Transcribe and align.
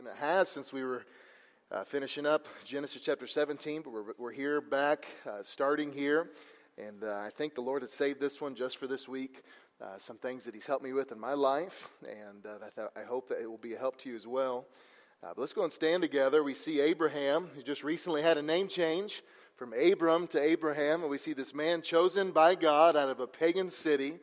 than 0.00 0.12
it 0.12 0.18
has 0.18 0.48
since 0.48 0.72
we 0.72 0.82
were 0.82 1.04
uh, 1.70 1.84
finishing 1.84 2.24
up 2.24 2.46
Genesis 2.64 3.02
chapter 3.02 3.26
17, 3.26 3.82
but 3.82 3.92
we're, 3.92 4.14
we're 4.16 4.32
here 4.32 4.62
back, 4.62 5.06
uh, 5.28 5.42
starting 5.42 5.92
here. 5.92 6.30
And 6.78 7.04
uh, 7.04 7.18
I 7.18 7.28
think 7.28 7.54
the 7.54 7.60
Lord 7.60 7.82
had 7.82 7.90
saved 7.90 8.18
this 8.18 8.40
one 8.40 8.54
just 8.54 8.78
for 8.78 8.86
this 8.86 9.06
week. 9.06 9.42
Uh, 9.78 9.98
some 9.98 10.16
things 10.16 10.46
that 10.46 10.54
He's 10.54 10.64
helped 10.64 10.82
me 10.82 10.94
with 10.94 11.12
in 11.12 11.20
my 11.20 11.34
life, 11.34 11.90
and 12.02 12.46
uh, 12.46 12.84
I, 12.96 13.00
I, 13.00 13.04
hope 13.04 13.28
that 13.28 13.42
it 13.42 13.50
will 13.50 13.58
be 13.58 13.74
a 13.74 13.78
help 13.78 13.98
to 13.98 14.08
you 14.08 14.16
as 14.16 14.26
well. 14.26 14.64
Uh, 15.22 15.28
but 15.34 15.38
let's 15.38 15.52
go 15.52 15.64
and 15.64 15.72
stand 15.72 16.00
together. 16.00 16.42
We 16.42 16.54
see 16.54 16.80
Abraham, 16.80 17.48
who 17.54 17.60
just 17.60 17.84
recently 17.84 18.22
had 18.22 18.38
a 18.38 18.42
name 18.42 18.68
change 18.68 19.22
from 19.56 19.74
Abram 19.74 20.28
to 20.28 20.40
Abraham, 20.40 21.02
and 21.02 21.10
we 21.10 21.18
see 21.18 21.34
this 21.34 21.54
man 21.54 21.82
chosen 21.82 22.30
by 22.30 22.54
God 22.54 22.96
out 22.96 23.10
of 23.10 23.20
a 23.20 23.26
pagan 23.26 23.68
city. 23.68 24.18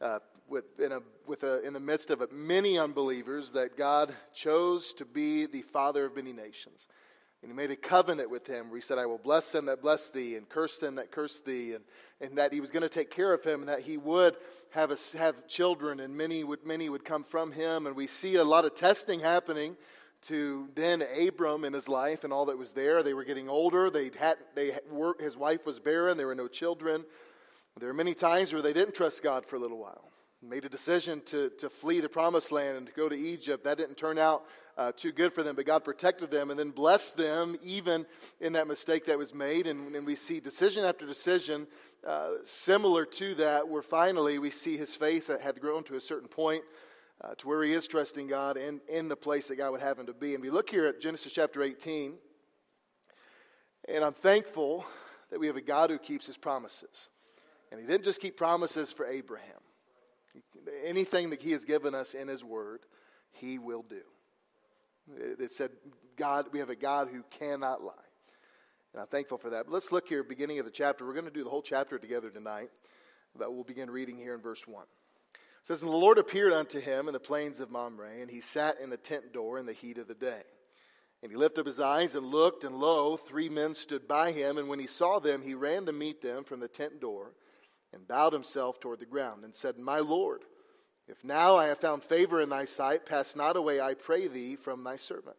Uh, 0.00 0.20
with, 0.50 0.80
in, 0.80 0.92
a, 0.92 1.00
with 1.26 1.44
a, 1.44 1.64
in 1.66 1.72
the 1.72 1.80
midst 1.80 2.10
of 2.10 2.30
many 2.32 2.78
unbelievers 2.78 3.52
that 3.52 3.76
God 3.76 4.12
chose 4.34 4.92
to 4.94 5.04
be 5.04 5.46
the 5.46 5.62
father 5.62 6.04
of 6.04 6.16
many 6.16 6.32
nations. 6.32 6.88
And 7.42 7.50
he 7.50 7.56
made 7.56 7.70
a 7.70 7.76
covenant 7.76 8.28
with 8.28 8.46
him 8.46 8.68
where 8.68 8.76
he 8.76 8.82
said, 8.82 8.98
I 8.98 9.06
will 9.06 9.16
bless 9.16 9.52
them 9.52 9.66
that 9.66 9.80
bless 9.80 10.10
thee, 10.10 10.36
and 10.36 10.46
curse 10.46 10.78
them 10.78 10.96
that 10.96 11.10
curse 11.10 11.38
thee, 11.38 11.72
and, 11.72 11.84
and 12.20 12.36
that 12.36 12.52
he 12.52 12.60
was 12.60 12.70
going 12.70 12.82
to 12.82 12.88
take 12.88 13.10
care 13.10 13.32
of 13.32 13.42
him, 13.42 13.60
and 13.60 13.68
that 13.68 13.80
he 13.80 13.96
would 13.96 14.36
have, 14.70 14.90
a, 14.90 14.98
have 15.16 15.46
children, 15.46 16.00
and 16.00 16.14
many 16.14 16.44
would, 16.44 16.66
many 16.66 16.90
would 16.90 17.04
come 17.04 17.24
from 17.24 17.52
him. 17.52 17.86
And 17.86 17.96
we 17.96 18.06
see 18.06 18.34
a 18.36 18.44
lot 18.44 18.66
of 18.66 18.74
testing 18.74 19.20
happening 19.20 19.76
to 20.22 20.68
then 20.74 21.02
Abram 21.02 21.64
in 21.64 21.72
his 21.72 21.88
life 21.88 22.24
and 22.24 22.32
all 22.32 22.44
that 22.46 22.58
was 22.58 22.72
there. 22.72 23.02
They 23.02 23.14
were 23.14 23.24
getting 23.24 23.48
older. 23.48 23.88
They 23.88 24.10
had, 24.18 24.36
they 24.54 24.78
were, 24.90 25.16
his 25.18 25.34
wife 25.34 25.64
was 25.64 25.78
barren. 25.78 26.18
There 26.18 26.26
were 26.26 26.34
no 26.34 26.46
children. 26.46 27.06
There 27.78 27.88
were 27.88 27.94
many 27.94 28.12
times 28.12 28.52
where 28.52 28.60
they 28.60 28.74
didn't 28.74 28.94
trust 28.94 29.22
God 29.22 29.46
for 29.46 29.56
a 29.56 29.58
little 29.58 29.78
while 29.78 30.10
made 30.42 30.64
a 30.64 30.68
decision 30.68 31.20
to, 31.26 31.50
to 31.58 31.68
flee 31.68 32.00
the 32.00 32.08
promised 32.08 32.50
land 32.50 32.78
and 32.78 32.86
to 32.86 32.92
go 32.92 33.08
to 33.08 33.14
Egypt. 33.14 33.64
That 33.64 33.76
didn't 33.76 33.96
turn 33.96 34.18
out 34.18 34.44
uh, 34.78 34.90
too 34.92 35.12
good 35.12 35.34
for 35.34 35.42
them, 35.42 35.54
but 35.54 35.66
God 35.66 35.84
protected 35.84 36.30
them 36.30 36.50
and 36.50 36.58
then 36.58 36.70
blessed 36.70 37.18
them 37.18 37.56
even 37.62 38.06
in 38.40 38.54
that 38.54 38.66
mistake 38.66 39.04
that 39.06 39.18
was 39.18 39.34
made. 39.34 39.66
And, 39.66 39.94
and 39.94 40.06
we 40.06 40.14
see 40.14 40.40
decision 40.40 40.84
after 40.84 41.06
decision 41.06 41.66
uh, 42.06 42.30
similar 42.44 43.04
to 43.04 43.34
that, 43.34 43.68
where 43.68 43.82
finally 43.82 44.38
we 44.38 44.50
see 44.50 44.78
his 44.78 44.94
faith 44.94 45.30
had 45.42 45.60
grown 45.60 45.84
to 45.84 45.96
a 45.96 46.00
certain 46.00 46.28
point 46.28 46.64
uh, 47.22 47.34
to 47.34 47.46
where 47.46 47.62
he 47.62 47.74
is 47.74 47.86
trusting 47.86 48.26
God 48.26 48.56
in, 48.56 48.80
in 48.88 49.08
the 49.08 49.16
place 49.16 49.48
that 49.48 49.56
God 49.56 49.72
would 49.72 49.82
have 49.82 49.98
him 49.98 50.06
to 50.06 50.14
be. 50.14 50.34
And 50.34 50.42
we 50.42 50.48
look 50.48 50.70
here 50.70 50.86
at 50.86 51.02
Genesis 51.02 51.32
chapter 51.32 51.62
18, 51.62 52.14
and 53.88 54.02
I'm 54.02 54.14
thankful 54.14 54.86
that 55.30 55.38
we 55.38 55.46
have 55.48 55.56
a 55.56 55.60
God 55.60 55.90
who 55.90 55.98
keeps 55.98 56.26
his 56.26 56.38
promises. 56.38 57.10
And 57.70 57.78
he 57.78 57.86
didn't 57.86 58.04
just 58.04 58.22
keep 58.22 58.38
promises 58.38 58.90
for 58.90 59.06
Abraham. 59.06 59.60
Anything 60.84 61.30
that 61.30 61.42
He 61.42 61.52
has 61.52 61.64
given 61.64 61.94
us 61.94 62.14
in 62.14 62.28
His 62.28 62.44
Word, 62.44 62.80
He 63.32 63.58
will 63.58 63.82
do. 63.82 64.02
It 65.16 65.50
said, 65.50 65.70
God, 66.16 66.46
we 66.52 66.58
have 66.58 66.70
a 66.70 66.76
God 66.76 67.08
who 67.08 67.24
cannot 67.30 67.82
lie. 67.82 67.92
And 68.92 69.00
I'm 69.00 69.08
thankful 69.08 69.38
for 69.38 69.50
that. 69.50 69.66
But 69.66 69.72
let's 69.72 69.92
look 69.92 70.08
here, 70.08 70.22
beginning 70.22 70.58
of 70.58 70.64
the 70.64 70.70
chapter. 70.70 71.06
We're 71.06 71.14
going 71.14 71.24
to 71.24 71.30
do 71.30 71.44
the 71.44 71.50
whole 71.50 71.62
chapter 71.62 71.98
together 71.98 72.30
tonight, 72.30 72.70
but 73.36 73.52
we'll 73.54 73.64
begin 73.64 73.90
reading 73.90 74.16
here 74.16 74.34
in 74.34 74.40
verse 74.40 74.66
1. 74.66 74.82
It 74.82 75.38
says, 75.66 75.82
And 75.82 75.90
the 75.90 75.96
Lord 75.96 76.18
appeared 76.18 76.52
unto 76.52 76.80
him 76.80 77.06
in 77.06 77.12
the 77.12 77.20
plains 77.20 77.60
of 77.60 77.70
Mamre, 77.70 78.20
and 78.20 78.30
he 78.30 78.40
sat 78.40 78.80
in 78.80 78.90
the 78.90 78.96
tent 78.96 79.32
door 79.32 79.58
in 79.58 79.66
the 79.66 79.72
heat 79.72 79.98
of 79.98 80.08
the 80.08 80.14
day. 80.14 80.42
And 81.22 81.30
he 81.30 81.36
lifted 81.36 81.60
up 81.60 81.66
his 81.66 81.80
eyes 81.80 82.14
and 82.14 82.26
looked, 82.26 82.64
and 82.64 82.76
lo, 82.76 83.16
three 83.16 83.48
men 83.48 83.74
stood 83.74 84.08
by 84.08 84.32
him. 84.32 84.56
And 84.56 84.68
when 84.68 84.78
he 84.78 84.86
saw 84.86 85.18
them, 85.18 85.42
he 85.42 85.54
ran 85.54 85.86
to 85.86 85.92
meet 85.92 86.22
them 86.22 86.44
from 86.44 86.60
the 86.60 86.68
tent 86.68 87.00
door 87.00 87.32
and 87.92 88.06
bowed 88.06 88.32
himself 88.32 88.80
toward 88.80 89.00
the 89.00 89.06
ground 89.06 89.44
and 89.44 89.54
said, 89.54 89.78
My 89.78 89.98
Lord, 89.98 90.42
if 91.08 91.24
now 91.24 91.56
I 91.56 91.66
have 91.66 91.78
found 91.78 92.04
favor 92.04 92.40
in 92.40 92.48
thy 92.48 92.64
sight, 92.64 93.04
pass 93.04 93.34
not 93.34 93.56
away, 93.56 93.80
I 93.80 93.94
pray 93.94 94.28
thee, 94.28 94.56
from 94.56 94.84
thy 94.84 94.96
servant. 94.96 95.36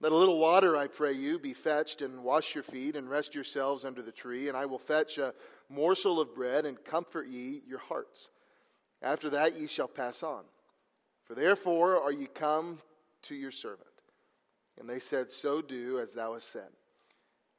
Let 0.00 0.12
a 0.12 0.16
little 0.16 0.38
water, 0.38 0.76
I 0.76 0.86
pray 0.86 1.12
you, 1.12 1.38
be 1.38 1.54
fetched, 1.54 2.02
and 2.02 2.22
wash 2.22 2.54
your 2.54 2.64
feet, 2.64 2.96
and 2.96 3.10
rest 3.10 3.34
yourselves 3.34 3.84
under 3.84 4.02
the 4.02 4.12
tree, 4.12 4.48
and 4.48 4.56
I 4.56 4.66
will 4.66 4.78
fetch 4.78 5.18
a 5.18 5.34
morsel 5.68 6.20
of 6.20 6.34
bread, 6.34 6.66
and 6.66 6.82
comfort 6.84 7.28
ye 7.28 7.62
your 7.66 7.80
hearts. 7.80 8.30
After 9.02 9.30
that 9.30 9.58
ye 9.58 9.66
shall 9.66 9.88
pass 9.88 10.22
on. 10.22 10.44
For 11.24 11.34
therefore 11.34 12.02
are 12.02 12.12
ye 12.12 12.26
come 12.26 12.78
to 13.22 13.34
your 13.34 13.50
servant. 13.50 13.86
And 14.78 14.88
they 14.88 14.98
said, 14.98 15.30
So 15.30 15.60
do 15.60 15.98
as 15.98 16.14
thou 16.14 16.34
hast 16.34 16.50
said. 16.50 16.70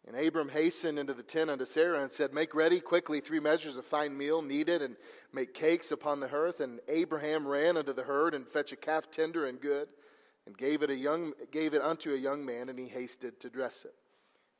And 0.08 0.18
Abram 0.18 0.50
hastened 0.50 0.98
into 0.98 1.14
the 1.14 1.24
tent 1.24 1.50
unto 1.50 1.66
Sarah 1.66 2.02
and 2.02 2.12
said, 2.12 2.34
Make 2.34 2.56
ready 2.56 2.80
quickly 2.80 3.20
three 3.20 3.40
measures 3.40 3.76
of 3.76 3.86
fine 3.86 4.18
meal, 4.18 4.42
kneaded, 4.42 4.82
and 4.82 4.96
make 5.34 5.54
cakes 5.54 5.92
upon 5.92 6.20
the 6.20 6.28
hearth. 6.28 6.62
And 6.62 6.80
Abraham 6.88 7.48
ran 7.48 7.78
unto 7.78 7.94
the 7.94 8.04
herd 8.04 8.34
and 8.34 8.48
fetched 8.48 8.72
a 8.72 8.78
calf 8.78 9.12
tender 9.12 9.46
and 9.46 9.59
good, 9.59 9.90
and 10.46 10.58
gave 10.58 10.82
it, 10.82 10.90
a 10.90 10.96
young, 10.96 11.34
gave 11.52 11.74
it 11.74 11.82
unto 11.82 12.14
a 12.14 12.18
young 12.18 12.46
man, 12.46 12.70
and 12.70 12.80
he 12.80 12.88
hasted 12.88 13.40
to 13.42 13.50
dress 13.50 13.86
it. 13.86 13.94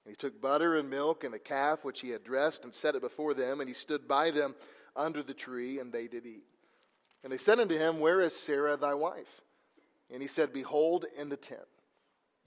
And 0.06 0.12
he 0.12 0.16
took 0.16 0.42
butter 0.42 0.78
and 0.78 0.90
milk 0.90 1.24
and 1.24 1.34
the 1.34 1.40
calf 1.40 1.84
which 1.84 2.02
he 2.02 2.10
had 2.10 2.24
dressed, 2.24 2.64
and 2.64 2.74
set 2.74 2.96
it 2.96 3.02
before 3.02 3.34
them, 3.34 3.60
and 3.60 3.68
he 3.68 3.74
stood 3.74 4.08
by 4.08 4.32
them 4.32 4.56
under 4.96 5.24
the 5.24 5.34
tree, 5.34 5.80
and 5.80 5.92
they 5.92 6.08
did 6.08 6.26
eat. 6.26 6.44
And 7.24 7.32
they 7.32 7.38
said 7.38 7.60
unto 7.60 7.78
him, 7.78 8.00
Where 8.00 8.22
is 8.22 8.36
Sarah 8.36 8.78
thy 8.78 8.94
wife? 8.94 9.42
And 10.12 10.22
he 10.22 10.28
said, 10.28 10.54
Behold, 10.54 11.06
in 11.18 11.30
the 11.30 11.38
tent. 11.38 11.62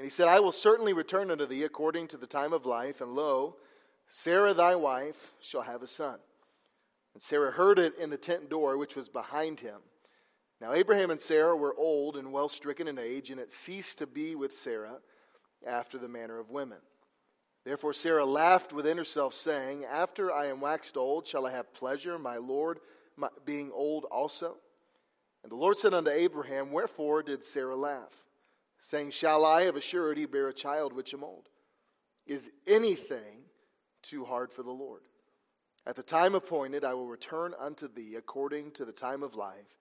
And 0.02 0.10
he 0.10 0.12
said, 0.12 0.26
I 0.26 0.40
will 0.40 0.50
certainly 0.50 0.92
return 0.92 1.30
unto 1.30 1.46
thee 1.46 1.62
according 1.62 2.08
to 2.08 2.16
the 2.16 2.26
time 2.26 2.52
of 2.52 2.66
life, 2.66 3.00
and 3.00 3.14
lo, 3.14 3.54
Sarah 4.10 4.52
thy 4.52 4.74
wife 4.74 5.30
shall 5.40 5.62
have 5.62 5.80
a 5.80 5.86
son. 5.86 6.18
And 7.14 7.22
Sarah 7.22 7.52
heard 7.52 7.78
it 7.78 7.96
in 7.96 8.10
the 8.10 8.16
tent 8.16 8.50
door 8.50 8.76
which 8.76 8.96
was 8.96 9.08
behind 9.08 9.60
him. 9.60 9.78
Now 10.60 10.72
Abraham 10.72 11.12
and 11.12 11.20
Sarah 11.20 11.56
were 11.56 11.76
old 11.78 12.16
and 12.16 12.32
well 12.32 12.48
stricken 12.48 12.88
in 12.88 12.98
age, 12.98 13.30
and 13.30 13.38
it 13.38 13.52
ceased 13.52 13.98
to 13.98 14.08
be 14.08 14.34
with 14.34 14.52
Sarah 14.52 14.98
after 15.64 15.98
the 15.98 16.08
manner 16.08 16.40
of 16.40 16.50
women. 16.50 16.78
Therefore 17.64 17.92
Sarah 17.92 18.26
laughed 18.26 18.72
within 18.72 18.98
herself, 18.98 19.34
saying, 19.34 19.84
After 19.84 20.32
I 20.32 20.46
am 20.46 20.60
waxed 20.60 20.96
old, 20.96 21.28
shall 21.28 21.46
I 21.46 21.52
have 21.52 21.72
pleasure, 21.72 22.18
my 22.18 22.38
Lord, 22.38 22.80
my, 23.16 23.28
being 23.44 23.70
old 23.72 24.06
also? 24.06 24.56
And 25.44 25.52
the 25.52 25.56
Lord 25.56 25.78
said 25.78 25.94
unto 25.94 26.10
Abraham, 26.10 26.72
Wherefore 26.72 27.22
did 27.22 27.44
Sarah 27.44 27.76
laugh? 27.76 28.26
Saying, 28.82 29.10
Shall 29.10 29.46
I 29.46 29.62
of 29.62 29.76
a 29.76 29.80
surety 29.80 30.26
bear 30.26 30.48
a 30.48 30.52
child 30.52 30.92
which 30.92 31.14
am 31.14 31.24
old? 31.24 31.48
Is 32.26 32.50
anything 32.66 33.44
too 34.02 34.24
hard 34.24 34.52
for 34.52 34.62
the 34.62 34.70
Lord? 34.70 35.02
At 35.86 35.96
the 35.96 36.02
time 36.02 36.34
appointed, 36.34 36.84
I 36.84 36.94
will 36.94 37.06
return 37.06 37.54
unto 37.58 37.88
thee 37.88 38.16
according 38.16 38.72
to 38.72 38.84
the 38.84 38.92
time 38.92 39.22
of 39.22 39.34
life, 39.34 39.78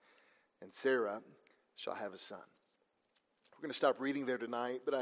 and 0.60 0.72
Sarah 0.72 1.20
shall 1.76 1.94
have 1.94 2.14
a 2.14 2.18
son. 2.18 2.38
We're 3.56 3.62
going 3.62 3.70
to 3.70 3.76
stop 3.76 4.00
reading 4.00 4.26
there 4.26 4.38
tonight, 4.38 4.80
but 4.84 4.94
I, 4.94 4.98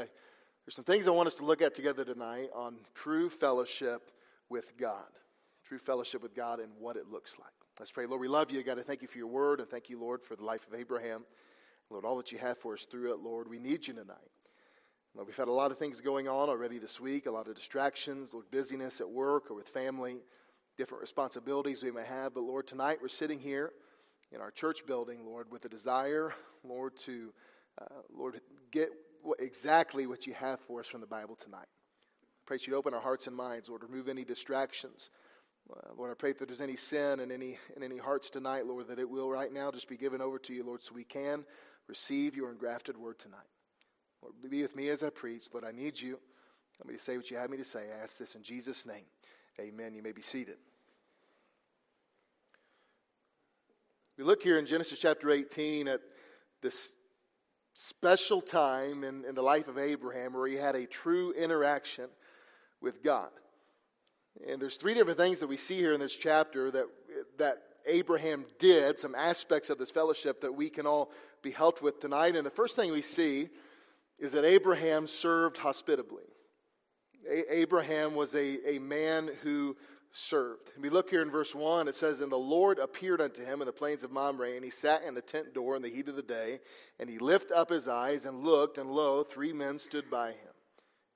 there's 0.65 0.75
some 0.75 0.85
things 0.85 1.07
I 1.07 1.11
want 1.11 1.27
us 1.27 1.35
to 1.35 1.45
look 1.45 1.61
at 1.61 1.73
together 1.73 2.05
tonight 2.05 2.49
on 2.53 2.75
true 2.93 3.29
fellowship 3.29 4.11
with 4.49 4.77
God. 4.77 5.07
True 5.63 5.79
fellowship 5.79 6.21
with 6.21 6.35
God 6.35 6.59
and 6.59 6.71
what 6.77 6.95
it 6.95 7.09
looks 7.09 7.39
like. 7.39 7.49
Let's 7.79 7.91
pray. 7.91 8.05
Lord, 8.05 8.21
we 8.21 8.27
love 8.27 8.51
you. 8.51 8.61
God, 8.61 8.77
I 8.77 8.83
thank 8.83 9.01
you 9.01 9.07
for 9.07 9.17
your 9.17 9.27
word, 9.27 9.59
and 9.59 9.69
thank 9.69 9.89
you, 9.89 9.99
Lord, 9.99 10.21
for 10.21 10.35
the 10.35 10.43
life 10.43 10.67
of 10.67 10.79
Abraham. 10.79 11.23
Lord, 11.91 12.05
all 12.05 12.15
that 12.17 12.31
you 12.31 12.37
have 12.37 12.57
for 12.57 12.73
us 12.73 12.85
through 12.85 13.13
it, 13.13 13.19
Lord, 13.19 13.49
we 13.49 13.59
need 13.59 13.85
you 13.85 13.93
tonight. 13.93 14.17
Lord, 15.13 15.27
we've 15.27 15.35
had 15.35 15.49
a 15.49 15.51
lot 15.51 15.71
of 15.71 15.77
things 15.77 15.99
going 15.99 16.29
on 16.29 16.47
already 16.47 16.77
this 16.77 17.01
week, 17.01 17.25
a 17.25 17.31
lot 17.31 17.49
of 17.49 17.55
distractions, 17.55 18.33
Lord, 18.33 18.49
busyness 18.49 19.01
at 19.01 19.09
work 19.09 19.51
or 19.51 19.55
with 19.55 19.67
family, 19.67 20.23
different 20.77 21.01
responsibilities 21.01 21.83
we 21.83 21.91
may 21.91 22.05
have. 22.05 22.33
But 22.33 22.43
Lord, 22.43 22.65
tonight 22.65 22.99
we're 23.01 23.09
sitting 23.09 23.39
here 23.39 23.73
in 24.31 24.39
our 24.39 24.51
church 24.51 24.85
building, 24.85 25.25
Lord, 25.25 25.51
with 25.51 25.65
a 25.65 25.69
desire, 25.69 26.33
Lord, 26.63 26.95
to, 26.99 27.33
uh, 27.81 28.01
Lord, 28.15 28.39
get 28.71 28.93
exactly 29.39 30.07
what 30.07 30.25
you 30.25 30.33
have 30.33 30.61
for 30.61 30.79
us 30.79 30.87
from 30.87 31.01
the 31.01 31.07
Bible 31.07 31.35
tonight. 31.35 31.67
I 31.67 32.43
pray 32.45 32.55
that 32.55 32.67
you'd 32.67 32.77
open 32.77 32.93
our 32.93 33.01
hearts 33.01 33.27
and 33.27 33.35
minds, 33.35 33.67
Lord, 33.67 33.83
remove 33.83 34.07
any 34.07 34.23
distractions. 34.23 35.09
Uh, 35.69 35.89
Lord, 35.97 36.09
I 36.09 36.13
pray 36.13 36.31
that 36.31 36.47
there's 36.47 36.61
any 36.61 36.77
sin 36.77 37.19
in 37.19 37.31
any, 37.31 37.57
in 37.75 37.83
any 37.83 37.97
hearts 37.97 38.29
tonight, 38.29 38.65
Lord, 38.65 38.87
that 38.87 38.97
it 38.97 39.09
will 39.09 39.29
right 39.29 39.51
now 39.51 39.71
just 39.71 39.89
be 39.89 39.97
given 39.97 40.21
over 40.21 40.39
to 40.39 40.53
you, 40.53 40.63
Lord, 40.63 40.81
so 40.81 40.93
we 40.95 41.03
can 41.03 41.43
receive 41.87 42.35
your 42.35 42.51
engrafted 42.51 42.97
word 42.97 43.19
tonight. 43.19 43.39
Lord, 44.21 44.35
be 44.49 44.61
with 44.61 44.75
me 44.75 44.89
as 44.89 45.03
I 45.03 45.09
preach. 45.09 45.47
Lord, 45.53 45.65
I 45.65 45.71
need 45.71 45.99
you. 45.99 46.19
Let 46.79 46.87
me 46.87 46.95
to 46.95 46.99
say 47.01 47.17
what 47.17 47.29
you 47.29 47.37
have 47.37 47.49
me 47.49 47.57
to 47.57 47.63
say. 47.63 47.85
I 47.91 48.03
ask 48.03 48.17
this 48.17 48.35
in 48.35 48.43
Jesus' 48.43 48.85
name. 48.85 49.05
Amen. 49.59 49.93
You 49.93 50.01
may 50.01 50.11
be 50.11 50.21
seated. 50.21 50.57
We 54.17 54.23
look 54.23 54.41
here 54.41 54.59
in 54.59 54.65
Genesis 54.65 54.99
chapter 54.99 55.31
18 55.31 55.87
at 55.87 56.01
this 56.61 56.93
special 57.73 58.41
time 58.41 59.03
in, 59.03 59.25
in 59.25 59.35
the 59.35 59.41
life 59.41 59.67
of 59.67 59.77
Abraham 59.77 60.33
where 60.33 60.47
he 60.47 60.55
had 60.55 60.75
a 60.75 60.85
true 60.85 61.33
interaction 61.33 62.07
with 62.81 63.03
God. 63.03 63.29
And 64.47 64.61
there's 64.61 64.77
three 64.77 64.93
different 64.93 65.17
things 65.17 65.39
that 65.39 65.47
we 65.47 65.57
see 65.57 65.77
here 65.77 65.93
in 65.93 65.99
this 65.99 66.15
chapter 66.15 66.71
that, 66.71 66.85
that 67.37 67.63
Abraham 67.87 68.45
did, 68.59 68.99
some 68.99 69.15
aspects 69.15 69.69
of 69.69 69.77
this 69.77 69.91
fellowship 69.91 70.41
that 70.41 70.53
we 70.53 70.69
can 70.69 70.85
all 70.85 71.11
be 71.41 71.51
helped 71.51 71.81
with 71.81 71.99
tonight. 71.99 72.35
And 72.35 72.45
the 72.45 72.51
first 72.51 72.75
thing 72.75 72.91
we 72.91 73.01
see 73.01 73.49
is 74.19 74.33
that 74.33 74.45
Abraham 74.45 75.07
served 75.07 75.57
hospitably. 75.57 76.23
A- 77.29 77.55
Abraham 77.59 78.15
was 78.15 78.35
a, 78.35 78.75
a 78.75 78.79
man 78.79 79.29
who 79.41 79.75
served. 80.11 80.71
And 80.75 80.83
we 80.83 80.89
look 80.89 81.09
here 81.09 81.21
in 81.21 81.31
verse 81.31 81.55
1, 81.55 81.87
it 81.87 81.95
says, 81.95 82.21
And 82.21 82.31
the 82.31 82.37
Lord 82.37 82.79
appeared 82.79 83.21
unto 83.21 83.45
him 83.45 83.61
in 83.61 83.65
the 83.65 83.71
plains 83.71 84.03
of 84.03 84.11
Mamre, 84.11 84.55
and 84.55 84.63
he 84.63 84.69
sat 84.69 85.03
in 85.03 85.15
the 85.15 85.21
tent 85.21 85.53
door 85.53 85.75
in 85.75 85.81
the 85.81 85.89
heat 85.89 86.09
of 86.09 86.15
the 86.15 86.21
day, 86.21 86.59
and 86.99 87.09
he 87.09 87.17
lifted 87.17 87.57
up 87.57 87.69
his 87.69 87.87
eyes 87.87 88.25
and 88.25 88.43
looked, 88.43 88.77
and 88.77 88.91
lo, 88.91 89.23
three 89.23 89.53
men 89.53 89.79
stood 89.79 90.09
by 90.09 90.29
him. 90.29 90.53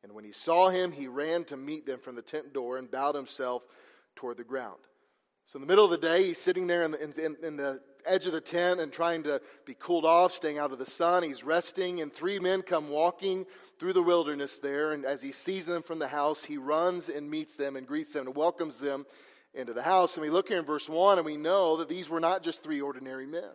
And 0.03 0.13
when 0.13 0.23
he 0.23 0.31
saw 0.31 0.69
him, 0.69 0.91
he 0.91 1.07
ran 1.07 1.43
to 1.45 1.57
meet 1.57 1.85
them 1.85 1.99
from 1.99 2.15
the 2.15 2.21
tent 2.21 2.53
door 2.53 2.77
and 2.77 2.89
bowed 2.89 3.15
himself 3.15 3.65
toward 4.15 4.37
the 4.37 4.43
ground. 4.43 4.79
So 5.45 5.57
in 5.57 5.61
the 5.61 5.67
middle 5.67 5.85
of 5.85 5.91
the 5.91 5.97
day, 5.97 6.23
he's 6.27 6.39
sitting 6.39 6.67
there 6.67 6.83
in 6.83 6.91
the, 6.91 7.25
in, 7.25 7.35
in 7.43 7.57
the 7.57 7.81
edge 8.05 8.25
of 8.25 8.33
the 8.33 8.41
tent 8.41 8.79
and 8.79 8.91
trying 8.91 9.23
to 9.23 9.41
be 9.65 9.73
cooled 9.73 10.05
off, 10.05 10.31
staying 10.33 10.57
out 10.57 10.71
of 10.71 10.79
the 10.79 10.85
sun. 10.85 11.23
He's 11.23 11.43
resting, 11.43 12.01
and 12.01 12.11
three 12.11 12.39
men 12.39 12.61
come 12.61 12.89
walking 12.89 13.45
through 13.79 13.93
the 13.93 14.03
wilderness 14.03 14.59
there. 14.59 14.91
And 14.91 15.05
as 15.05 15.21
he 15.21 15.31
sees 15.31 15.65
them 15.65 15.83
from 15.83 15.99
the 15.99 16.07
house, 16.07 16.43
he 16.43 16.57
runs 16.57 17.09
and 17.09 17.29
meets 17.29 17.55
them 17.55 17.75
and 17.75 17.87
greets 17.87 18.11
them 18.11 18.27
and 18.27 18.35
welcomes 18.35 18.77
them 18.77 19.05
into 19.53 19.73
the 19.73 19.83
house. 19.83 20.15
And 20.15 20.21
we 20.23 20.29
look 20.29 20.47
here 20.47 20.59
in 20.59 20.65
verse 20.65 20.89
1, 20.89 21.17
and 21.17 21.25
we 21.25 21.37
know 21.37 21.77
that 21.77 21.89
these 21.89 22.09
were 22.09 22.19
not 22.19 22.43
just 22.43 22.63
three 22.63 22.81
ordinary 22.81 23.25
men. 23.25 23.51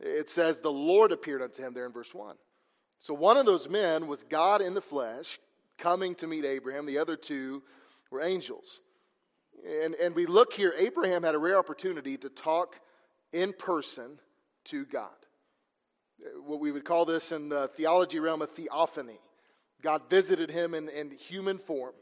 It 0.00 0.28
says, 0.28 0.60
The 0.60 0.70
Lord 0.70 1.12
appeared 1.12 1.42
unto 1.42 1.62
him 1.62 1.74
there 1.74 1.86
in 1.86 1.92
verse 1.92 2.14
1. 2.14 2.36
So 2.98 3.14
one 3.14 3.36
of 3.36 3.46
those 3.46 3.68
men 3.68 4.06
was 4.06 4.22
God 4.22 4.62
in 4.62 4.74
the 4.74 4.80
flesh 4.80 5.38
coming 5.78 6.14
to 6.16 6.26
meet 6.26 6.44
Abraham, 6.44 6.86
the 6.86 6.98
other 6.98 7.16
two 7.16 7.62
were 8.10 8.22
angels. 8.22 8.80
And, 9.66 9.94
and 9.94 10.14
we 10.14 10.26
look 10.26 10.52
here, 10.52 10.74
Abraham 10.76 11.22
had 11.22 11.34
a 11.34 11.38
rare 11.38 11.58
opportunity 11.58 12.16
to 12.18 12.28
talk 12.28 12.80
in 13.34 13.52
person 13.52 14.18
to 14.66 14.86
God. 14.86 15.10
What 16.46 16.60
we 16.60 16.72
would 16.72 16.84
call 16.84 17.04
this 17.04 17.32
in 17.32 17.50
the 17.50 17.68
theology 17.68 18.20
realm 18.20 18.40
a 18.40 18.46
theophany. 18.46 19.18
God 19.82 20.08
visited 20.08 20.50
him 20.50 20.72
in, 20.72 20.88
in 20.88 21.10
human 21.10 21.58
form. 21.58 21.92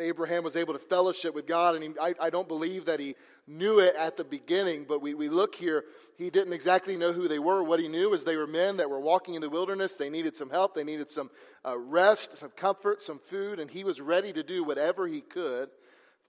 Abraham 0.00 0.42
was 0.42 0.56
able 0.56 0.72
to 0.72 0.80
fellowship 0.80 1.36
with 1.36 1.46
God, 1.46 1.76
and 1.76 1.84
he, 1.84 1.90
I, 2.00 2.14
I, 2.20 2.30
don't 2.30 2.48
believe 2.48 2.86
that 2.86 2.98
he 2.98 3.14
knew 3.46 3.78
it 3.78 3.94
at 3.94 4.16
the 4.16 4.24
beginning, 4.24 4.86
but 4.88 5.00
we, 5.00 5.14
we 5.14 5.28
look 5.28 5.54
here, 5.54 5.84
he 6.18 6.30
didn't 6.30 6.52
exactly 6.52 6.96
know 6.96 7.12
who 7.12 7.28
they 7.28 7.38
were. 7.38 7.62
What 7.62 7.78
he 7.78 7.86
knew 7.86 8.12
is 8.12 8.24
they 8.24 8.36
were 8.36 8.48
men 8.48 8.78
that 8.78 8.90
were 8.90 8.98
walking 8.98 9.34
in 9.34 9.40
the 9.40 9.48
wilderness. 9.48 9.94
They 9.94 10.10
needed 10.10 10.34
some 10.34 10.50
help, 10.50 10.74
they 10.74 10.82
needed 10.82 11.08
some 11.08 11.30
uh, 11.64 11.78
rest, 11.78 12.38
some 12.38 12.50
comfort, 12.50 13.02
some 13.02 13.20
food, 13.20 13.60
and 13.60 13.70
he 13.70 13.84
was 13.84 14.00
ready 14.00 14.32
to 14.32 14.42
do 14.42 14.64
whatever 14.64 15.06
he 15.06 15.20
could 15.20 15.68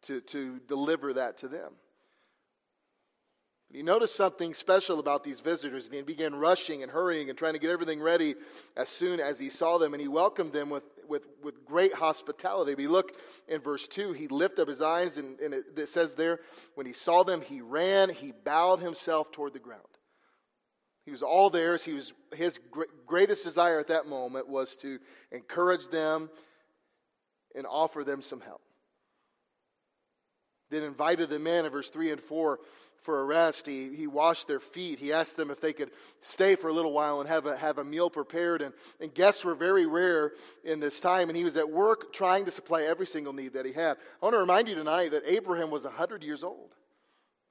to, 0.03 0.21
to 0.21 0.59
deliver 0.67 1.13
that 1.13 1.37
to 1.37 1.47
them. 1.47 1.73
But 3.75 3.79
he 3.79 3.83
noticed 3.83 4.15
something 4.15 4.53
special 4.53 5.01
about 5.01 5.21
these 5.21 5.41
visitors, 5.41 5.87
and 5.87 5.95
he 5.95 6.01
began 6.01 6.33
rushing 6.33 6.81
and 6.81 6.89
hurrying 6.89 7.27
and 7.29 7.37
trying 7.37 7.51
to 7.55 7.59
get 7.59 7.69
everything 7.69 8.01
ready 8.01 8.35
as 8.77 8.87
soon 8.87 9.19
as 9.19 9.37
he 9.37 9.49
saw 9.49 9.77
them, 9.77 9.93
and 9.93 9.99
he 9.99 10.07
welcomed 10.07 10.53
them 10.53 10.69
with, 10.69 10.87
with, 11.09 11.27
with 11.43 11.65
great 11.65 11.93
hospitality. 11.93 12.73
We 12.73 12.87
look 12.87 13.19
in 13.49 13.59
verse 13.59 13.89
2, 13.89 14.13
he 14.13 14.29
lifted 14.29 14.61
up 14.61 14.69
his 14.69 14.81
eyes, 14.81 15.17
and, 15.17 15.37
and 15.41 15.53
it, 15.53 15.65
it 15.75 15.89
says 15.89 16.15
there, 16.15 16.39
when 16.75 16.85
he 16.85 16.93
saw 16.93 17.23
them, 17.25 17.41
he 17.41 17.59
ran, 17.59 18.07
he 18.07 18.31
bowed 18.45 18.79
himself 18.79 19.29
toward 19.33 19.51
the 19.51 19.59
ground. 19.59 19.81
He 21.03 21.11
was 21.11 21.21
all 21.21 21.49
theirs. 21.49 21.83
He 21.83 21.91
was, 21.91 22.13
his 22.33 22.61
greatest 23.05 23.43
desire 23.43 23.77
at 23.81 23.87
that 23.87 24.07
moment 24.07 24.47
was 24.47 24.77
to 24.77 24.99
encourage 25.33 25.89
them 25.89 26.29
and 27.53 27.65
offer 27.67 28.05
them 28.05 28.21
some 28.21 28.39
help 28.39 28.61
then 30.69 30.83
invited 30.83 31.29
them 31.29 31.47
in 31.47 31.65
in 31.65 31.71
verse 31.71 31.89
3 31.89 32.11
and 32.11 32.21
4 32.21 32.59
for 33.05 33.21
a 33.21 33.23
rest. 33.23 33.67
He, 33.67 33.95
he 33.95 34.07
washed 34.07 34.47
their 34.47 34.59
feet. 34.59 34.99
He 34.99 35.13
asked 35.13 35.37
them 35.37 35.51
if 35.51 35.61
they 35.61 35.71
could 35.71 35.91
stay 36.21 36.55
for 36.55 36.69
a 36.69 36.73
little 36.73 36.91
while 36.91 37.21
and 37.21 37.29
have 37.29 37.45
a, 37.45 37.55
have 37.55 37.77
a 37.77 37.83
meal 37.83 38.09
prepared. 38.09 38.61
And, 38.61 38.73
and 38.99 39.13
guests 39.13 39.45
were 39.45 39.55
very 39.55 39.85
rare 39.85 40.33
in 40.63 40.79
this 40.79 40.99
time. 40.99 41.29
And 41.29 41.37
he 41.37 41.45
was 41.45 41.55
at 41.55 41.69
work 41.69 42.11
trying 42.11 42.45
to 42.45 42.51
supply 42.51 42.83
every 42.83 43.05
single 43.05 43.31
need 43.31 43.53
that 43.53 43.65
he 43.65 43.71
had. 43.71 43.97
I 44.21 44.25
want 44.25 44.33
to 44.33 44.39
remind 44.39 44.67
you 44.67 44.75
tonight 44.75 45.11
that 45.11 45.23
Abraham 45.25 45.69
was 45.69 45.83
100 45.85 46.23
years 46.23 46.43
old. 46.43 46.71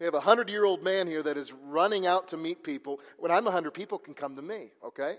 We 0.01 0.07
have 0.07 0.15
a 0.15 0.19
100 0.19 0.51
year 0.51 0.65
old 0.65 0.83
man 0.83 1.07
here 1.07 1.23
that 1.23 1.37
is 1.37 1.53
running 1.53 2.07
out 2.07 2.29
to 2.29 2.37
meet 2.37 2.65
people. 2.65 3.01
When 3.19 3.31
I'm 3.31 3.45
100, 3.45 3.71
people 3.71 3.99
can 3.99 4.13
come 4.13 4.37
to 4.37 4.43
me, 4.43 4.73
okay? 4.85 5.17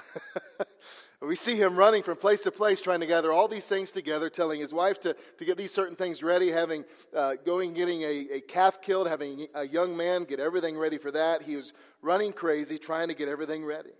we 1.20 1.36
see 1.36 1.56
him 1.56 1.76
running 1.76 2.02
from 2.02 2.16
place 2.16 2.42
to 2.42 2.50
place, 2.50 2.82
trying 2.82 3.00
to 3.00 3.06
gather 3.06 3.32
all 3.32 3.48
these 3.48 3.66
things 3.66 3.92
together, 3.92 4.28
telling 4.28 4.60
his 4.60 4.72
wife 4.72 5.00
to, 5.00 5.16
to 5.38 5.44
get 5.44 5.56
these 5.56 5.72
certain 5.72 5.96
things 5.96 6.22
ready, 6.22 6.50
having 6.50 6.84
uh, 7.16 7.34
going 7.44 7.74
getting 7.74 8.02
a, 8.02 8.26
a 8.34 8.40
calf 8.40 8.80
killed, 8.82 9.08
having 9.08 9.46
a 9.54 9.66
young 9.66 9.96
man 9.96 10.24
get 10.24 10.40
everything 10.40 10.76
ready 10.76 10.98
for 10.98 11.10
that. 11.10 11.42
He 11.42 11.56
was 11.56 11.72
running 12.00 12.32
crazy, 12.32 12.78
trying 12.78 13.08
to 13.08 13.14
get 13.14 13.28
everything 13.28 13.64
ready. 13.64 13.90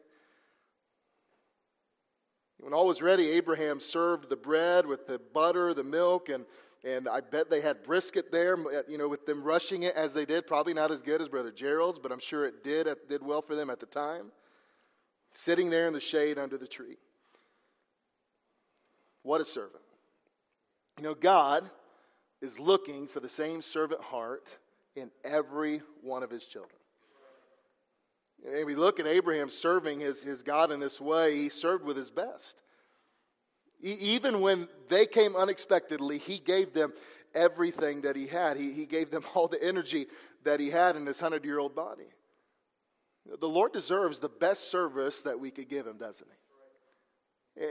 When 2.59 2.73
all 2.73 2.87
was 2.87 3.03
ready, 3.03 3.29
Abraham 3.31 3.81
served 3.81 4.29
the 4.29 4.37
bread 4.37 4.87
with 4.87 5.07
the 5.07 5.21
butter, 5.33 5.75
the 5.75 5.85
milk, 5.85 6.29
and 6.29 6.45
and 6.85 7.09
I 7.09 7.21
bet 7.21 7.49
they 7.49 7.61
had 7.61 7.85
brisket 7.85 8.33
there, 8.33 8.57
you 8.89 8.99
know, 8.99 9.07
with 9.07 9.25
them 9.25 9.45
rushing 9.45 9.85
it 9.85 9.95
as 9.95 10.15
they 10.15 10.25
did. 10.25 10.49
Probably 10.49 10.75
not 10.75 10.91
as 10.91 11.01
good 11.01 11.21
as 11.21 11.29
Brother 11.29 11.53
Gerald's, 11.53 11.97
but 11.97 12.11
I'm 12.11 12.19
sure 12.19 12.45
it 12.45 12.65
did, 12.65 12.89
it 12.89 13.09
did 13.09 13.23
well 13.23 13.41
for 13.41 13.55
them 13.55 13.71
at 13.71 13.79
the 13.79 13.87
time 13.87 14.33
sitting 15.35 15.71
there 15.71 15.87
in 15.87 15.93
the 15.93 16.01
shade 16.01 16.39
under 16.39 16.57
the 16.57 16.67
tree. 16.67 16.97
What 19.23 19.41
a 19.41 19.45
servant. 19.45 19.83
You 20.99 21.05
know, 21.05 21.15
God 21.15 21.69
is 22.41 22.59
looking 22.59 23.07
for 23.07 23.21
the 23.21 23.29
same 23.29 23.63
servant 23.63 24.03
heart 24.03 24.59
in 24.97 25.11
every 25.25 25.81
one 26.03 26.23
of 26.23 26.31
his 26.31 26.47
children. 26.47 26.79
And 28.45 28.67
we 28.67 28.75
look 28.75 28.99
at 28.99 29.07
Abraham 29.07 29.49
serving 29.49 30.01
his, 30.01 30.23
his 30.23 30.43
God 30.43 30.73
in 30.73 30.81
this 30.81 31.01
way, 31.01 31.37
he 31.37 31.49
served 31.49 31.85
with 31.85 31.97
his 31.97 32.11
best. 32.11 32.63
even 33.81 34.41
when 34.41 34.69
they 34.89 35.07
came 35.07 35.37
unexpectedly, 35.37 36.19
he 36.19 36.39
gave 36.39 36.73
them 36.73 36.93
everything 37.35 38.03
that 38.03 38.17
he 38.17 38.27
had. 38.27 38.57
He, 38.57 38.73
he 38.73 38.87
gave 38.87 39.11
them 39.11 39.25
all 39.35 39.49
the 39.49 39.63
energy 39.63 40.07
that 40.45 40.61
he 40.61 40.71
had 40.71 40.97
in 40.97 41.07
his 41.07 41.21
100 41.21 41.45
year 41.45 41.59
old 41.59 41.75
body. 41.75 42.09
The 43.41 43.49
Lord 43.49 43.73
deserves 43.73 44.21
the 44.21 44.29
best 44.29 44.71
service 44.71 45.23
that 45.23 45.39
we 45.39 45.51
could 45.51 45.69
give 45.69 45.87
him, 45.87 45.97
doesn't 45.97 46.29
he? 46.29 46.37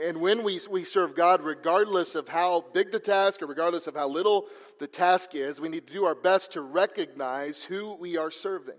And 0.08 0.20
when 0.20 0.44
we, 0.44 0.60
we 0.70 0.84
serve 0.84 1.16
God, 1.16 1.42
regardless 1.42 2.14
of 2.14 2.28
how 2.28 2.64
big 2.72 2.92
the 2.92 3.00
task 3.00 3.42
or 3.42 3.46
regardless 3.46 3.86
of 3.86 3.94
how 3.94 4.08
little 4.08 4.46
the 4.78 4.86
task 4.86 5.34
is, 5.34 5.60
we 5.60 5.68
need 5.68 5.86
to 5.88 5.92
do 5.92 6.04
our 6.04 6.14
best 6.14 6.52
to 6.52 6.62
recognize 6.62 7.64
who 7.64 7.94
we 7.94 8.16
are 8.16 8.30
serving. 8.30 8.78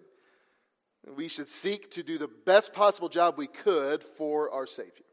We 1.15 1.27
should 1.27 1.49
seek 1.49 1.91
to 1.91 2.03
do 2.03 2.17
the 2.17 2.29
best 2.45 2.71
possible 2.71 3.09
job 3.09 3.35
we 3.37 3.47
could 3.47 4.01
for 4.01 4.49
our 4.51 4.65
Savior. 4.65 5.05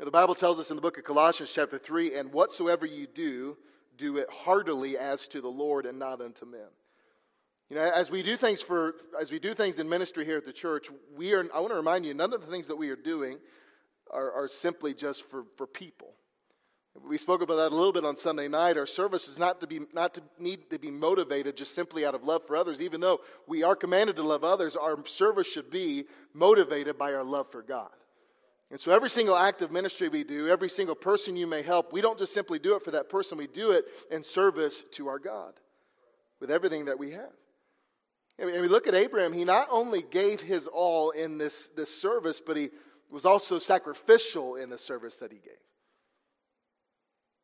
The 0.00 0.10
Bible 0.10 0.34
tells 0.34 0.58
us 0.58 0.70
in 0.70 0.76
the 0.76 0.82
book 0.82 0.98
of 0.98 1.04
Colossians, 1.04 1.52
chapter 1.54 1.78
3 1.78 2.16
and 2.16 2.32
whatsoever 2.32 2.84
you 2.84 3.06
do, 3.06 3.56
do 3.96 4.16
it 4.16 4.28
heartily 4.28 4.98
as 4.98 5.28
to 5.28 5.40
the 5.40 5.48
Lord 5.48 5.86
and 5.86 6.00
not 6.00 6.20
unto 6.20 6.44
men. 6.44 6.66
You 7.70 7.76
know, 7.76 7.82
as 7.82 8.10
we 8.10 8.22
do 8.22 8.36
things 8.36 8.60
for 8.60 8.94
as 9.18 9.32
we 9.32 9.38
do 9.38 9.54
things 9.54 9.78
in 9.78 9.88
ministry 9.88 10.24
here 10.24 10.36
at 10.36 10.44
the 10.44 10.52
church, 10.52 10.88
we 11.16 11.32
are 11.32 11.46
I 11.54 11.60
want 11.60 11.70
to 11.70 11.76
remind 11.76 12.04
you, 12.04 12.14
none 12.14 12.32
of 12.32 12.40
the 12.40 12.46
things 12.46 12.66
that 12.68 12.76
we 12.76 12.90
are 12.90 12.96
doing 12.96 13.38
are, 14.10 14.32
are 14.32 14.48
simply 14.48 14.94
just 14.94 15.28
for, 15.28 15.44
for 15.56 15.66
people. 15.66 16.12
We 17.02 17.18
spoke 17.18 17.42
about 17.42 17.56
that 17.56 17.72
a 17.72 17.74
little 17.74 17.92
bit 17.92 18.04
on 18.04 18.14
Sunday 18.14 18.46
night. 18.46 18.76
Our 18.76 18.86
service 18.86 19.26
is 19.26 19.38
not 19.38 19.60
to 19.62 19.66
be 19.66 19.80
not 19.92 20.14
to 20.14 20.22
need 20.38 20.70
to 20.70 20.78
be 20.78 20.90
motivated 20.90 21.56
just 21.56 21.74
simply 21.74 22.06
out 22.06 22.14
of 22.14 22.22
love 22.22 22.46
for 22.46 22.54
others. 22.54 22.80
Even 22.80 23.00
though 23.00 23.20
we 23.48 23.62
are 23.64 23.74
commanded 23.74 24.16
to 24.16 24.22
love 24.22 24.44
others, 24.44 24.76
our 24.76 25.04
service 25.06 25.50
should 25.50 25.70
be 25.70 26.04
motivated 26.32 26.96
by 26.96 27.12
our 27.12 27.24
love 27.24 27.50
for 27.50 27.62
God. 27.62 27.90
And 28.70 28.78
so 28.78 28.92
every 28.92 29.10
single 29.10 29.36
act 29.36 29.62
of 29.62 29.72
ministry 29.72 30.08
we 30.08 30.22
do, 30.22 30.48
every 30.48 30.68
single 30.68 30.94
person 30.94 31.36
you 31.36 31.46
may 31.46 31.62
help, 31.62 31.92
we 31.92 32.00
don't 32.00 32.18
just 32.18 32.32
simply 32.32 32.58
do 32.58 32.76
it 32.76 32.82
for 32.82 32.92
that 32.92 33.08
person, 33.08 33.38
we 33.38 33.46
do 33.46 33.72
it 33.72 33.84
in 34.10 34.22
service 34.22 34.84
to 34.92 35.08
our 35.08 35.18
God 35.18 35.54
with 36.40 36.50
everything 36.50 36.84
that 36.86 36.98
we 36.98 37.10
have. 37.12 37.32
And 38.38 38.50
we 38.50 38.68
look 38.68 38.88
at 38.88 38.94
Abraham, 38.94 39.32
he 39.32 39.44
not 39.44 39.68
only 39.70 40.02
gave 40.02 40.40
his 40.40 40.66
all 40.66 41.10
in 41.10 41.38
this, 41.38 41.68
this 41.68 41.94
service, 41.94 42.40
but 42.44 42.56
he 42.56 42.70
was 43.10 43.24
also 43.24 43.58
sacrificial 43.58 44.56
in 44.56 44.70
the 44.70 44.78
service 44.78 45.18
that 45.18 45.30
he 45.30 45.38
gave. 45.38 45.52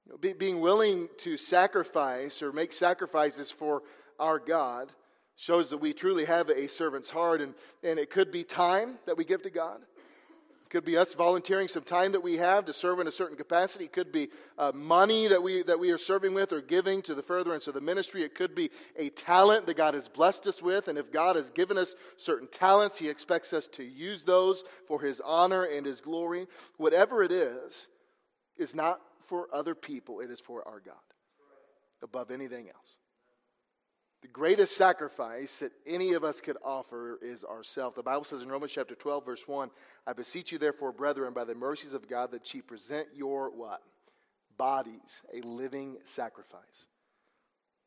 You 0.06 0.12
know, 0.12 0.18
be, 0.18 0.32
being 0.32 0.60
willing 0.60 1.08
to 1.18 1.36
sacrifice 1.36 2.42
or 2.42 2.52
make 2.52 2.72
sacrifices 2.72 3.52
for 3.52 3.82
our 4.18 4.40
God 4.40 4.90
shows 5.36 5.70
that 5.70 5.78
we 5.78 5.92
truly 5.92 6.24
have 6.24 6.50
a 6.50 6.68
servant's 6.68 7.08
heart, 7.08 7.40
and, 7.40 7.54
and 7.84 7.98
it 7.98 8.10
could 8.10 8.30
be 8.30 8.42
time 8.42 8.98
that 9.06 9.16
we 9.16 9.24
give 9.24 9.42
to 9.42 9.50
God. 9.50 9.80
Could 10.70 10.84
be 10.84 10.96
us 10.96 11.14
volunteering 11.14 11.66
some 11.66 11.82
time 11.82 12.12
that 12.12 12.22
we 12.22 12.36
have 12.36 12.64
to 12.66 12.72
serve 12.72 13.00
in 13.00 13.08
a 13.08 13.10
certain 13.10 13.36
capacity. 13.36 13.86
It 13.86 13.92
could 13.92 14.12
be 14.12 14.28
uh, 14.56 14.70
money 14.72 15.26
that 15.26 15.42
we, 15.42 15.62
that 15.64 15.80
we 15.80 15.90
are 15.90 15.98
serving 15.98 16.32
with 16.32 16.52
or 16.52 16.60
giving 16.60 17.02
to 17.02 17.14
the 17.14 17.22
furtherance 17.22 17.66
of 17.66 17.74
the 17.74 17.80
ministry. 17.80 18.22
It 18.22 18.36
could 18.36 18.54
be 18.54 18.70
a 18.96 19.08
talent 19.08 19.66
that 19.66 19.76
God 19.76 19.94
has 19.94 20.08
blessed 20.08 20.46
us 20.46 20.62
with. 20.62 20.86
And 20.86 20.96
if 20.96 21.10
God 21.10 21.34
has 21.34 21.50
given 21.50 21.76
us 21.76 21.96
certain 22.16 22.46
talents, 22.46 22.98
He 22.98 23.08
expects 23.08 23.52
us 23.52 23.66
to 23.68 23.82
use 23.82 24.22
those 24.22 24.62
for 24.86 25.02
His 25.02 25.20
honor 25.20 25.64
and 25.64 25.84
His 25.84 26.00
glory. 26.00 26.46
Whatever 26.76 27.24
it 27.24 27.32
is, 27.32 27.88
is 28.60 28.74
not 28.74 29.00
for 29.20 29.48
other 29.52 29.74
people, 29.74 30.20
it 30.20 30.30
is 30.30 30.38
for 30.38 30.66
our 30.68 30.80
God 30.80 30.94
above 32.02 32.30
anything 32.30 32.68
else. 32.68 32.96
The 34.22 34.28
greatest 34.28 34.76
sacrifice 34.76 35.60
that 35.60 35.72
any 35.86 36.12
of 36.12 36.24
us 36.24 36.40
could 36.40 36.58
offer 36.62 37.18
is 37.22 37.42
ourselves. 37.42 37.96
The 37.96 38.02
Bible 38.02 38.24
says 38.24 38.42
in 38.42 38.48
Romans 38.50 38.72
chapter 38.72 38.94
12, 38.94 39.24
verse 39.24 39.48
1, 39.48 39.70
I 40.06 40.12
beseech 40.12 40.52
you 40.52 40.58
therefore, 40.58 40.92
brethren, 40.92 41.32
by 41.32 41.44
the 41.44 41.54
mercies 41.54 41.94
of 41.94 42.06
God, 42.06 42.30
that 42.32 42.52
ye 42.52 42.60
present 42.60 43.08
your 43.14 43.50
what? 43.50 43.80
Bodies, 44.58 45.22
a 45.32 45.40
living 45.40 45.96
sacrifice. 46.04 46.88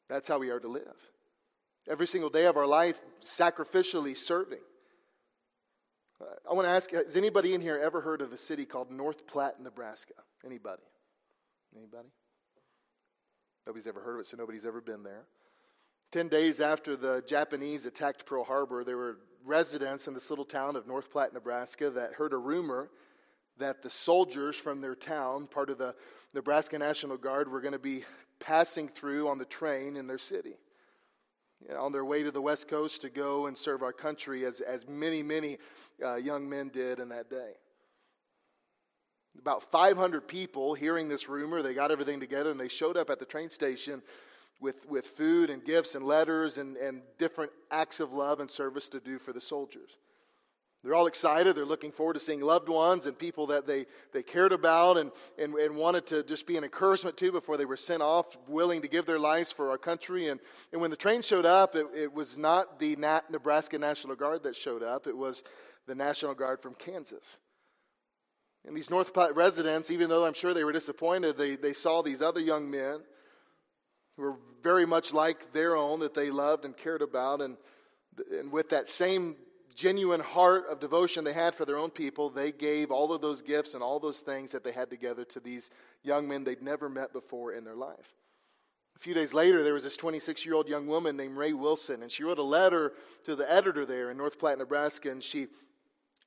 That's 0.10 0.28
how 0.28 0.40
we 0.40 0.50
are 0.50 0.60
to 0.60 0.68
live. 0.68 0.96
Every 1.88 2.08
single 2.08 2.32
day 2.32 2.46
of 2.46 2.58
our 2.58 2.66
life, 2.66 3.00
sacrificially 3.24 4.18
serving. 4.18 4.60
Uh, 6.20 6.26
I 6.50 6.54
want 6.54 6.66
to 6.66 6.72
ask 6.72 6.92
has 6.92 7.16
anybody 7.16 7.54
in 7.54 7.62
here 7.62 7.78
ever 7.78 8.02
heard 8.02 8.22
of 8.22 8.32
a 8.32 8.38
city 8.38 8.66
called 8.66 8.92
North 8.92 9.28
Platte, 9.28 9.62
Nebraska? 9.62 10.14
Anybody? 10.46 10.82
Anybody? 11.76 12.08
Nobody's 13.68 13.88
ever 13.88 14.02
heard 14.02 14.16
of 14.16 14.22
it, 14.22 14.26
so 14.26 14.38
nobody's 14.38 14.66
ever 14.66 14.82
been 14.82 15.04
there. 15.04 15.26
Ten 16.14 16.28
days 16.28 16.62
after 16.62 16.96
the 16.96 17.24
Japanese 17.26 17.88
attacked 17.88 18.28
Pearl 18.28 18.44
Harbor, 18.44 18.84
there 18.84 18.98
were 18.98 19.18
residents 19.44 20.08
in 20.08 20.14
this 20.14 20.30
little 20.30 20.46
town 20.46 20.76
of 20.76 20.86
North 20.86 21.10
Platte, 21.10 21.34
Nebraska, 21.34 21.90
that 21.90 22.14
heard 22.14 22.34
a 22.34 22.38
rumor 22.38 22.92
that 23.58 23.82
the 23.82 23.90
soldiers 23.90 24.56
from 24.56 24.80
their 24.80 24.94
town, 24.94 25.48
part 25.48 25.72
of 25.72 25.80
the 25.80 25.96
Nebraska 26.36 26.78
National 26.78 27.18
Guard, 27.18 27.52
were 27.52 27.62
going 27.62 27.72
to 27.72 27.80
be 27.80 28.06
passing 28.40 28.88
through 28.90 29.28
on 29.28 29.40
the 29.40 29.46
train 29.46 29.98
in 29.98 30.06
their 30.06 30.20
city. 30.20 30.54
On 31.76 31.92
their 31.92 32.06
way 32.06 32.22
to 32.22 32.30
the 32.30 32.44
West 32.44 32.68
Coast 32.68 33.02
to 33.02 33.10
go 33.10 33.48
and 33.48 33.58
serve 33.58 33.82
our 33.82 33.92
country, 33.92 34.46
as, 34.46 34.62
as 34.62 34.88
many, 34.88 35.24
many 35.24 35.58
uh, 36.06 36.18
young 36.18 36.48
men 36.48 36.70
did 36.70 37.00
in 37.00 37.10
that 37.10 37.28
day. 37.28 37.54
About 39.40 39.64
500 39.64 40.28
people 40.28 40.76
hearing 40.76 41.08
this 41.08 41.28
rumor, 41.28 41.64
they 41.64 41.74
got 41.74 41.90
everything 41.90 42.20
together 42.20 42.52
and 42.52 42.60
they 42.60 42.68
showed 42.68 42.98
up 42.98 43.10
at 43.10 43.18
the 43.18 43.26
train 43.26 43.50
station 43.50 44.04
with, 44.64 44.88
with 44.88 45.06
food 45.06 45.50
and 45.50 45.64
gifts 45.64 45.94
and 45.94 46.06
letters 46.06 46.58
and, 46.58 46.78
and 46.78 47.02
different 47.20 47.52
acts 47.70 48.00
of 48.00 48.14
love 48.14 48.40
and 48.40 48.50
service 48.50 48.90
to 48.90 49.00
do 49.00 49.20
for 49.20 49.34
the 49.34 49.42
soldiers. 49.42 50.00
They're 50.84 50.96
all 50.96 51.08
excited. 51.08 51.56
They're 51.56 51.66
looking 51.66 51.92
forward 51.92 52.14
to 52.14 52.20
seeing 52.20 52.42
loved 52.42 52.68
ones 52.68 53.06
and 53.06 53.18
people 53.18 53.48
that 53.48 53.68
they, 53.68 53.86
they 54.12 54.24
cared 54.24 54.52
about 54.52 54.98
and, 54.98 55.12
and, 55.38 55.54
and 55.54 55.76
wanted 55.76 56.06
to 56.08 56.24
just 56.24 56.48
be 56.48 56.58
an 56.58 56.64
encouragement 56.64 57.16
to 57.18 57.32
before 57.32 57.56
they 57.56 57.66
were 57.66 57.78
sent 57.78 58.02
off, 58.02 58.38
willing 58.48 58.82
to 58.82 58.88
give 58.88 59.06
their 59.06 59.20
lives 59.20 59.52
for 59.52 59.70
our 59.70 59.78
country. 59.78 60.28
And, 60.30 60.40
and 60.72 60.82
when 60.82 60.92
the 60.92 60.98
train 60.98 61.22
showed 61.22 61.46
up, 61.46 61.76
it, 61.76 61.88
it 61.96 62.14
was 62.14 62.38
not 62.38 62.80
the 62.80 62.96
Nat, 62.96 63.30
Nebraska 63.32 63.78
National 63.78 64.16
Guard 64.16 64.44
that 64.44 64.56
showed 64.56 64.84
up, 64.84 65.08
it 65.08 65.16
was 65.16 65.44
the 65.88 65.96
National 65.96 66.34
Guard 66.34 66.62
from 66.62 66.74
Kansas. 66.74 67.40
And 68.66 68.76
these 68.76 68.90
North 68.90 69.14
Platte 69.14 69.36
residents, 69.36 69.92
even 69.92 70.10
though 70.10 70.26
I'm 70.26 70.34
sure 70.34 70.54
they 70.54 70.64
were 70.64 70.72
disappointed, 70.72 71.38
they, 71.38 71.56
they 71.56 71.74
saw 71.74 72.02
these 72.02 72.22
other 72.22 72.40
young 72.40 72.70
men 72.70 73.02
were 74.18 74.36
very 74.62 74.86
much 74.86 75.14
like 75.14 75.52
their 75.54 75.76
own 75.76 76.00
that 76.00 76.14
they 76.14 76.30
loved 76.30 76.66
and 76.66 76.76
cared 76.76 77.02
about. 77.02 77.42
And, 77.42 77.58
and 78.32 78.52
with 78.52 78.70
that 78.70 78.88
same 78.88 79.36
genuine 79.76 80.20
heart 80.20 80.66
of 80.70 80.80
devotion 80.80 81.24
they 81.24 81.34
had 81.34 81.56
for 81.56 81.66
their 81.66 81.78
own 81.78 81.90
people, 81.90 82.30
they 82.30 82.52
gave 82.52 82.92
all 82.92 83.12
of 83.12 83.22
those 83.22 83.42
gifts 83.42 83.74
and 83.74 83.82
all 83.82 84.00
those 84.00 84.20
things 84.20 84.52
that 84.52 84.64
they 84.64 84.72
had 84.72 84.90
together 84.90 85.26
to 85.26 85.40
these 85.40 85.72
young 86.04 86.28
men 86.28 86.44
they'd 86.44 86.62
never 86.62 86.90
met 86.90 87.12
before 87.12 87.54
in 87.54 87.64
their 87.64 87.76
life. 87.76 88.14
A 88.96 89.00
few 89.00 89.14
days 89.14 89.34
later, 89.34 89.64
there 89.64 89.74
was 89.74 89.84
this 89.84 89.98
26 89.98 90.46
year 90.46 90.54
old 90.54 90.70
young 90.70 90.88
woman 90.88 91.18
named 91.18 91.36
Rae 91.36 91.54
Wilson, 91.54 92.04
and 92.04 92.12
she 92.12 92.24
wrote 92.24 92.38
a 92.38 92.44
letter 92.44 92.94
to 93.24 93.36
the 93.36 93.52
editor 93.52 93.86
there 93.86 94.12
in 94.12 94.18
North 94.18 94.38
Platte, 94.38 94.60
Nebraska, 94.60 95.10
and 95.10 95.22
she 95.22 95.48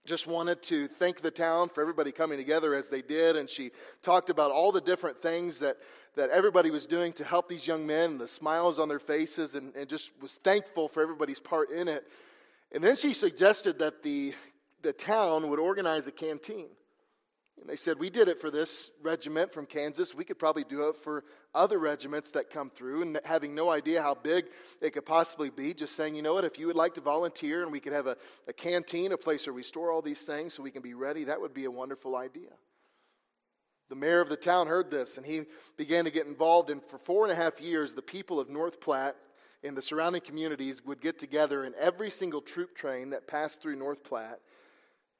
just 0.07 0.27
wanted 0.27 0.63
to 0.63 0.87
thank 0.89 1.21
the 1.21 1.31
town 1.31 1.69
for 1.69 1.81
everybody 1.81 2.13
coming 2.13 2.39
together 2.39 2.75
as 2.75 2.89
they 2.89 3.03
did. 3.03 3.37
And 3.37 3.51
she 3.51 3.73
talked 4.03 4.31
about 4.31 4.51
all 4.51 4.73
the 4.73 4.81
different 4.81 5.21
things 5.21 5.59
that, 5.59 5.77
that 6.15 6.31
everybody 6.31 6.71
was 6.71 6.87
doing 6.87 7.13
to 7.15 7.25
help 7.25 7.49
these 7.49 7.67
young 7.67 7.87
men, 7.87 8.17
the 8.17 8.29
smiles 8.29 8.79
on 8.79 8.89
their 8.89 8.99
faces, 8.99 9.57
and, 9.57 9.75
and 9.75 9.89
just 9.89 10.13
was 10.23 10.37
thankful 10.37 10.89
for 10.89 11.03
everybody's 11.03 11.41
part 11.41 11.71
in 11.71 11.89
it. 11.89 12.05
And 12.73 12.83
then 12.83 12.97
she 12.97 13.13
suggested 13.13 13.79
that 13.81 14.03
the, 14.03 14.33
the 14.83 14.93
town 14.93 15.51
would 15.51 15.59
organize 15.59 16.07
a 16.07 16.13
canteen. 16.13 16.69
And 17.61 17.69
they 17.69 17.77
said, 17.77 17.99
We 17.99 18.11
did 18.11 18.29
it 18.29 18.39
for 18.41 18.51
this 18.51 18.91
regiment 19.03 19.53
from 19.53 19.67
Kansas. 19.67 20.15
We 20.15 20.25
could 20.25 20.39
probably 20.39 20.65
do 20.65 20.89
it 20.89 20.97
for 20.97 21.25
other 21.55 21.79
regiments 21.79 22.31
that 22.33 22.51
come 22.51 22.71
through. 22.71 23.03
And 23.03 23.21
having 23.25 23.55
no 23.55 23.71
idea 23.71 24.03
how 24.03 24.15
big 24.15 24.47
it 24.81 24.91
could 24.91 25.07
possibly 25.07 25.51
be, 25.51 25.73
just 25.73 25.97
saying, 25.97 26.15
You 26.15 26.23
know 26.23 26.35
what, 26.35 26.45
if 26.45 26.59
you 26.59 26.67
would 26.67 26.77
like 26.77 26.95
to 26.95 27.01
volunteer 27.01 27.63
and 27.63 27.73
we 27.73 27.81
could 27.81 27.93
have 27.93 28.07
a, 28.07 28.17
a 28.47 28.53
canteen, 28.53 29.13
a 29.13 29.17
place 29.17 29.47
where 29.47 29.55
we 29.55 29.63
store 29.63 29.91
all 29.91 30.03
these 30.03 30.23
things 30.23 30.55
so 30.55 30.63
we 30.63 30.71
can 30.71 30.83
be 30.83 30.95
ready, 30.95 31.25
that 31.25 31.41
would 31.41 31.55
be 31.55 31.65
a 31.65 31.71
wonderful 31.71 32.17
idea. 32.17 32.51
The 33.89 33.97
mayor 33.97 34.21
of 34.21 34.29
the 34.29 34.37
town 34.37 34.67
heard 34.67 34.91
this 34.91 35.17
and 35.17 35.25
he 35.25 35.43
began 35.77 36.05
to 36.05 36.11
get 36.11 36.27
involved. 36.27 36.71
And 36.71 36.83
for 36.83 36.99
four 36.99 37.25
and 37.25 37.33
a 37.33 37.37
half 37.37 37.61
years, 37.61 37.95
the 37.95 38.03
people 38.03 38.41
of 38.41 38.51
North 38.51 38.81
Platte 38.81 39.17
and 39.63 39.77
the 39.77 39.83
surrounding 39.83 40.21
communities 40.21 40.85
would 40.85 41.01
get 41.01 41.19
together, 41.19 41.65
and 41.65 41.75
every 41.77 42.11
single 42.11 42.41
troop 42.41 42.75
train 42.75 43.11
that 43.11 43.27
passed 43.27 43.63
through 43.63 43.77
North 43.77 44.05
Platte 44.05 44.41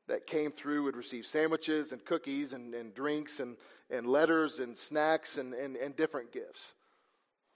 that 0.09 0.27
came 0.27 0.53
through 0.53 0.85
would 0.85 0.97
receive 0.97 1.27
sandwiches 1.27 1.93
and 1.93 2.05
cookies 2.05 2.53
and, 2.53 2.75
and 2.75 2.95
drinks 2.95 3.41
and, 3.41 3.57
and 3.91 4.07
letters 4.07 4.61
and 4.61 4.77
snacks 4.77 5.39
and, 5.39 5.53
and, 5.55 5.77
and 5.77 5.97
different 5.97 6.33
gifts. 6.33 6.73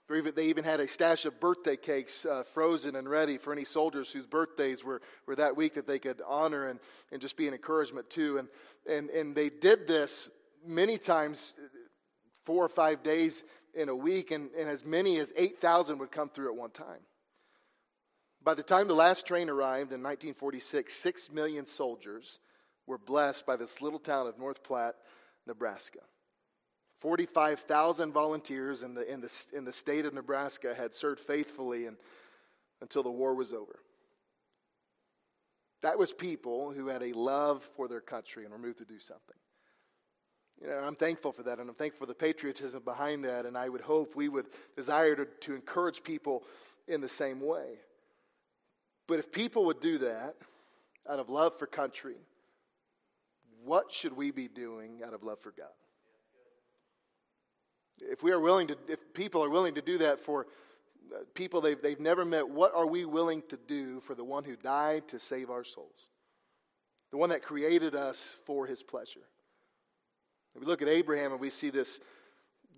They 0.09 0.47
even 0.47 0.65
had 0.65 0.81
a 0.81 0.89
stash 0.89 1.25
of 1.25 1.39
birthday 1.39 1.77
cakes 1.77 2.25
uh, 2.25 2.43
frozen 2.43 2.97
and 2.97 3.07
ready 3.07 3.37
for 3.37 3.53
any 3.53 3.63
soldiers 3.63 4.11
whose 4.11 4.25
birthdays 4.25 4.83
were, 4.83 5.01
were 5.25 5.37
that 5.37 5.55
week 5.55 5.75
that 5.75 5.87
they 5.87 5.99
could 5.99 6.21
honor 6.27 6.67
and, 6.67 6.81
and 7.13 7.21
just 7.21 7.37
be 7.37 7.47
an 7.47 7.53
encouragement 7.53 8.09
to. 8.09 8.39
And, 8.39 8.47
and, 8.89 9.09
and 9.09 9.33
they 9.33 9.49
did 9.49 9.87
this 9.87 10.29
many 10.67 10.97
times, 10.97 11.53
four 12.43 12.65
or 12.65 12.69
five 12.69 13.03
days 13.03 13.43
in 13.73 13.87
a 13.87 13.95
week, 13.95 14.31
and, 14.31 14.49
and 14.59 14.69
as 14.69 14.83
many 14.83 15.17
as 15.17 15.31
8,000 15.37 15.97
would 15.99 16.11
come 16.11 16.27
through 16.27 16.51
at 16.51 16.59
one 16.59 16.71
time. 16.71 16.99
By 18.43 18.55
the 18.55 18.63
time 18.63 18.87
the 18.87 18.95
last 18.95 19.27
train 19.27 19.49
arrived 19.49 19.91
in 19.91 20.01
1946, 20.01 20.93
six 20.93 21.31
million 21.31 21.65
soldiers 21.65 22.39
were 22.87 22.97
blessed 22.97 23.45
by 23.45 23.55
this 23.55 23.81
little 23.81 23.99
town 23.99 24.27
of 24.27 24.39
North 24.39 24.63
Platte, 24.63 24.95
Nebraska. 25.45 25.99
45,000 26.99 28.11
volunteers 28.11 28.83
in 28.83 28.93
the, 28.93 29.11
in, 29.11 29.21
the, 29.21 29.47
in 29.53 29.65
the 29.65 29.73
state 29.73 30.05
of 30.05 30.13
Nebraska 30.13 30.73
had 30.73 30.93
served 30.93 31.19
faithfully 31.19 31.85
and, 31.85 31.97
until 32.81 33.03
the 33.03 33.11
war 33.11 33.33
was 33.33 33.53
over. 33.53 33.79
That 35.81 35.97
was 35.97 36.13
people 36.13 36.71
who 36.71 36.87
had 36.87 37.01
a 37.01 37.13
love 37.13 37.63
for 37.63 37.87
their 37.87 38.01
country 38.01 38.43
and 38.43 38.51
were 38.51 38.59
moved 38.59 38.79
to 38.79 38.85
do 38.85 38.99
something. 38.99 39.35
You 40.61 40.67
know, 40.67 40.77
I'm 40.77 40.95
thankful 40.95 41.31
for 41.31 41.41
that, 41.43 41.59
and 41.59 41.67
I'm 41.67 41.75
thankful 41.75 42.05
for 42.05 42.11
the 42.11 42.15
patriotism 42.15 42.83
behind 42.83 43.25
that, 43.25 43.47
and 43.47 43.57
I 43.57 43.67
would 43.67 43.81
hope 43.81 44.15
we 44.15 44.29
would 44.29 44.45
desire 44.75 45.15
to, 45.15 45.25
to 45.25 45.55
encourage 45.55 46.03
people 46.03 46.43
in 46.87 47.01
the 47.01 47.09
same 47.09 47.39
way. 47.39 47.79
But 49.11 49.19
if 49.19 49.29
people 49.29 49.65
would 49.65 49.81
do 49.81 49.97
that 49.97 50.37
out 51.05 51.19
of 51.19 51.27
love 51.27 51.59
for 51.59 51.67
country, 51.67 52.15
what 53.65 53.91
should 53.91 54.15
we 54.15 54.31
be 54.31 54.47
doing 54.47 55.01
out 55.05 55.13
of 55.13 55.21
love 55.21 55.37
for 55.41 55.51
God? 55.51 55.67
If 58.01 58.23
we 58.23 58.31
are 58.31 58.39
willing 58.39 58.67
to, 58.67 58.77
if 58.87 59.13
people 59.13 59.43
are 59.43 59.49
willing 59.49 59.75
to 59.75 59.81
do 59.81 59.97
that 59.97 60.21
for 60.21 60.47
uh, 61.13 61.25
people 61.33 61.59
they've, 61.59 61.81
they've 61.81 61.99
never 61.99 62.23
met, 62.23 62.47
what 62.47 62.73
are 62.73 62.87
we 62.87 63.03
willing 63.03 63.43
to 63.49 63.59
do 63.67 63.99
for 63.99 64.15
the 64.15 64.23
one 64.23 64.45
who 64.45 64.55
died 64.55 65.09
to 65.09 65.19
save 65.19 65.49
our 65.49 65.65
souls? 65.65 66.07
The 67.11 67.17
one 67.17 67.31
that 67.31 67.43
created 67.43 67.95
us 67.95 68.33
for 68.45 68.65
his 68.65 68.81
pleasure. 68.81 69.27
We 70.57 70.65
look 70.65 70.81
at 70.81 70.87
Abraham 70.87 71.33
and 71.33 71.41
we 71.41 71.49
see 71.49 71.69
this 71.69 71.99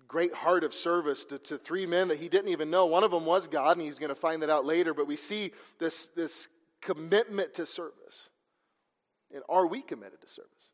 great 0.08 0.34
heart 0.34 0.64
of 0.64 0.74
service 0.74 1.24
to, 1.26 1.38
to 1.38 1.58
three 1.58 1.86
men 1.86 2.08
that 2.08 2.18
he 2.18 2.28
didn't 2.28 2.50
even 2.50 2.70
know. 2.70 2.86
One 2.86 3.04
of 3.04 3.10
them 3.10 3.24
was 3.24 3.46
God, 3.46 3.76
and 3.76 3.86
he's 3.86 3.98
going 3.98 4.10
to 4.10 4.14
find 4.14 4.42
that 4.42 4.50
out 4.50 4.64
later, 4.64 4.94
but 4.94 5.06
we 5.06 5.16
see 5.16 5.52
this, 5.78 6.08
this 6.08 6.48
commitment 6.80 7.54
to 7.54 7.66
service. 7.66 8.30
And 9.32 9.42
are 9.48 9.66
we 9.66 9.82
committed 9.82 10.20
to 10.20 10.28
service? 10.28 10.72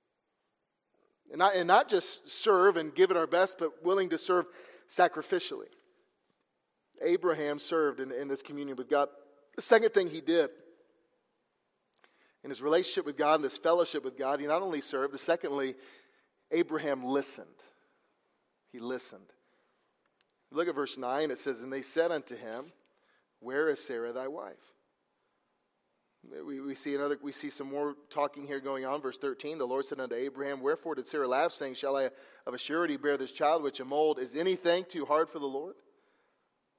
And 1.30 1.38
not, 1.38 1.54
and 1.54 1.66
not 1.66 1.88
just 1.88 2.28
serve 2.28 2.76
and 2.76 2.94
give 2.94 3.10
it 3.10 3.16
our 3.16 3.26
best, 3.26 3.58
but 3.58 3.84
willing 3.84 4.10
to 4.10 4.18
serve 4.18 4.46
sacrificially. 4.88 5.68
Abraham 7.02 7.58
served 7.58 8.00
in, 8.00 8.12
in 8.12 8.28
this 8.28 8.42
communion 8.42 8.76
with 8.76 8.90
God. 8.90 9.08
The 9.56 9.62
second 9.62 9.94
thing 9.94 10.08
he 10.08 10.20
did 10.20 10.50
in 12.42 12.50
his 12.50 12.62
relationship 12.62 13.06
with 13.06 13.16
God 13.16 13.36
and 13.36 13.44
this 13.44 13.56
fellowship 13.56 14.04
with 14.04 14.18
God, 14.18 14.40
he 14.40 14.46
not 14.46 14.62
only 14.62 14.80
served, 14.80 15.14
the 15.14 15.18
secondly, 15.18 15.74
Abraham 16.50 17.04
listened. 17.04 17.46
He 18.72 18.78
listened. 18.78 19.26
Look 20.50 20.68
at 20.68 20.74
verse 20.74 20.98
9. 20.98 21.30
It 21.30 21.38
says, 21.38 21.62
And 21.62 21.72
they 21.72 21.82
said 21.82 22.10
unto 22.10 22.36
him, 22.36 22.66
Where 23.40 23.68
is 23.68 23.82
Sarah 23.82 24.12
thy 24.12 24.28
wife? 24.28 24.54
We, 26.46 26.60
we, 26.60 26.74
see 26.74 26.94
another, 26.94 27.18
we 27.22 27.32
see 27.32 27.48
some 27.48 27.70
more 27.70 27.94
talking 28.10 28.46
here 28.46 28.60
going 28.60 28.84
on. 28.84 29.00
Verse 29.00 29.16
13 29.16 29.58
The 29.58 29.64
Lord 29.64 29.84
said 29.84 30.00
unto 30.00 30.14
Abraham, 30.14 30.60
Wherefore 30.60 30.94
did 30.94 31.06
Sarah 31.06 31.28
laugh, 31.28 31.52
saying, 31.52 31.74
Shall 31.74 31.96
I 31.96 32.10
of 32.46 32.54
a 32.54 32.58
surety 32.58 32.96
bear 32.96 33.16
this 33.16 33.32
child 33.32 33.62
which 33.62 33.80
am 33.80 33.92
old? 33.92 34.18
Is 34.18 34.34
anything 34.34 34.84
too 34.84 35.06
hard 35.06 35.30
for 35.30 35.38
the 35.38 35.46
Lord? 35.46 35.76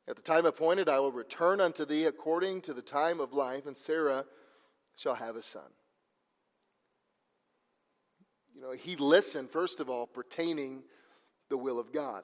At 0.08 0.16
the 0.16 0.22
time 0.22 0.46
appointed, 0.46 0.90
I 0.90 1.00
will 1.00 1.12
return 1.12 1.62
unto 1.62 1.86
thee 1.86 2.06
according 2.06 2.62
to 2.62 2.74
the 2.74 2.82
time 2.82 3.20
of 3.20 3.34
life, 3.34 3.66
and 3.66 3.78
Sarah 3.78 4.26
shall 4.96 5.16
have 5.16 5.36
a 5.36 5.42
son. 5.42 5.70
You 8.56 8.62
know, 8.62 8.72
he 8.72 8.96
listened, 8.96 9.50
first 9.50 9.80
of 9.80 9.90
all, 9.90 10.06
pertaining 10.06 10.84
the 11.52 11.58
will 11.58 11.78
of 11.78 11.94
God. 11.94 12.24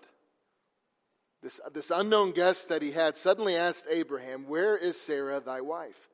This, 1.44 1.62
this 1.72 1.92
unknown 1.92 2.32
guest 2.32 2.70
that 2.70 2.82
he 2.82 2.92
had 2.92 3.16
suddenly 3.16 3.56
asked 3.56 3.86
Abraham, 3.92 4.48
Where 4.48 4.76
is 4.76 5.00
Sarah, 5.00 5.40
thy 5.40 5.62
wife? 5.62 6.10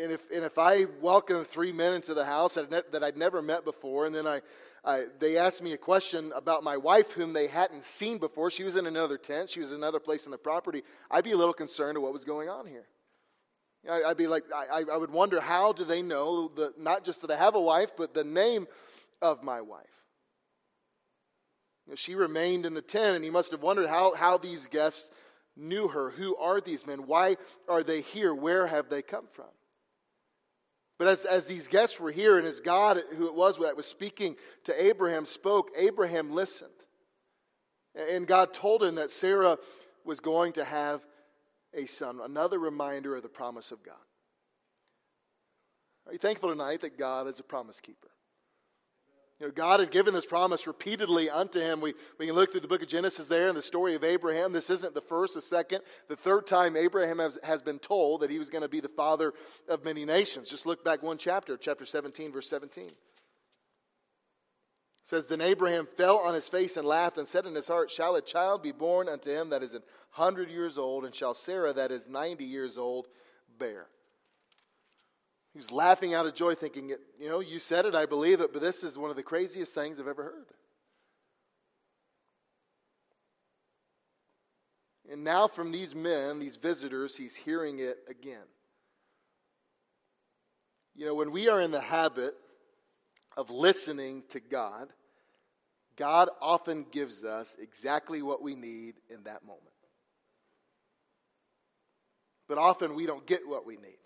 And 0.00 0.12
if, 0.12 0.30
and 0.30 0.44
if 0.44 0.58
I 0.58 0.84
welcome 1.00 1.44
three 1.44 1.72
men 1.72 1.94
into 1.94 2.14
the 2.14 2.24
house 2.24 2.54
that, 2.54 2.92
that 2.92 3.02
I'd 3.02 3.16
never 3.16 3.40
met 3.40 3.64
before, 3.64 4.06
and 4.06 4.14
then 4.14 4.26
I, 4.26 4.42
I, 4.84 5.06
they 5.18 5.38
asked 5.38 5.62
me 5.62 5.72
a 5.72 5.78
question 5.78 6.32
about 6.36 6.62
my 6.62 6.76
wife, 6.76 7.12
whom 7.12 7.32
they 7.32 7.46
hadn't 7.46 7.82
seen 7.82 8.18
before. 8.18 8.50
She 8.50 8.64
was 8.64 8.76
in 8.76 8.86
another 8.86 9.16
tent, 9.16 9.50
she 9.50 9.60
was 9.60 9.72
in 9.72 9.78
another 9.78 10.00
place 10.00 10.26
in 10.26 10.32
the 10.32 10.38
property. 10.38 10.82
I'd 11.10 11.24
be 11.24 11.32
a 11.32 11.36
little 11.36 11.54
concerned 11.54 11.96
of 11.96 12.02
what 12.02 12.12
was 12.12 12.24
going 12.24 12.48
on 12.48 12.66
here. 12.66 12.86
I, 13.90 14.08
would 14.08 14.16
be 14.16 14.26
like, 14.26 14.44
I, 14.54 14.84
I 14.90 14.96
would 14.96 15.10
wonder 15.10 15.40
how 15.40 15.72
do 15.72 15.84
they 15.84 16.02
know 16.02 16.48
the, 16.48 16.72
not 16.78 17.04
just 17.04 17.20
that 17.22 17.30
I 17.30 17.36
have 17.36 17.54
a 17.54 17.60
wife, 17.60 17.92
but 17.96 18.14
the 18.14 18.24
name 18.24 18.66
of 19.20 19.42
my 19.42 19.60
wife. 19.60 20.03
She 21.94 22.14
remained 22.14 22.64
in 22.64 22.74
the 22.74 22.82
tent, 22.82 23.16
and 23.16 23.24
he 23.24 23.30
must 23.30 23.50
have 23.50 23.62
wondered 23.62 23.88
how, 23.88 24.14
how 24.14 24.38
these 24.38 24.66
guests 24.66 25.10
knew 25.56 25.88
her. 25.88 26.10
Who 26.10 26.36
are 26.36 26.60
these 26.60 26.86
men? 26.86 27.06
Why 27.06 27.36
are 27.68 27.82
they 27.82 28.00
here? 28.00 28.34
Where 28.34 28.66
have 28.66 28.88
they 28.88 29.02
come 29.02 29.26
from? 29.30 29.46
But 30.98 31.08
as, 31.08 31.24
as 31.24 31.46
these 31.46 31.68
guests 31.68 32.00
were 32.00 32.10
here, 32.10 32.38
and 32.38 32.46
as 32.46 32.60
God, 32.60 33.02
who 33.16 33.26
it 33.26 33.34
was 33.34 33.58
that 33.58 33.76
was 33.76 33.86
speaking 33.86 34.36
to 34.64 34.84
Abraham, 34.84 35.26
spoke, 35.26 35.70
Abraham 35.76 36.32
listened. 36.32 36.70
And 37.94 38.26
God 38.26 38.52
told 38.52 38.82
him 38.82 38.94
that 38.96 39.10
Sarah 39.10 39.58
was 40.04 40.20
going 40.20 40.52
to 40.54 40.64
have 40.64 41.04
a 41.74 41.86
son. 41.86 42.20
Another 42.22 42.58
reminder 42.58 43.16
of 43.16 43.22
the 43.22 43.28
promise 43.28 43.72
of 43.72 43.82
God. 43.82 43.94
Are 46.06 46.12
you 46.12 46.18
thankful 46.18 46.50
tonight 46.50 46.80
that 46.82 46.98
God 46.98 47.28
is 47.28 47.40
a 47.40 47.44
promise 47.44 47.80
keeper? 47.80 48.08
You 49.44 49.50
know, 49.50 49.54
God 49.54 49.80
had 49.80 49.90
given 49.90 50.14
this 50.14 50.24
promise 50.24 50.66
repeatedly 50.66 51.28
unto 51.28 51.60
him. 51.60 51.82
We, 51.82 51.92
we 52.18 52.24
can 52.24 52.34
look 52.34 52.50
through 52.50 52.62
the 52.62 52.68
book 52.68 52.80
of 52.80 52.88
Genesis 52.88 53.28
there 53.28 53.48
and 53.48 53.56
the 53.58 53.60
story 53.60 53.94
of 53.94 54.02
Abraham. 54.02 54.54
This 54.54 54.70
isn't 54.70 54.94
the 54.94 55.02
first, 55.02 55.34
the 55.34 55.42
second, 55.42 55.82
the 56.08 56.16
third 56.16 56.46
time 56.46 56.78
Abraham 56.78 57.18
has, 57.18 57.38
has 57.42 57.60
been 57.60 57.78
told 57.78 58.22
that 58.22 58.30
he 58.30 58.38
was 58.38 58.48
going 58.48 58.62
to 58.62 58.70
be 58.70 58.80
the 58.80 58.88
father 58.88 59.34
of 59.68 59.84
many 59.84 60.06
nations. 60.06 60.48
Just 60.48 60.64
look 60.64 60.82
back 60.82 61.02
one 61.02 61.18
chapter, 61.18 61.58
chapter 61.58 61.84
17, 61.84 62.32
verse 62.32 62.48
17. 62.48 62.86
It 62.86 62.94
says, 65.02 65.26
Then 65.26 65.42
Abraham 65.42 65.84
fell 65.94 66.16
on 66.20 66.32
his 66.32 66.48
face 66.48 66.78
and 66.78 66.88
laughed 66.88 67.18
and 67.18 67.28
said 67.28 67.44
in 67.44 67.54
his 67.54 67.68
heart, 67.68 67.90
Shall 67.90 68.16
a 68.16 68.22
child 68.22 68.62
be 68.62 68.72
born 68.72 69.10
unto 69.10 69.30
him 69.30 69.50
that 69.50 69.62
is 69.62 69.74
an 69.74 69.82
hundred 70.08 70.48
years 70.48 70.78
old, 70.78 71.04
and 71.04 71.14
shall 71.14 71.34
Sarah 71.34 71.74
that 71.74 71.90
is 71.90 72.08
ninety 72.08 72.46
years 72.46 72.78
old 72.78 73.08
bear? 73.58 73.88
He 75.54 75.58
was 75.58 75.70
laughing 75.70 76.14
out 76.14 76.26
of 76.26 76.34
joy, 76.34 76.56
thinking, 76.56 76.88
You 77.18 77.28
know, 77.28 77.38
you 77.38 77.60
said 77.60 77.86
it, 77.86 77.94
I 77.94 78.06
believe 78.06 78.40
it, 78.40 78.52
but 78.52 78.60
this 78.60 78.82
is 78.82 78.98
one 78.98 79.10
of 79.10 79.16
the 79.16 79.22
craziest 79.22 79.72
things 79.72 80.00
I've 80.00 80.08
ever 80.08 80.24
heard. 80.24 80.46
And 85.10 85.22
now, 85.22 85.46
from 85.46 85.70
these 85.70 85.94
men, 85.94 86.40
these 86.40 86.56
visitors, 86.56 87.16
he's 87.16 87.36
hearing 87.36 87.78
it 87.78 87.98
again. 88.08 88.42
You 90.96 91.06
know, 91.06 91.14
when 91.14 91.30
we 91.30 91.48
are 91.48 91.60
in 91.60 91.70
the 91.70 91.80
habit 91.80 92.34
of 93.36 93.50
listening 93.50 94.24
to 94.30 94.40
God, 94.40 94.88
God 95.94 96.30
often 96.40 96.84
gives 96.90 97.22
us 97.22 97.56
exactly 97.60 98.22
what 98.22 98.42
we 98.42 98.56
need 98.56 98.94
in 99.08 99.22
that 99.22 99.44
moment. 99.44 99.62
But 102.48 102.58
often 102.58 102.96
we 102.96 103.06
don't 103.06 103.24
get 103.24 103.46
what 103.46 103.64
we 103.64 103.76
need. 103.76 103.98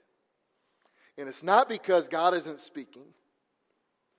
And 1.19 1.29
it's 1.29 1.43
not 1.43 1.69
because 1.69 2.09
God 2.09 2.33
isn't 2.35 2.61
speaking. 2.61 3.03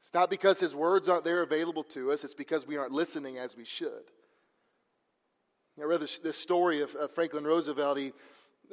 It's 0.01 0.13
not 0.13 0.29
because 0.29 0.59
his 0.59 0.75
words 0.75 1.09
aren't 1.09 1.23
there 1.23 1.41
available 1.41 1.83
to 1.85 2.11
us. 2.11 2.23
It's 2.23 2.33
because 2.33 2.67
we 2.67 2.77
aren't 2.77 2.91
listening 2.91 3.37
as 3.37 3.55
we 3.55 3.65
should. 3.65 4.03
I 5.79 5.85
read 5.85 6.01
this, 6.01 6.17
this 6.17 6.35
story 6.35 6.81
of, 6.81 6.93
of 6.95 7.09
Franklin 7.09 7.45
Roosevelt. 7.45 7.97
He 7.97 8.11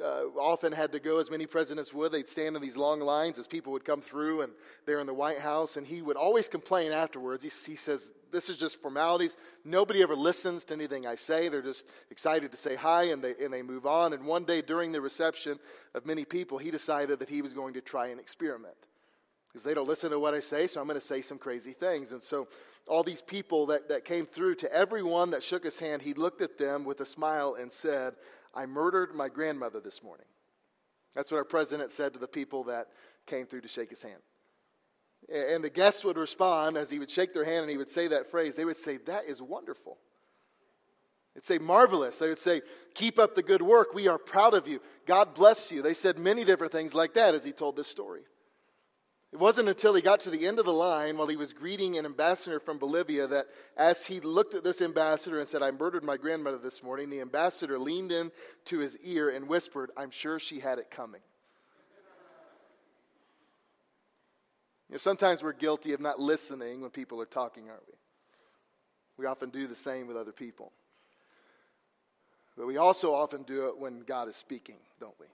uh, 0.03 0.25
often 0.37 0.71
had 0.71 0.91
to 0.91 0.99
go, 0.99 1.19
as 1.19 1.31
many 1.31 1.45
presidents 1.45 1.93
would. 1.93 2.11
They'd 2.11 2.29
stand 2.29 2.55
in 2.55 2.61
these 2.61 2.77
long 2.77 2.99
lines 2.99 3.39
as 3.39 3.47
people 3.47 3.73
would 3.73 3.85
come 3.85 4.01
through, 4.01 4.41
and 4.41 4.53
they're 4.85 4.99
in 4.99 5.07
the 5.07 5.13
White 5.13 5.39
House. 5.39 5.77
And 5.77 5.87
he 5.87 6.01
would 6.01 6.17
always 6.17 6.47
complain 6.47 6.91
afterwards. 6.91 7.43
He, 7.43 7.49
he 7.71 7.75
says, 7.75 8.11
This 8.31 8.49
is 8.49 8.57
just 8.57 8.81
formalities. 8.81 9.37
Nobody 9.65 10.03
ever 10.03 10.15
listens 10.15 10.65
to 10.65 10.73
anything 10.73 11.07
I 11.07 11.15
say. 11.15 11.49
They're 11.49 11.61
just 11.61 11.87
excited 12.11 12.51
to 12.51 12.57
say 12.57 12.75
hi, 12.75 13.05
and 13.05 13.23
they, 13.23 13.33
and 13.43 13.51
they 13.51 13.63
move 13.63 13.85
on. 13.85 14.13
And 14.13 14.25
one 14.25 14.43
day 14.43 14.61
during 14.61 14.91
the 14.91 15.01
reception 15.01 15.59
of 15.95 16.05
many 16.05 16.25
people, 16.25 16.57
he 16.57 16.69
decided 16.69 17.19
that 17.19 17.29
he 17.29 17.41
was 17.41 17.53
going 17.53 17.73
to 17.73 17.81
try 17.81 18.07
an 18.07 18.19
experiment. 18.19 18.75
Because 19.47 19.63
they 19.63 19.73
don't 19.73 19.87
listen 19.87 20.11
to 20.11 20.19
what 20.19 20.35
I 20.35 20.41
say, 20.41 20.67
so 20.67 20.79
I'm 20.79 20.87
going 20.87 20.99
to 20.99 21.05
say 21.05 21.21
some 21.21 21.39
crazy 21.39 21.71
things. 21.71 22.11
And 22.11 22.21
so, 22.21 22.47
all 22.87 23.03
these 23.03 23.21
people 23.21 23.65
that, 23.67 23.89
that 23.89 24.05
came 24.05 24.25
through, 24.25 24.55
to 24.55 24.73
everyone 24.73 25.31
that 25.31 25.43
shook 25.43 25.63
his 25.63 25.79
hand, 25.79 26.01
he 26.01 26.13
looked 26.13 26.41
at 26.41 26.57
them 26.57 26.85
with 26.85 27.01
a 27.01 27.05
smile 27.05 27.57
and 27.59 27.71
said, 27.71 28.13
I 28.53 28.65
murdered 28.65 29.13
my 29.13 29.29
grandmother 29.29 29.79
this 29.79 30.03
morning. 30.03 30.25
That's 31.15 31.31
what 31.31 31.37
our 31.37 31.43
president 31.43 31.91
said 31.91 32.13
to 32.13 32.19
the 32.19 32.27
people 32.27 32.63
that 32.65 32.87
came 33.25 33.45
through 33.45 33.61
to 33.61 33.67
shake 33.67 33.89
his 33.89 34.03
hand. 34.03 34.21
And 35.33 35.63
the 35.63 35.69
guests 35.69 36.05
would 36.05 36.17
respond 36.17 36.77
as 36.77 36.89
he 36.89 36.99
would 36.99 37.09
shake 37.09 37.33
their 37.33 37.43
hand 37.43 37.61
and 37.61 37.69
he 37.69 37.77
would 37.77 37.89
say 37.89 38.07
that 38.07 38.27
phrase. 38.27 38.55
They 38.55 38.65
would 38.65 38.77
say, 38.77 38.97
That 38.97 39.25
is 39.25 39.41
wonderful. 39.41 39.97
They'd 41.33 41.43
say, 41.43 41.57
Marvelous. 41.57 42.19
They 42.19 42.29
would 42.29 42.39
say, 42.39 42.61
Keep 42.93 43.19
up 43.19 43.35
the 43.35 43.43
good 43.43 43.61
work. 43.61 43.93
We 43.93 44.07
are 44.07 44.17
proud 44.17 44.53
of 44.53 44.67
you. 44.67 44.79
God 45.05 45.33
bless 45.33 45.71
you. 45.71 45.81
They 45.81 45.93
said 45.93 46.17
many 46.19 46.45
different 46.45 46.71
things 46.71 46.93
like 46.93 47.13
that 47.15 47.35
as 47.35 47.43
he 47.43 47.51
told 47.51 47.75
this 47.75 47.87
story. 47.87 48.21
It 49.33 49.39
wasn't 49.39 49.67
until 49.67 49.93
he 49.93 50.01
got 50.01 50.21
to 50.21 50.29
the 50.29 50.47
end 50.47 50.57
of 50.57 50.65
the 50.65 50.73
line 50.73 51.17
while 51.17 51.27
he 51.27 51.35
was 51.35 51.51
greeting 51.51 51.97
an 51.97 52.05
ambassador 52.05 52.61
from 52.61 52.77
Bolivia 52.77 53.27
that, 53.27 53.47
as 53.75 54.05
he 54.05 54.21
looked 54.21 54.53
at 54.53 54.63
this 54.63 54.81
ambassador 54.81 55.37
and 55.37 55.47
said, 55.47 55.61
I 55.61 55.71
murdered 55.71 56.05
my 56.05 56.15
grandmother 56.15 56.57
this 56.57 56.81
morning, 56.81 57.09
the 57.09 57.19
ambassador 57.19 57.77
leaned 57.77 58.13
in 58.13 58.31
to 58.65 58.79
his 58.79 58.97
ear 59.03 59.29
and 59.29 59.49
whispered, 59.49 59.91
I'm 59.97 60.11
sure 60.11 60.39
she 60.39 60.61
had 60.61 60.79
it 60.79 60.89
coming. 60.89 61.21
You 64.89 64.93
know, 64.93 64.97
sometimes 64.97 65.43
we're 65.43 65.51
guilty 65.51 65.91
of 65.91 65.99
not 65.99 66.19
listening 66.19 66.79
when 66.79 66.91
people 66.91 67.21
are 67.21 67.25
talking, 67.25 67.69
aren't 67.69 67.85
we? 67.87 67.95
We 69.17 69.25
often 69.25 69.49
do 69.49 69.67
the 69.67 69.75
same 69.75 70.07
with 70.07 70.15
other 70.15 70.31
people. 70.31 70.71
But 72.55 72.67
we 72.67 72.77
also 72.77 73.13
often 73.13 73.43
do 73.43 73.67
it 73.67 73.77
when 73.77 73.99
God 73.99 74.29
is 74.29 74.37
speaking, 74.37 74.77
don't 75.01 75.13
we? 75.19 75.25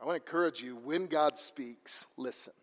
I 0.00 0.06
want 0.06 0.24
to 0.24 0.30
encourage 0.30 0.62
you 0.62 0.76
when 0.76 1.06
God 1.06 1.36
speaks, 1.36 2.06
listen. 2.16 2.54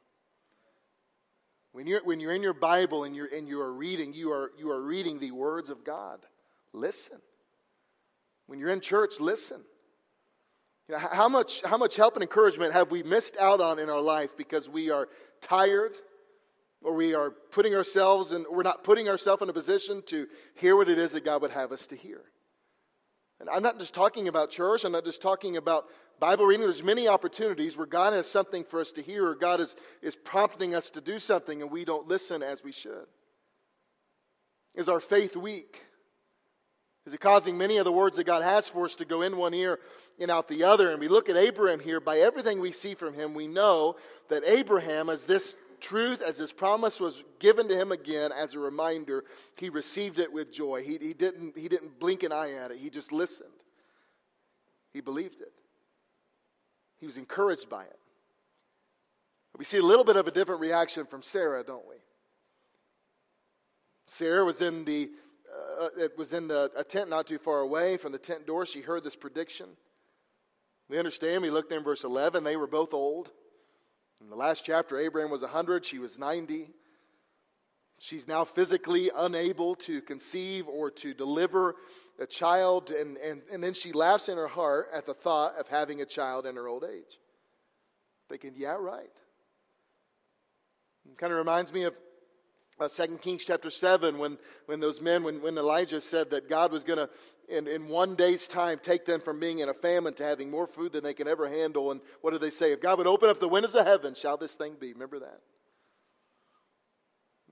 When 1.71 1.85
you're, 1.85 2.03
when 2.03 2.19
you're 2.19 2.33
in 2.33 2.41
your 2.41 2.55
Bible 2.55 3.03
and 3.03 3.15
you're, 3.15 3.27
and 3.27 3.47
you 3.47 3.61
are 3.61 3.71
reading, 3.71 4.13
you 4.13 4.31
are, 4.31 4.51
you 4.57 4.71
are 4.71 4.81
reading 4.81 5.19
the 5.19 5.31
words 5.31 5.69
of 5.69 5.83
God. 5.83 6.19
Listen. 6.73 7.19
When 8.47 8.57
you're 8.57 8.71
in 8.71 8.81
church, 8.81 9.19
listen. 9.19 9.61
You 10.87 10.95
know, 10.95 10.99
how, 10.99 11.29
much, 11.29 11.61
how 11.63 11.77
much 11.77 11.95
help 11.95 12.15
and 12.15 12.23
encouragement 12.23 12.73
have 12.73 12.89
we 12.89 13.03
missed 13.03 13.37
out 13.37 13.61
on 13.61 13.77
in 13.77 13.89
our 13.89 14.01
life 14.01 14.35
because 14.35 14.67
we 14.67 14.89
are 14.89 15.07
tired 15.41 15.91
or 16.81 16.95
we 16.95 17.13
are 17.13 17.31
putting 17.51 17.75
ourselves 17.75 18.31
and 18.31 18.45
we're 18.49 18.63
not 18.63 18.83
putting 18.83 19.09
ourselves 19.09 19.43
in 19.43 19.49
a 19.49 19.53
position 19.53 20.01
to 20.07 20.27
hear 20.55 20.75
what 20.75 20.89
it 20.89 20.97
is 20.97 21.11
that 21.11 21.25
God 21.25 21.43
would 21.43 21.51
have 21.51 21.71
us 21.71 21.85
to 21.87 21.95
hear? 21.95 22.21
And 23.39 23.49
I'm 23.49 23.61
not 23.61 23.77
just 23.77 23.93
talking 23.93 24.27
about 24.27 24.49
church, 24.49 24.83
I'm 24.83 24.93
not 24.93 25.05
just 25.05 25.21
talking 25.21 25.57
about 25.57 25.85
Bible 26.19 26.45
reading, 26.45 26.65
there's 26.65 26.83
many 26.83 27.07
opportunities 27.07 27.77
where 27.77 27.85
God 27.85 28.13
has 28.13 28.29
something 28.29 28.63
for 28.63 28.79
us 28.79 28.91
to 28.93 29.01
hear 29.01 29.27
or 29.27 29.35
God 29.35 29.61
is, 29.61 29.75
is 30.01 30.15
prompting 30.15 30.73
us 30.73 30.89
to 30.91 31.01
do 31.01 31.19
something 31.19 31.61
and 31.61 31.69
we 31.69 31.85
don't 31.85 32.07
listen 32.07 32.41
as 32.41 32.63
we 32.63 32.71
should. 32.71 33.05
Is 34.73 34.89
our 34.89 34.99
faith 34.99 35.35
weak? 35.35 35.83
Is 37.05 37.13
it 37.13 37.21
causing 37.21 37.57
many 37.57 37.77
of 37.77 37.85
the 37.85 37.91
words 37.91 38.17
that 38.17 38.25
God 38.25 38.43
has 38.43 38.67
for 38.67 38.83
us 38.83 38.95
to 38.97 39.05
go 39.05 39.21
in 39.21 39.37
one 39.37 39.53
ear 39.53 39.79
and 40.19 40.29
out 40.29 40.47
the 40.47 40.63
other? 40.63 40.91
And 40.91 40.99
we 40.99 41.07
look 41.07 41.29
at 41.29 41.37
Abraham 41.37 41.79
here, 41.79 42.01
by 42.01 42.17
everything 42.17 42.59
we 42.59 42.73
see 42.73 42.95
from 42.95 43.13
him, 43.13 43.33
we 43.33 43.47
know 43.47 43.95
that 44.29 44.43
Abraham, 44.45 45.09
as 45.09 45.23
this 45.23 45.55
truth, 45.79 46.21
as 46.21 46.37
this 46.37 46.51
promise 46.51 46.99
was 46.99 47.23
given 47.39 47.69
to 47.69 47.79
him 47.79 47.93
again 47.93 48.31
as 48.31 48.55
a 48.55 48.59
reminder, 48.59 49.23
he 49.55 49.69
received 49.69 50.19
it 50.19 50.33
with 50.33 50.51
joy. 50.51 50.83
He, 50.83 50.97
he, 50.97 51.13
didn't, 51.13 51.57
he 51.57 51.69
didn't 51.69 51.97
blink 51.97 52.23
an 52.23 52.33
eye 52.33 52.53
at 52.53 52.71
it, 52.71 52.77
he 52.77 52.89
just 52.89 53.11
listened. 53.11 53.51
He 54.91 54.99
believed 54.99 55.41
it. 55.41 55.53
He 56.99 57.05
was 57.05 57.17
encouraged 57.17 57.69
by 57.69 57.83
it. 57.83 57.99
We 59.57 59.63
see 59.63 59.77
a 59.77 59.83
little 59.83 60.05
bit 60.05 60.15
of 60.15 60.27
a 60.27 60.31
different 60.31 60.61
reaction 60.61 61.05
from 61.05 61.23
Sarah, 61.23 61.63
don't 61.63 61.87
we? 61.87 61.95
Sarah 64.05 64.45
was 64.45 64.61
in 64.61 64.85
the 64.85 65.09
uh, 65.79 65.89
it 65.97 66.17
was 66.17 66.33
in 66.33 66.47
the, 66.47 66.71
a 66.75 66.83
tent 66.83 67.09
not 67.09 67.27
too 67.27 67.37
far 67.37 67.59
away 67.59 67.97
from 67.97 68.11
the 68.11 68.17
tent 68.17 68.45
door. 68.45 68.65
She 68.65 68.81
heard 68.81 69.03
this 69.03 69.15
prediction. 69.15 69.67
We 70.89 70.97
understand. 70.97 71.41
We 71.41 71.49
looked 71.49 71.71
in 71.71 71.83
verse 71.83 72.03
11. 72.03 72.43
They 72.43 72.55
were 72.55 72.67
both 72.67 72.93
old. 72.93 73.29
In 74.21 74.29
the 74.29 74.35
last 74.35 74.65
chapter, 74.65 74.97
Abraham 74.97 75.29
was 75.29 75.41
100, 75.41 75.85
she 75.85 75.99
was 75.99 76.17
90. 76.17 76.69
She's 77.99 78.27
now 78.27 78.43
physically 78.43 79.09
unable 79.15 79.75
to 79.75 80.01
conceive 80.01 80.67
or 80.67 80.91
to 80.91 81.13
deliver 81.13 81.75
a 82.19 82.27
child, 82.27 82.91
and, 82.91 83.17
and, 83.17 83.41
and 83.51 83.63
then 83.63 83.73
she 83.73 83.91
laughs 83.91 84.29
in 84.29 84.37
her 84.37 84.47
heart 84.47 84.89
at 84.93 85.05
the 85.05 85.13
thought 85.13 85.57
of 85.57 85.67
having 85.67 86.01
a 86.01 86.05
child 86.05 86.45
in 86.45 86.55
her 86.55 86.67
old 86.67 86.83
age. 86.83 87.19
Thinking, 88.29 88.53
yeah, 88.55 88.75
right. 88.79 89.09
It 91.09 91.17
kind 91.17 91.31
of 91.31 91.39
reminds 91.39 91.73
me 91.73 91.83
of 91.83 91.97
uh, 92.79 92.87
2 92.87 93.17
Kings 93.17 93.43
chapter 93.45 93.71
7 93.71 94.19
when, 94.19 94.37
when 94.67 94.79
those 94.79 95.01
men, 95.01 95.23
when, 95.23 95.41
when 95.41 95.57
Elijah 95.57 95.99
said 95.99 96.29
that 96.29 96.47
God 96.47 96.71
was 96.71 96.83
going 96.83 96.99
to, 96.99 97.09
in, 97.49 97.67
in 97.67 97.87
one 97.87 98.15
day's 98.15 98.47
time, 98.47 98.79
take 98.79 99.05
them 99.05 99.21
from 99.21 99.39
being 99.39 99.59
in 99.59 99.69
a 99.69 99.73
famine 99.73 100.13
to 100.15 100.23
having 100.23 100.51
more 100.51 100.67
food 100.67 100.91
than 100.91 101.03
they 101.03 101.13
can 101.15 101.27
ever 101.27 101.49
handle. 101.49 101.89
And 101.91 102.01
what 102.21 102.31
did 102.31 102.41
they 102.41 102.51
say? 102.51 102.71
If 102.73 102.81
God 102.81 102.99
would 102.99 103.07
open 103.07 103.29
up 103.29 103.39
the 103.39 103.47
windows 103.47 103.73
of 103.73 103.87
heaven, 103.87 104.13
shall 104.13 104.37
this 104.37 104.55
thing 104.55 104.75
be? 104.79 104.93
Remember 104.93 105.19
that? 105.19 105.41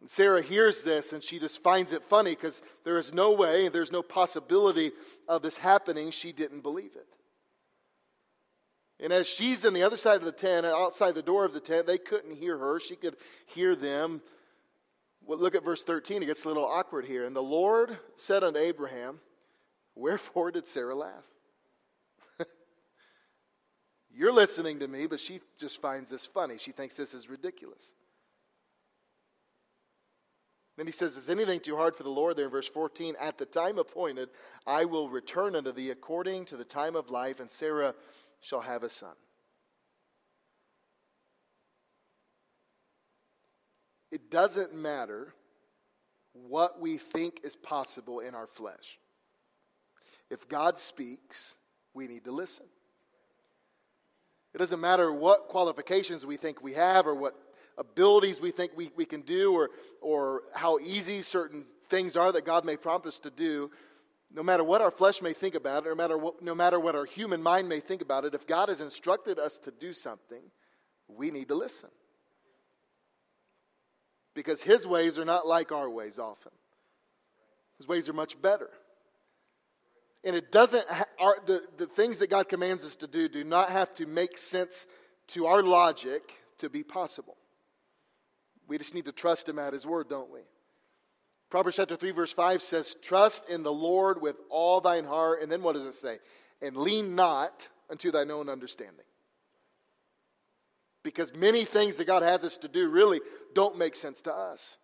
Sarah 0.05 0.41
hears 0.41 0.81
this 0.81 1.13
and 1.13 1.23
she 1.23 1.39
just 1.39 1.63
finds 1.63 1.91
it 1.91 2.03
funny 2.03 2.31
because 2.31 2.61
there 2.83 2.97
is 2.97 3.13
no 3.13 3.31
way, 3.31 3.69
there's 3.69 3.91
no 3.91 4.01
possibility 4.01 4.91
of 5.27 5.41
this 5.41 5.57
happening. 5.57 6.11
She 6.11 6.31
didn't 6.31 6.61
believe 6.61 6.95
it. 6.95 7.07
And 8.99 9.11
as 9.11 9.27
she's 9.27 9.65
on 9.65 9.73
the 9.73 9.83
other 9.83 9.97
side 9.97 10.17
of 10.17 10.25
the 10.25 10.31
tent, 10.31 10.65
outside 10.65 11.15
the 11.15 11.21
door 11.21 11.43
of 11.43 11.53
the 11.53 11.59
tent, 11.59 11.85
they 11.85 11.97
couldn't 11.97 12.35
hear 12.35 12.57
her. 12.57 12.79
She 12.79 12.95
could 12.95 13.17
hear 13.47 13.75
them. 13.75 14.21
Well, 15.25 15.37
look 15.37 15.55
at 15.55 15.65
verse 15.65 15.83
13. 15.83 16.23
It 16.23 16.27
gets 16.27 16.45
a 16.45 16.47
little 16.47 16.65
awkward 16.65 17.05
here. 17.05 17.25
And 17.25 17.35
the 17.35 17.43
Lord 17.43 17.97
said 18.15 18.43
unto 18.43 18.59
Abraham, 18.59 19.19
Wherefore 19.95 20.51
did 20.51 20.67
Sarah 20.67 20.95
laugh? 20.95 21.25
You're 24.13 24.33
listening 24.33 24.79
to 24.79 24.87
me, 24.87 25.07
but 25.07 25.19
she 25.19 25.41
just 25.57 25.81
finds 25.81 26.09
this 26.09 26.25
funny. 26.25 26.57
She 26.57 26.71
thinks 26.71 26.95
this 26.95 27.13
is 27.13 27.29
ridiculous. 27.29 27.93
Then 30.77 30.85
he 30.85 30.91
says, 30.91 31.15
Is 31.15 31.29
anything 31.29 31.59
too 31.59 31.75
hard 31.75 31.95
for 31.95 32.03
the 32.03 32.09
Lord? 32.09 32.35
There 32.35 32.45
in 32.45 32.51
verse 32.51 32.67
14, 32.67 33.15
At 33.19 33.37
the 33.37 33.45
time 33.45 33.77
appointed, 33.77 34.29
I 34.67 34.85
will 34.85 35.09
return 35.09 35.55
unto 35.55 35.71
thee 35.71 35.91
according 35.91 36.45
to 36.45 36.57
the 36.57 36.65
time 36.65 36.95
of 36.95 37.09
life, 37.09 37.39
and 37.39 37.49
Sarah 37.49 37.95
shall 38.41 38.61
have 38.61 38.83
a 38.83 38.89
son. 38.89 39.13
It 44.11 44.29
doesn't 44.29 44.73
matter 44.73 45.33
what 46.33 46.79
we 46.79 46.97
think 46.97 47.41
is 47.43 47.55
possible 47.55 48.19
in 48.19 48.35
our 48.35 48.47
flesh. 48.47 48.99
If 50.29 50.47
God 50.47 50.77
speaks, 50.77 51.55
we 51.93 52.07
need 52.07 52.25
to 52.25 52.31
listen. 52.31 52.65
It 54.53 54.57
doesn't 54.57 54.79
matter 54.79 55.11
what 55.11 55.49
qualifications 55.49 56.25
we 56.25 56.37
think 56.37 56.61
we 56.61 56.73
have 56.73 57.07
or 57.07 57.15
what 57.15 57.35
abilities 57.77 58.39
we 58.39 58.51
think 58.51 58.71
we, 58.75 58.91
we 58.95 59.05
can 59.05 59.21
do 59.21 59.53
or, 59.53 59.69
or 60.01 60.43
how 60.53 60.79
easy 60.79 61.21
certain 61.21 61.65
things 61.89 62.15
are 62.15 62.31
that 62.31 62.45
God 62.45 62.65
may 62.65 62.77
prompt 62.77 63.05
us 63.05 63.19
to 63.19 63.29
do. 63.29 63.71
No 64.33 64.43
matter 64.43 64.63
what 64.63 64.81
our 64.81 64.91
flesh 64.91 65.21
may 65.21 65.33
think 65.33 65.55
about 65.55 65.85
it, 65.85 65.89
no 65.89 65.95
matter 65.95 66.17
what, 66.17 66.41
no 66.41 66.55
matter 66.55 66.79
what 66.79 66.95
our 66.95 67.05
human 67.05 67.41
mind 67.41 67.69
may 67.69 67.79
think 67.79 68.01
about 68.01 68.25
it, 68.25 68.33
if 68.33 68.47
God 68.47 68.69
has 68.69 68.81
instructed 68.81 69.39
us 69.39 69.57
to 69.59 69.71
do 69.71 69.93
something, 69.93 70.41
we 71.07 71.31
need 71.31 71.47
to 71.49 71.55
listen. 71.55 71.89
Because 74.33 74.61
His 74.61 74.85
ways 74.85 75.17
are 75.17 75.25
not 75.25 75.47
like 75.47 75.71
our 75.71 75.89
ways 75.89 76.19
often, 76.19 76.51
His 77.77 77.87
ways 77.87 78.09
are 78.09 78.13
much 78.13 78.41
better. 78.41 78.69
And 80.23 80.35
it 80.35 80.51
doesn't, 80.51 80.85
our, 81.19 81.37
the, 81.45 81.61
the 81.77 81.85
things 81.85 82.17
that 82.17 82.31
God 82.31 82.49
commands 82.49 82.83
us 82.83 82.95
to 82.97 83.07
do 83.07 83.29
do 83.29 83.43
not 83.43 83.69
have 83.69 83.93
to 83.95 84.07
make 84.07 84.39
sense 84.39 84.87
to 85.27 85.45
our 85.45 85.61
logic 85.61 86.33
to 86.57 86.69
be 86.69 86.83
possible. 86.83 87.37
We 88.67 88.77
just 88.77 88.93
need 88.93 89.05
to 89.05 89.11
trust 89.11 89.47
Him 89.47 89.59
at 89.59 89.73
His 89.73 89.85
word, 89.85 90.09
don't 90.09 90.31
we? 90.31 90.41
Proverbs 91.49 91.77
chapter 91.77 91.95
3, 91.95 92.11
verse 92.11 92.31
5 92.31 92.61
says, 92.61 92.95
Trust 93.01 93.49
in 93.49 93.63
the 93.63 93.71
Lord 93.71 94.21
with 94.21 94.37
all 94.49 94.81
thine 94.81 95.05
heart. 95.05 95.41
And 95.41 95.51
then 95.51 95.61
what 95.61 95.73
does 95.73 95.85
it 95.85 95.93
say? 95.93 96.17
And 96.61 96.75
lean 96.75 97.15
not 97.15 97.67
unto 97.89 98.11
thine 98.11 98.31
own 98.31 98.49
understanding. 98.49 99.05
Because 101.03 101.35
many 101.35 101.65
things 101.65 101.97
that 101.97 102.05
God 102.05 102.23
has 102.23 102.43
us 102.43 102.57
to 102.59 102.67
do 102.67 102.89
really 102.89 103.21
don't 103.53 103.77
make 103.77 103.95
sense 103.95 104.23
to 104.23 104.33
us. 104.33 104.77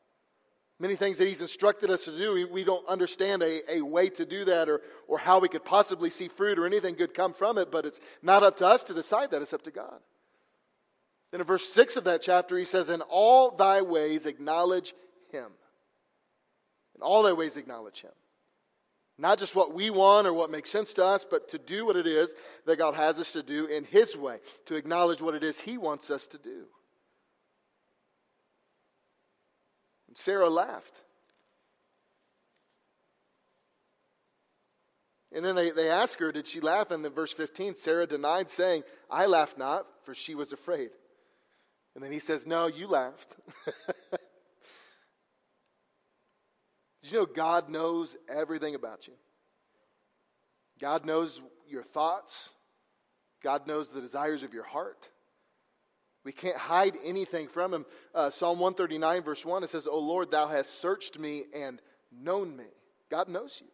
Many 0.80 0.96
things 0.96 1.18
that 1.18 1.28
He's 1.28 1.42
instructed 1.42 1.90
us 1.90 2.06
to 2.06 2.18
do, 2.18 2.48
we 2.52 2.64
don't 2.64 2.88
understand 2.88 3.44
a, 3.44 3.78
a 3.78 3.82
way 3.82 4.10
to 4.10 4.26
do 4.26 4.46
that 4.46 4.70
or, 4.70 4.82
or 5.08 5.18
how 5.18 5.40
we 5.40 5.48
could 5.48 5.66
possibly 5.66 6.10
see 6.10 6.28
fruit 6.28 6.58
or 6.58 6.66
anything 6.66 6.96
good 6.96 7.14
come 7.14 7.34
from 7.34 7.58
it, 7.58 7.72
but 7.72 7.86
it's 7.86 8.00
not 8.22 8.44
up 8.44 8.58
to 8.58 8.68
us 8.68 8.84
to 8.86 8.94
decide 8.94 9.32
that, 9.32 9.42
it's 9.42 9.54
up 9.54 9.62
to 9.64 9.72
God. 9.72 10.00
Then 11.32 11.40
in 11.40 11.48
verse 11.48 11.68
6 11.70 11.96
of 11.98 12.04
that 12.04 12.22
chapter, 12.22 12.58
he 12.58 12.66
says, 12.66 12.90
In 12.90 13.02
all 13.02 13.52
thy 13.52 13.82
ways 13.82 14.26
acknowledge 14.26 14.94
Him. 15.32 15.48
In 16.96 17.02
all 17.02 17.24
thy 17.24 17.34
ways 17.34 17.58
acknowledge 17.58 18.02
Him. 18.02 18.12
Not 19.18 19.38
just 19.38 19.56
what 19.56 19.74
we 19.74 19.90
want 19.90 20.28
or 20.28 20.34
what 20.34 20.50
makes 20.50 20.70
sense 20.70 20.94
to 20.94 21.06
us, 21.06 21.26
but 21.30 21.50
to 21.50 21.58
do 21.58 21.86
what 21.86 21.96
it 21.96 22.08
is 22.08 22.36
that 22.66 22.78
God 22.78 22.96
has 22.96 23.20
us 23.20 23.34
to 23.34 23.44
do 23.44 23.66
in 23.66 23.86
His 23.86 24.18
way, 24.18 24.40
to 24.66 24.76
acknowledge 24.76 25.22
what 25.22 25.36
it 25.36 25.44
is 25.44 25.60
He 25.60 25.78
wants 25.78 26.10
us 26.10 26.28
to 26.28 26.38
do. 26.38 26.66
And 30.08 30.18
Sarah 30.18 30.50
laughed. 30.50 31.02
And 35.34 35.46
then 35.46 35.56
they, 35.56 35.72
they 35.72 35.90
ask 35.90 36.20
her, 36.20 36.34
Did 36.34 36.46
she 36.46 36.60
laugh? 36.60 36.92
And 36.92 37.06
in 37.06 37.14
verse 37.14 37.32
15, 37.32 37.76
Sarah 37.76 38.06
denied, 38.06 38.50
saying, 38.50 38.84
I 39.10 39.28
laughed 39.28 39.58
not, 39.58 39.86
for 40.04 40.14
she 40.14 40.36
was 40.36 40.52
afraid. 40.52 40.90
And 41.96 42.04
then 42.04 42.12
he 42.12 42.20
says, 42.20 42.48
No, 42.48 42.68
you 42.68 42.88
laughed. 42.88 43.36
Did 47.02 47.12
you 47.12 47.20
know 47.20 47.26
God 47.26 47.70
knows 47.70 48.16
everything 48.30 48.76
about 48.76 49.08
you? 49.08 49.14
God 50.80 51.06
knows 51.06 51.42
your 51.68 51.84
thoughts, 51.84 52.52
God 53.44 53.68
knows 53.68 53.90
the 53.90 54.02
desires 54.02 54.44
of 54.44 54.54
your 54.54 54.64
heart. 54.64 55.10
We 56.24 56.32
can't 56.32 56.58
hide 56.58 56.96
anything 57.04 57.48
from 57.48 57.74
him. 57.74 57.86
Uh, 58.14 58.30
Psalm 58.30 58.60
139, 58.60 59.24
verse 59.24 59.44
1, 59.44 59.64
it 59.64 59.72
says, 59.72 59.88
O 59.88 59.98
Lord, 59.98 60.30
thou 60.30 60.48
hast 60.48 60.80
searched 60.80 61.18
me 61.18 61.46
and 61.52 61.82
known 62.12 62.56
me. 62.56 62.66
God 63.10 63.28
knows 63.28 63.60
you. 63.60 63.68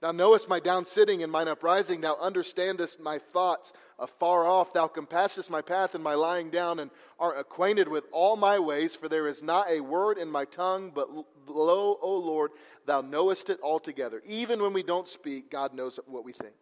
Thou 0.00 0.12
knowest 0.12 0.48
my 0.48 0.60
down 0.60 0.86
sitting 0.86 1.22
and 1.22 1.30
mine 1.30 1.46
uprising. 1.46 2.00
Thou 2.00 2.16
understandest 2.18 3.00
my 3.00 3.18
thoughts 3.18 3.74
afar 3.98 4.46
off. 4.46 4.72
Thou 4.72 4.86
compassest 4.86 5.50
my 5.50 5.60
path 5.60 5.94
and 5.94 6.02
my 6.02 6.14
lying 6.14 6.48
down, 6.48 6.78
and 6.78 6.90
art 7.18 7.38
acquainted 7.38 7.86
with 7.86 8.04
all 8.10 8.36
my 8.36 8.58
ways. 8.58 8.94
For 8.96 9.08
there 9.08 9.28
is 9.28 9.42
not 9.42 9.70
a 9.70 9.80
word 9.80 10.16
in 10.16 10.30
my 10.30 10.46
tongue, 10.46 10.90
but 10.94 11.10
lo, 11.46 11.98
O 12.00 12.16
Lord, 12.16 12.52
thou 12.86 13.02
knowest 13.02 13.50
it 13.50 13.60
altogether. 13.62 14.22
Even 14.24 14.62
when 14.62 14.72
we 14.72 14.82
don't 14.82 15.06
speak, 15.06 15.50
God 15.50 15.74
knows 15.74 16.00
what 16.06 16.24
we 16.24 16.32
think. 16.32 16.54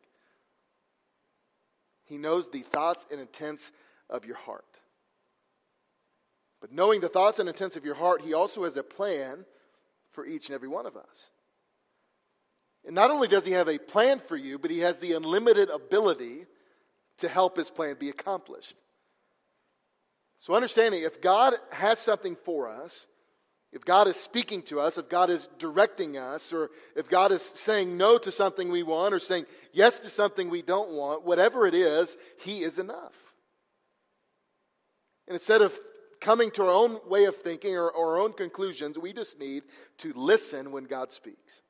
He 2.07 2.19
knows 2.19 2.51
the 2.51 2.63
thoughts 2.63 3.07
and 3.09 3.21
intents 3.21 3.71
of 4.11 4.25
your 4.25 4.37
heart. 4.37 4.65
But 6.61 6.73
knowing 6.73 7.01
the 7.01 7.09
thoughts 7.09 7.39
and 7.39 7.49
intents 7.49 7.77
of 7.77 7.85
your 7.85 7.95
heart, 7.95 8.23
He 8.23 8.35
also 8.35 8.65
has 8.65 8.77
a 8.77 8.83
plan 8.83 9.45
for 10.11 10.27
each 10.27 10.49
and 10.49 10.57
every 10.57 10.69
one 10.69 10.87
of 10.87 10.97
us. 10.97 11.31
And 12.89 12.95
not 12.95 13.11
only 13.11 13.29
does 13.29 13.45
He 13.45 13.53
have 13.53 13.69
a 13.69 13.77
plan 13.77 14.19
for 14.19 14.35
you, 14.35 14.59
but 14.59 14.71
He 14.71 14.79
has 14.79 14.99
the 14.99 15.13
unlimited 15.13 15.69
ability 15.69 16.47
to 17.19 17.29
help 17.29 17.59
His 17.59 17.69
plan 17.69 17.97
be 18.01 18.09
accomplished. 18.09 18.81
So, 20.39 20.55
understanding 20.55 21.03
if 21.03 21.21
God 21.21 21.53
has 21.71 21.99
something 21.99 22.35
for 22.35 22.67
us, 22.67 23.07
if 23.75 23.85
God 23.85 24.09
is 24.09 24.17
speaking 24.17 24.63
to 24.63 24.81
us, 24.81 24.97
if 24.97 25.11
God 25.11 25.29
is 25.29 25.51
directing 25.59 26.17
us, 26.17 26.51
or 26.51 26.71
if 26.97 27.11
God 27.11 27.31
is 27.31 27.43
saying 27.43 27.99
no 27.99 28.17
to 28.17 28.33
something 28.33 28.71
we 28.71 28.83
want 28.83 29.13
or 29.13 29.19
saying 29.19 29.45
yes 29.75 29.99
to 29.99 30.09
something 30.09 30.49
we 30.49 30.63
don't 30.63 30.93
want, 30.93 31.27
whatever 31.27 31.67
it 31.67 31.75
is, 31.75 32.17
He 32.43 32.63
is 32.63 32.79
enough. 32.79 33.35
And 35.27 35.35
instead 35.35 35.61
of 35.61 35.79
coming 36.23 36.51
to 36.53 36.63
our 36.63 36.71
own 36.71 37.01
way 37.07 37.27
of 37.27 37.37
thinking 37.37 37.77
or, 37.77 37.95
our 37.95 38.19
own 38.19 38.33
conclusions, 38.33 38.99
we 38.99 39.13
just 39.13 39.39
need 39.39 39.65
to 39.99 40.15
listen 40.15 40.73
when 40.73 40.85
God 40.85 41.13
speaks. 41.13 41.61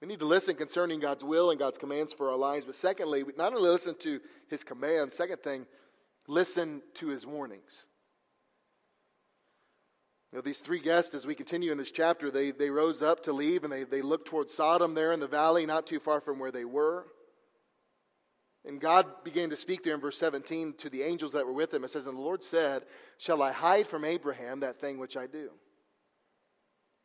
We 0.00 0.06
need 0.06 0.20
to 0.20 0.26
listen 0.26 0.54
concerning 0.54 1.00
God's 1.00 1.24
will 1.24 1.50
and 1.50 1.58
God's 1.58 1.78
commands 1.78 2.12
for 2.12 2.30
our 2.30 2.36
lives. 2.36 2.64
But 2.64 2.76
secondly, 2.76 3.24
not 3.36 3.52
only 3.52 3.68
listen 3.68 3.96
to 4.00 4.20
his 4.48 4.62
commands, 4.62 5.14
second 5.14 5.42
thing, 5.42 5.66
listen 6.28 6.82
to 6.94 7.08
his 7.08 7.26
warnings. 7.26 7.86
You 10.32 10.38
know, 10.38 10.42
these 10.42 10.60
three 10.60 10.78
guests, 10.78 11.14
as 11.14 11.26
we 11.26 11.34
continue 11.34 11.72
in 11.72 11.78
this 11.78 11.90
chapter, 11.90 12.30
they, 12.30 12.50
they 12.50 12.70
rose 12.70 13.02
up 13.02 13.22
to 13.24 13.32
leave 13.32 13.64
and 13.64 13.72
they, 13.72 13.84
they 13.84 14.02
looked 14.02 14.28
towards 14.28 14.52
Sodom 14.52 14.94
there 14.94 15.12
in 15.12 15.20
the 15.20 15.26
valley, 15.26 15.66
not 15.66 15.86
too 15.86 15.98
far 15.98 16.20
from 16.20 16.38
where 16.38 16.52
they 16.52 16.66
were. 16.66 17.06
And 18.64 18.80
God 18.80 19.06
began 19.24 19.48
to 19.50 19.56
speak 19.56 19.82
there 19.82 19.94
in 19.94 20.00
verse 20.00 20.18
17 20.18 20.74
to 20.74 20.90
the 20.90 21.02
angels 21.02 21.32
that 21.32 21.46
were 21.46 21.52
with 21.52 21.72
him. 21.72 21.82
It 21.82 21.90
says, 21.90 22.06
And 22.06 22.18
the 22.18 22.22
Lord 22.22 22.42
said, 22.42 22.84
Shall 23.16 23.42
I 23.42 23.50
hide 23.50 23.88
from 23.88 24.04
Abraham 24.04 24.60
that 24.60 24.78
thing 24.78 24.98
which 24.98 25.16
I 25.16 25.26
do? 25.26 25.50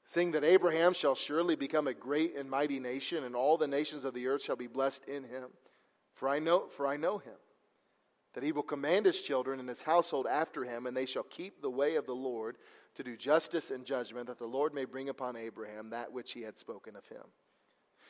Seeing 0.06 0.32
that 0.32 0.44
Abraham 0.44 0.94
shall 0.94 1.16
surely 1.16 1.56
become 1.56 1.88
a 1.88 1.94
great 1.94 2.36
and 2.36 2.50
mighty 2.50 2.80
nation, 2.80 3.24
and 3.24 3.36
all 3.36 3.58
the 3.58 3.68
nations 3.68 4.04
of 4.04 4.14
the 4.14 4.28
earth 4.28 4.44
shall 4.44 4.56
be 4.56 4.68
blessed 4.68 5.06
in 5.06 5.24
him. 5.24 5.46
For 6.14 6.28
I 6.28 6.40
know, 6.40 6.68
for 6.68 6.86
I 6.86 6.98
know 6.98 7.18
him, 7.18 7.36
that 8.34 8.44
he 8.44 8.52
will 8.52 8.64
command 8.64 9.06
his 9.06 9.22
children 9.22 9.60
and 9.60 9.70
his 9.70 9.82
household 9.82 10.28
after 10.30 10.64
him, 10.64 10.86
and 10.86 10.96
they 10.96 11.06
shall 11.06 11.24
keep 11.24 11.62
the 11.62 11.70
way 11.70 11.96
of 11.96 12.06
the 12.06 12.16
Lord 12.16 12.58
to 12.96 13.04
do 13.04 13.18
justice 13.18 13.72
and 13.72 13.86
judgment, 13.86 14.28
that 14.28 14.40
the 14.40 14.46
Lord 14.46 14.74
may 14.74 14.86
bring 14.86 15.10
upon 15.10 15.36
Abraham 15.36 15.90
that 15.90 16.12
which 16.12 16.34
he 16.34 16.42
had 16.42 16.60
spoken 16.60 16.96
of 16.96 17.08
him. 17.08 17.24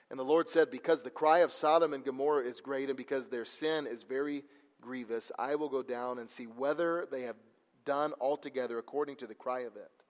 And 0.10 0.20
the 0.20 0.26
Lord 0.26 0.50
said, 0.50 0.70
Because 0.70 1.04
the 1.04 1.10
cry 1.10 1.40
of 1.40 1.52
Sodom 1.52 1.94
and 1.94 2.04
Gomorrah 2.04 2.44
is 2.44 2.60
great, 2.60 2.90
and 2.90 2.98
because 2.98 3.28
their 3.28 3.46
sin 3.46 3.88
is 3.88 4.04
very 4.04 4.44
grievous, 4.82 5.32
I 5.40 5.56
will 5.56 5.70
go 5.70 5.82
down 5.82 6.20
and 6.20 6.30
see 6.30 6.46
whether 6.46 7.08
they 7.10 7.22
have 7.22 7.38
done 7.86 8.14
altogether 8.20 8.78
according 8.78 9.16
to 9.18 9.28
the 9.28 9.36
cry 9.36 9.62
of 9.62 9.76
it. 9.76 10.03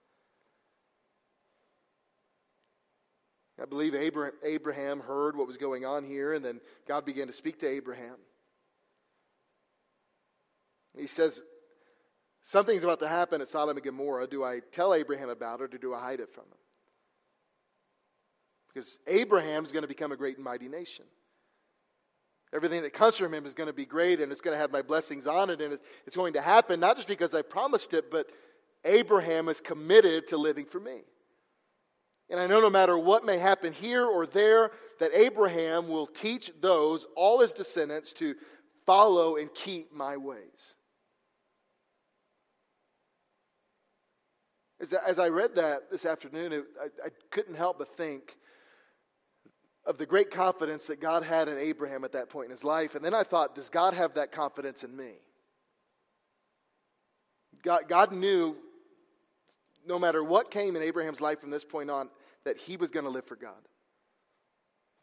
I 3.60 3.66
believe 3.66 3.94
Abraham 3.94 5.00
heard 5.00 5.36
what 5.36 5.46
was 5.46 5.56
going 5.56 5.84
on 5.84 6.04
here, 6.04 6.32
and 6.32 6.44
then 6.44 6.60
God 6.88 7.04
began 7.04 7.28
to 7.28 7.32
speak 7.32 7.60
to 7.60 7.68
Abraham. 7.68 8.16
He 10.96 11.06
says, 11.06 11.42
Something's 12.46 12.84
about 12.84 13.00
to 13.00 13.08
happen 13.08 13.40
at 13.40 13.48
Sodom 13.48 13.74
and 13.76 13.82
Gomorrah. 13.82 14.26
Do 14.26 14.44
I 14.44 14.60
tell 14.70 14.92
Abraham 14.92 15.30
about 15.30 15.62
it 15.62 15.74
or 15.74 15.78
do 15.78 15.94
I 15.94 16.00
hide 16.00 16.20
it 16.20 16.30
from 16.30 16.44
him? 16.44 16.58
Because 18.68 18.98
Abraham's 19.06 19.72
going 19.72 19.82
to 19.82 19.88
become 19.88 20.12
a 20.12 20.16
great 20.16 20.36
and 20.36 20.44
mighty 20.44 20.68
nation. 20.68 21.06
Everything 22.52 22.82
that 22.82 22.92
comes 22.92 23.16
from 23.16 23.32
him 23.32 23.46
is 23.46 23.54
going 23.54 23.68
to 23.68 23.72
be 23.72 23.86
great 23.86 24.20
and 24.20 24.30
it's 24.30 24.42
going 24.42 24.54
to 24.54 24.60
have 24.60 24.70
my 24.70 24.82
blessings 24.82 25.26
on 25.26 25.48
it. 25.48 25.62
And 25.62 25.78
it's 26.06 26.16
going 26.16 26.34
to 26.34 26.42
happen 26.42 26.80
not 26.80 26.96
just 26.96 27.08
because 27.08 27.34
I 27.34 27.40
promised 27.40 27.94
it, 27.94 28.10
but 28.10 28.28
Abraham 28.84 29.48
is 29.48 29.62
committed 29.62 30.26
to 30.28 30.36
living 30.36 30.66
for 30.66 30.80
me. 30.80 31.00
And 32.30 32.40
I 32.40 32.46
know 32.46 32.60
no 32.60 32.70
matter 32.70 32.96
what 32.96 33.24
may 33.24 33.38
happen 33.38 33.72
here 33.72 34.06
or 34.06 34.26
there, 34.26 34.70
that 34.98 35.10
Abraham 35.14 35.88
will 35.88 36.06
teach 36.06 36.50
those, 36.60 37.06
all 37.16 37.40
his 37.40 37.52
descendants, 37.52 38.12
to 38.14 38.34
follow 38.86 39.36
and 39.36 39.52
keep 39.54 39.92
my 39.92 40.16
ways. 40.16 40.74
As, 44.80 44.92
as 44.92 45.18
I 45.18 45.28
read 45.28 45.54
that 45.56 45.90
this 45.90 46.04
afternoon, 46.04 46.52
it, 46.52 46.64
I, 46.80 47.06
I 47.06 47.08
couldn't 47.30 47.54
help 47.54 47.78
but 47.78 47.96
think 47.96 48.36
of 49.86 49.98
the 49.98 50.06
great 50.06 50.30
confidence 50.30 50.86
that 50.86 51.00
God 51.00 51.22
had 51.22 51.48
in 51.48 51.58
Abraham 51.58 52.04
at 52.04 52.12
that 52.12 52.30
point 52.30 52.46
in 52.46 52.50
his 52.50 52.64
life. 52.64 52.94
And 52.94 53.04
then 53.04 53.14
I 53.14 53.22
thought, 53.22 53.54
does 53.54 53.68
God 53.68 53.94
have 53.94 54.14
that 54.14 54.32
confidence 54.32 54.82
in 54.82 54.96
me? 54.96 55.12
God, 57.62 57.82
God 57.88 58.12
knew 58.12 58.56
no 59.86 59.98
matter 59.98 60.22
what 60.22 60.50
came 60.50 60.76
in 60.76 60.82
Abraham's 60.82 61.20
life 61.20 61.40
from 61.40 61.50
this 61.50 61.64
point 61.64 61.90
on, 61.90 62.08
that 62.44 62.58
he 62.58 62.76
was 62.76 62.90
going 62.90 63.04
to 63.04 63.10
live 63.10 63.24
for 63.24 63.36
God. 63.36 63.52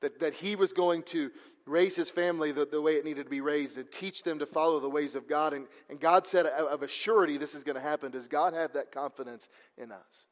That, 0.02 0.20
that 0.20 0.34
he 0.34 0.56
was 0.56 0.74
going 0.74 1.04
to 1.04 1.30
raise 1.68 1.96
his 1.96 2.10
family 2.10 2.52
the, 2.52 2.66
the 2.66 2.82
way 2.82 2.96
it 2.96 3.06
needed 3.06 3.26
to 3.26 3.30
be 3.30 3.42
raised 3.42 3.78
and 3.78 3.92
teach 3.92 4.24
them 4.24 4.40
to 4.40 4.46
follow 4.48 4.80
the 4.80 4.90
ways 4.90 5.14
of 5.16 5.28
God. 5.28 5.54
And, 5.54 5.68
and 5.90 6.00
God 6.00 6.26
said 6.26 6.48
of 6.48 6.82
a 6.82 6.88
surety 6.88 7.38
this 7.38 7.54
is 7.54 7.64
going 7.64 7.76
to 7.76 7.82
happen. 7.82 8.12
Does 8.12 8.28
God 8.28 8.54
have 8.54 8.74
that 8.74 8.92
confidence 8.92 9.48
in 9.78 9.92
us? 9.92 10.26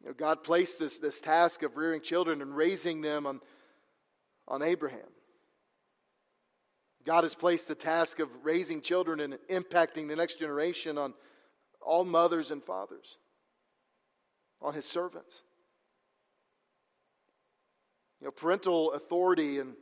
You 0.00 0.08
know, 0.08 0.14
God 0.14 0.42
placed 0.42 0.78
this, 0.78 0.98
this 0.98 1.20
task 1.20 1.62
of 1.62 1.76
rearing 1.76 2.00
children 2.00 2.40
and 2.40 2.56
raising 2.56 3.02
them 3.02 3.26
on, 3.26 3.40
on 4.48 4.62
Abraham. 4.62 5.00
God 7.04 7.24
has 7.24 7.34
placed 7.34 7.68
the 7.68 7.74
task 7.74 8.20
of 8.20 8.30
raising 8.42 8.80
children 8.80 9.20
and 9.20 9.34
impacting 9.48 10.08
the 10.08 10.16
next 10.16 10.38
generation 10.38 10.98
on 10.98 11.14
all 11.86 12.04
mothers 12.04 12.50
and 12.50 12.62
fathers, 12.62 13.16
on 14.60 14.74
his 14.74 14.84
servants. 14.84 15.42
You 18.20 18.26
know, 18.26 18.30
parental 18.30 18.92
authority 18.92 19.58
and 19.58 19.74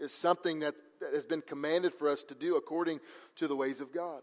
is 0.00 0.12
something 0.12 0.60
that, 0.60 0.74
that 1.00 1.14
has 1.14 1.26
been 1.26 1.42
commanded 1.42 1.94
for 1.94 2.08
us 2.08 2.24
to 2.24 2.34
do 2.34 2.56
according 2.56 3.00
to 3.36 3.48
the 3.48 3.56
ways 3.56 3.80
of 3.80 3.92
God. 3.92 4.22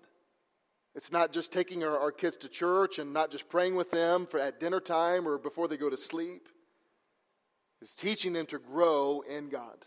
It's 0.96 1.12
not 1.12 1.32
just 1.32 1.54
taking 1.54 1.84
our, 1.84 1.98
our 1.98 2.12
kids 2.12 2.38
to 2.38 2.50
church 2.50 3.00
and 3.00 3.14
not 3.14 3.32
just 3.32 3.48
praying 3.48 3.76
with 3.76 3.92
them 3.92 4.26
for 4.26 4.40
at 4.40 4.60
dinner 4.60 4.80
time 4.80 5.28
or 5.28 5.38
before 5.38 5.68
they 5.68 5.78
go 5.78 5.90
to 5.90 5.98
sleep. 5.98 6.50
It's 7.82 7.96
teaching 7.96 8.34
them 8.34 8.46
to 8.48 8.60
grow 8.60 9.22
in 9.22 9.50
God, 9.50 9.86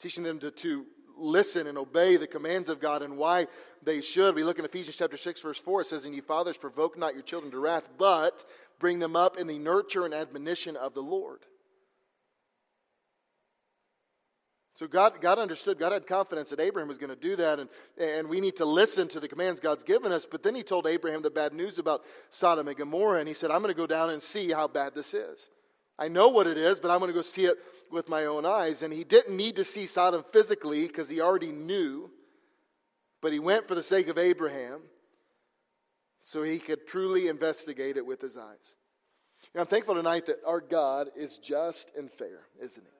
teaching 0.00 0.24
them 0.24 0.38
to, 0.38 0.50
to 0.50 0.86
listen 1.20 1.66
and 1.66 1.78
obey 1.78 2.16
the 2.16 2.26
commands 2.26 2.68
of 2.68 2.80
God 2.80 3.02
and 3.02 3.16
why 3.16 3.46
they 3.82 4.00
should. 4.00 4.34
We 4.34 4.44
look 4.44 4.58
in 4.58 4.64
Ephesians 4.64 4.96
chapter 4.96 5.16
6, 5.16 5.40
verse 5.40 5.58
4. 5.58 5.82
It 5.82 5.86
says, 5.86 6.04
And 6.04 6.14
you 6.14 6.22
fathers, 6.22 6.56
provoke 6.56 6.98
not 6.98 7.14
your 7.14 7.22
children 7.22 7.50
to 7.52 7.58
wrath, 7.58 7.88
but 7.98 8.44
bring 8.78 8.98
them 8.98 9.16
up 9.16 9.38
in 9.38 9.46
the 9.46 9.58
nurture 9.58 10.04
and 10.04 10.14
admonition 10.14 10.76
of 10.76 10.94
the 10.94 11.02
Lord. 11.02 11.40
So 14.80 14.86
God, 14.86 15.20
God 15.20 15.38
understood, 15.38 15.78
God 15.78 15.92
had 15.92 16.06
confidence 16.06 16.48
that 16.48 16.58
Abraham 16.58 16.88
was 16.88 16.96
going 16.96 17.10
to 17.10 17.16
do 17.16 17.36
that, 17.36 17.58
and, 17.58 17.68
and 17.98 18.26
we 18.26 18.40
need 18.40 18.56
to 18.56 18.64
listen 18.64 19.08
to 19.08 19.20
the 19.20 19.28
commands 19.28 19.60
God's 19.60 19.84
given 19.84 20.10
us. 20.10 20.24
But 20.24 20.42
then 20.42 20.54
he 20.54 20.62
told 20.62 20.86
Abraham 20.86 21.20
the 21.20 21.30
bad 21.30 21.52
news 21.52 21.78
about 21.78 22.02
Sodom 22.30 22.66
and 22.66 22.76
Gomorrah, 22.78 23.18
and 23.18 23.28
he 23.28 23.34
said, 23.34 23.50
I'm 23.50 23.60
going 23.60 23.74
to 23.74 23.78
go 23.78 23.86
down 23.86 24.08
and 24.08 24.22
see 24.22 24.50
how 24.50 24.68
bad 24.68 24.94
this 24.94 25.12
is. 25.12 25.50
I 26.00 26.08
know 26.08 26.28
what 26.28 26.46
it 26.46 26.56
is, 26.56 26.80
but 26.80 26.90
I'm 26.90 26.98
going 26.98 27.10
to 27.10 27.14
go 27.14 27.20
see 27.20 27.44
it 27.44 27.58
with 27.92 28.08
my 28.08 28.24
own 28.24 28.46
eyes. 28.46 28.82
And 28.82 28.92
he 28.92 29.04
didn't 29.04 29.36
need 29.36 29.56
to 29.56 29.64
see 29.64 29.84
Sodom 29.84 30.24
physically 30.32 30.86
because 30.86 31.10
he 31.10 31.20
already 31.20 31.52
knew, 31.52 32.10
but 33.20 33.34
he 33.34 33.38
went 33.38 33.68
for 33.68 33.74
the 33.74 33.82
sake 33.82 34.08
of 34.08 34.16
Abraham 34.16 34.80
so 36.20 36.42
he 36.42 36.58
could 36.58 36.86
truly 36.86 37.28
investigate 37.28 37.98
it 37.98 38.06
with 38.06 38.22
his 38.22 38.38
eyes. 38.38 38.76
And 39.52 39.60
I'm 39.60 39.66
thankful 39.66 39.94
tonight 39.94 40.26
that 40.26 40.38
our 40.46 40.60
God 40.60 41.08
is 41.14 41.38
just 41.38 41.94
and 41.96 42.10
fair, 42.10 42.40
isn't 42.62 42.82
he? 42.82 42.92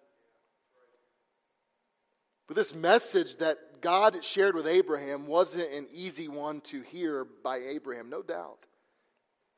But 2.46 2.56
this 2.56 2.74
message 2.74 3.36
that 3.36 3.80
God 3.80 4.22
shared 4.24 4.54
with 4.54 4.66
Abraham 4.66 5.26
wasn't 5.26 5.72
an 5.72 5.86
easy 5.92 6.28
one 6.28 6.60
to 6.62 6.82
hear 6.82 7.26
by 7.44 7.58
Abraham, 7.58 8.10
no 8.10 8.22
doubt. 8.22 8.66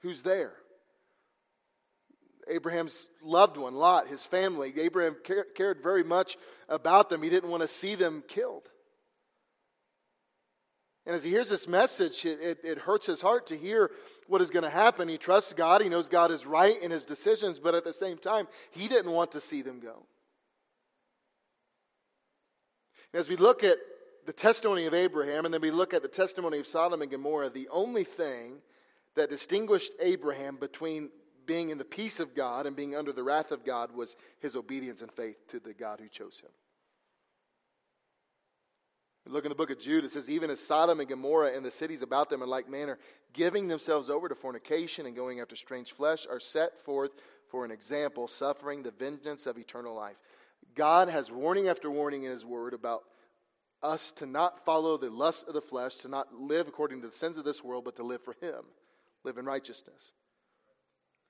Who's 0.03 0.23
there? 0.23 0.53
Abraham's 2.49 3.11
loved 3.23 3.57
one, 3.57 3.75
Lot, 3.75 4.09
his 4.09 4.27
family. 4.27 4.73
Abraham 4.79 5.17
cared 5.55 5.83
very 5.83 6.03
much 6.03 6.37
about 6.69 7.09
them. 7.09 7.23
He 7.23 7.31
didn't 7.31 7.51
want 7.51 7.63
to 7.63 7.69
see 7.69 7.95
them 7.95 8.23
killed. 8.27 8.69
And 11.05 11.17
as 11.17 11.25
he 11.25 11.31
hears 11.31 11.49
this 11.49 11.67
message, 11.67 12.25
it, 12.25 12.41
it, 12.41 12.59
it 12.63 12.79
hurts 12.79 13.07
his 13.07 13.21
heart 13.21 13.47
to 13.49 13.57
hear 13.57 13.91
what 14.29 14.41
is 14.41 14.51
going 14.51 14.63
to 14.63 14.71
happen. 14.71 15.09
He 15.09 15.19
trusts 15.19 15.53
God. 15.53 15.83
He 15.83 15.89
knows 15.89 16.09
God 16.09 16.31
is 16.31 16.47
right 16.47 16.81
in 16.81 16.93
his 16.93 17.05
decisions, 17.05 17.59
but 17.59 17.75
at 17.75 17.85
the 17.85 17.93
same 17.93 18.19
time, 18.19 18.47
he 18.71 18.87
didn't 18.87 19.11
want 19.11 19.33
to 19.33 19.41
see 19.41 19.63
them 19.63 19.81
go. 19.81 20.07
As 23.15 23.29
we 23.29 23.37
look 23.37 23.65
at 23.65 23.79
the 24.27 24.33
testimony 24.33 24.87
of 24.87 24.95
Abraham 24.95 25.45
and 25.45 25.53
then 25.53 25.61
we 25.61 25.73
look 25.73 25.93
at 25.93 26.03
the 26.03 26.09
testimony 26.09 26.59
of 26.59 26.67
Sodom 26.67 27.03
and 27.03 27.11
Gomorrah, 27.11 27.51
the 27.51 27.69
only 27.71 28.05
thing 28.05 28.59
that 29.17 29.29
distinguished 29.29 29.93
Abraham 30.01 30.57
between 30.57 31.11
being 31.47 31.71
in 31.71 31.79
the 31.79 31.85
peace 31.85 32.21
of 32.21 32.35
God 32.35 32.67
and 32.67 32.77
being 32.77 32.95
under 32.95 33.13
the 33.13 33.23
wrath 33.23 33.53
of 33.53 33.65
God 33.65 33.93
was 33.95 34.17
his 34.41 34.57
obedience 34.57 35.03
and 35.03 35.13
faith 35.13 35.37
to 35.49 35.61
the 35.61 35.75
God 35.75 36.01
who 36.01 36.09
chose 36.09 36.41
him. 36.41 36.51
look 39.27 39.45
in 39.45 39.49
the 39.49 39.55
book 39.55 39.71
of 39.71 39.79
Jude, 39.79 40.05
it 40.05 40.11
says, 40.11 40.29
Even 40.29 40.51
as 40.51 40.61
Sodom 40.61 41.01
and 41.01 41.09
Gomorrah 41.09 41.53
and 41.55 41.65
the 41.65 41.71
cities 41.71 42.03
about 42.03 42.29
them 42.29 42.43
in 42.43 42.49
like 42.49 42.69
manner, 42.69 42.99
giving 43.33 43.69
themselves 43.69 44.11
over 44.11 44.29
to 44.29 44.35
fornication 44.35 45.07
and 45.07 45.17
going 45.17 45.41
after 45.41 45.57
strange 45.57 45.93
flesh, 45.93 46.27
are 46.29 46.41
set 46.41 46.81
forth 46.81 47.13
for 47.49 47.65
an 47.67 47.71
example, 47.71 48.27
suffering 48.27 48.83
the 48.83 48.91
vengeance 48.91 49.47
of 49.47 49.59
eternal 49.59 49.95
life. 49.95 50.17
God 50.75 51.09
has 51.09 51.31
warning 51.31 51.69
after 51.69 51.91
warning 51.91 52.25
in 52.25 52.31
His 52.31 52.47
Word 52.47 52.73
about 52.73 53.03
us 53.83 54.13
to 54.13 54.27
not 54.27 54.65
follow 54.65 54.97
the 54.97 55.11
lust 55.11 55.49
of 55.49 55.55
the 55.55 55.61
flesh, 55.61 55.97
to 55.97 56.09
not 56.09 56.35
live 56.35 56.67
according 56.67 57.03
to 57.03 57.09
the 57.09 57.13
sins 57.13 57.37
of 57.37 57.45
this 57.45 57.63
world, 57.63 57.85
but 57.85 57.97
to 57.97 58.03
live 58.03 58.23
for 58.23 58.35
Him, 58.41 58.65
live 59.23 59.39
in 59.39 59.45
righteousness. 59.45 60.13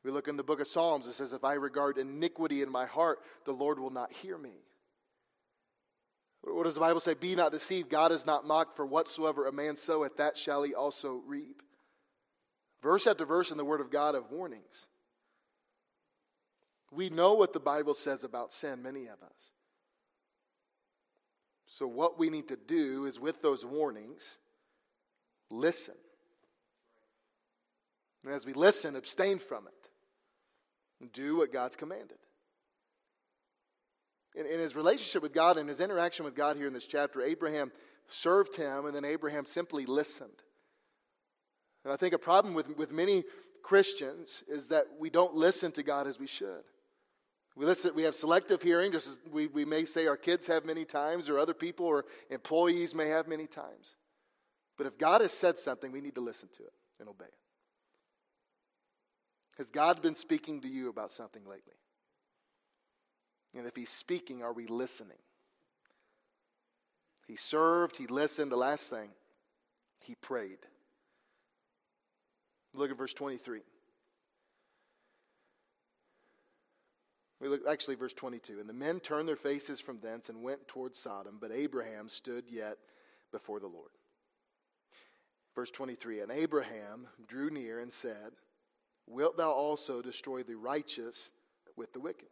We 0.04 0.10
look 0.10 0.28
in 0.28 0.36
the 0.36 0.42
book 0.42 0.60
of 0.60 0.66
Psalms, 0.66 1.06
it 1.06 1.14
says, 1.14 1.32
If 1.32 1.44
I 1.44 1.54
regard 1.54 1.96
iniquity 1.96 2.62
in 2.62 2.70
my 2.70 2.86
heart, 2.86 3.20
the 3.44 3.52
Lord 3.52 3.78
will 3.78 3.90
not 3.90 4.12
hear 4.12 4.36
me. 4.36 4.54
What 6.42 6.64
does 6.64 6.74
the 6.74 6.80
Bible 6.80 6.98
say? 6.98 7.14
Be 7.14 7.36
not 7.36 7.52
deceived. 7.52 7.88
God 7.88 8.10
is 8.10 8.26
not 8.26 8.44
mocked, 8.44 8.74
for 8.74 8.84
whatsoever 8.84 9.46
a 9.46 9.52
man 9.52 9.76
soweth, 9.76 10.16
that 10.16 10.36
shall 10.36 10.64
he 10.64 10.74
also 10.74 11.22
reap. 11.26 11.62
Verse 12.82 13.06
after 13.06 13.24
verse 13.24 13.52
in 13.52 13.58
the 13.58 13.64
Word 13.64 13.80
of 13.80 13.90
God 13.90 14.16
of 14.16 14.30
warnings. 14.32 14.88
We 16.90 17.08
know 17.08 17.34
what 17.34 17.52
the 17.52 17.60
Bible 17.60 17.94
says 17.94 18.24
about 18.24 18.52
sin, 18.52 18.82
many 18.82 19.06
of 19.06 19.22
us. 19.22 19.52
So, 21.66 21.86
what 21.86 22.18
we 22.18 22.28
need 22.28 22.48
to 22.48 22.56
do 22.56 23.06
is, 23.06 23.20
with 23.20 23.40
those 23.40 23.64
warnings, 23.64 24.38
listen. 25.48 25.94
And 28.24 28.34
as 28.34 28.44
we 28.44 28.52
listen, 28.52 28.94
abstain 28.94 29.38
from 29.38 29.68
it. 29.68 29.82
Do 31.10 31.38
what 31.38 31.52
God's 31.52 31.76
commanded. 31.76 32.18
In, 34.34 34.46
in 34.46 34.58
his 34.58 34.76
relationship 34.76 35.22
with 35.22 35.32
God 35.32 35.56
and 35.56 35.68
his 35.68 35.80
interaction 35.80 36.24
with 36.24 36.34
God 36.34 36.56
here 36.56 36.66
in 36.66 36.72
this 36.72 36.86
chapter, 36.86 37.20
Abraham 37.20 37.72
served 38.08 38.56
him, 38.56 38.86
and 38.86 38.94
then 38.94 39.04
Abraham 39.04 39.44
simply 39.44 39.86
listened. 39.86 40.30
And 41.84 41.92
I 41.92 41.96
think 41.96 42.14
a 42.14 42.18
problem 42.18 42.54
with, 42.54 42.76
with 42.76 42.92
many 42.92 43.24
Christians 43.62 44.42
is 44.48 44.68
that 44.68 44.86
we 44.98 45.10
don't 45.10 45.34
listen 45.34 45.72
to 45.72 45.82
God 45.82 46.06
as 46.06 46.18
we 46.18 46.26
should. 46.26 46.62
We, 47.56 47.66
listen, 47.66 47.94
we 47.94 48.04
have 48.04 48.14
selective 48.14 48.62
hearing, 48.62 48.92
just 48.92 49.08
as 49.08 49.20
we, 49.30 49.46
we 49.48 49.64
may 49.64 49.84
say 49.84 50.06
our 50.06 50.16
kids 50.16 50.46
have 50.46 50.64
many 50.64 50.84
times, 50.84 51.28
or 51.28 51.38
other 51.38 51.54
people 51.54 51.86
or 51.86 52.04
employees 52.30 52.94
may 52.94 53.08
have 53.08 53.28
many 53.28 53.46
times. 53.46 53.96
But 54.78 54.86
if 54.86 54.96
God 54.96 55.20
has 55.20 55.32
said 55.32 55.58
something, 55.58 55.92
we 55.92 56.00
need 56.00 56.14
to 56.14 56.22
listen 56.22 56.48
to 56.56 56.62
it 56.62 56.72
and 56.98 57.08
obey 57.08 57.26
it. 57.26 57.34
Has 59.58 59.70
God 59.70 60.02
been 60.02 60.14
speaking 60.14 60.60
to 60.62 60.68
you 60.68 60.88
about 60.88 61.10
something 61.10 61.42
lately? 61.44 61.74
And 63.54 63.66
if 63.66 63.76
He's 63.76 63.90
speaking, 63.90 64.42
are 64.42 64.52
we 64.52 64.66
listening? 64.66 65.18
He 67.26 67.36
served, 67.36 67.96
He 67.96 68.06
listened. 68.06 68.50
The 68.50 68.56
last 68.56 68.88
thing, 68.88 69.10
He 70.00 70.14
prayed. 70.14 70.58
Look 72.74 72.90
at 72.90 72.96
verse 72.96 73.14
23. 73.14 73.60
We 77.40 77.48
look 77.48 77.66
actually 77.68 77.96
verse 77.96 78.14
22. 78.14 78.60
And 78.60 78.68
the 78.68 78.72
men 78.72 79.00
turned 79.00 79.28
their 79.28 79.36
faces 79.36 79.80
from 79.80 79.98
thence 79.98 80.28
and 80.28 80.42
went 80.42 80.68
towards 80.68 80.98
Sodom, 80.98 81.38
but 81.40 81.50
Abraham 81.50 82.08
stood 82.08 82.44
yet 82.48 82.78
before 83.32 83.58
the 83.58 83.66
Lord. 83.66 83.90
Verse 85.54 85.70
23 85.70 86.20
And 86.20 86.30
Abraham 86.30 87.08
drew 87.26 87.50
near 87.50 87.80
and 87.80 87.92
said, 87.92 88.32
Wilt 89.12 89.37
thou 89.37 89.51
also 89.51 90.01
destroy 90.01 90.42
the 90.42 90.57
righteous 90.57 91.31
with 91.77 91.92
the 91.92 92.01
wicked? 92.01 92.29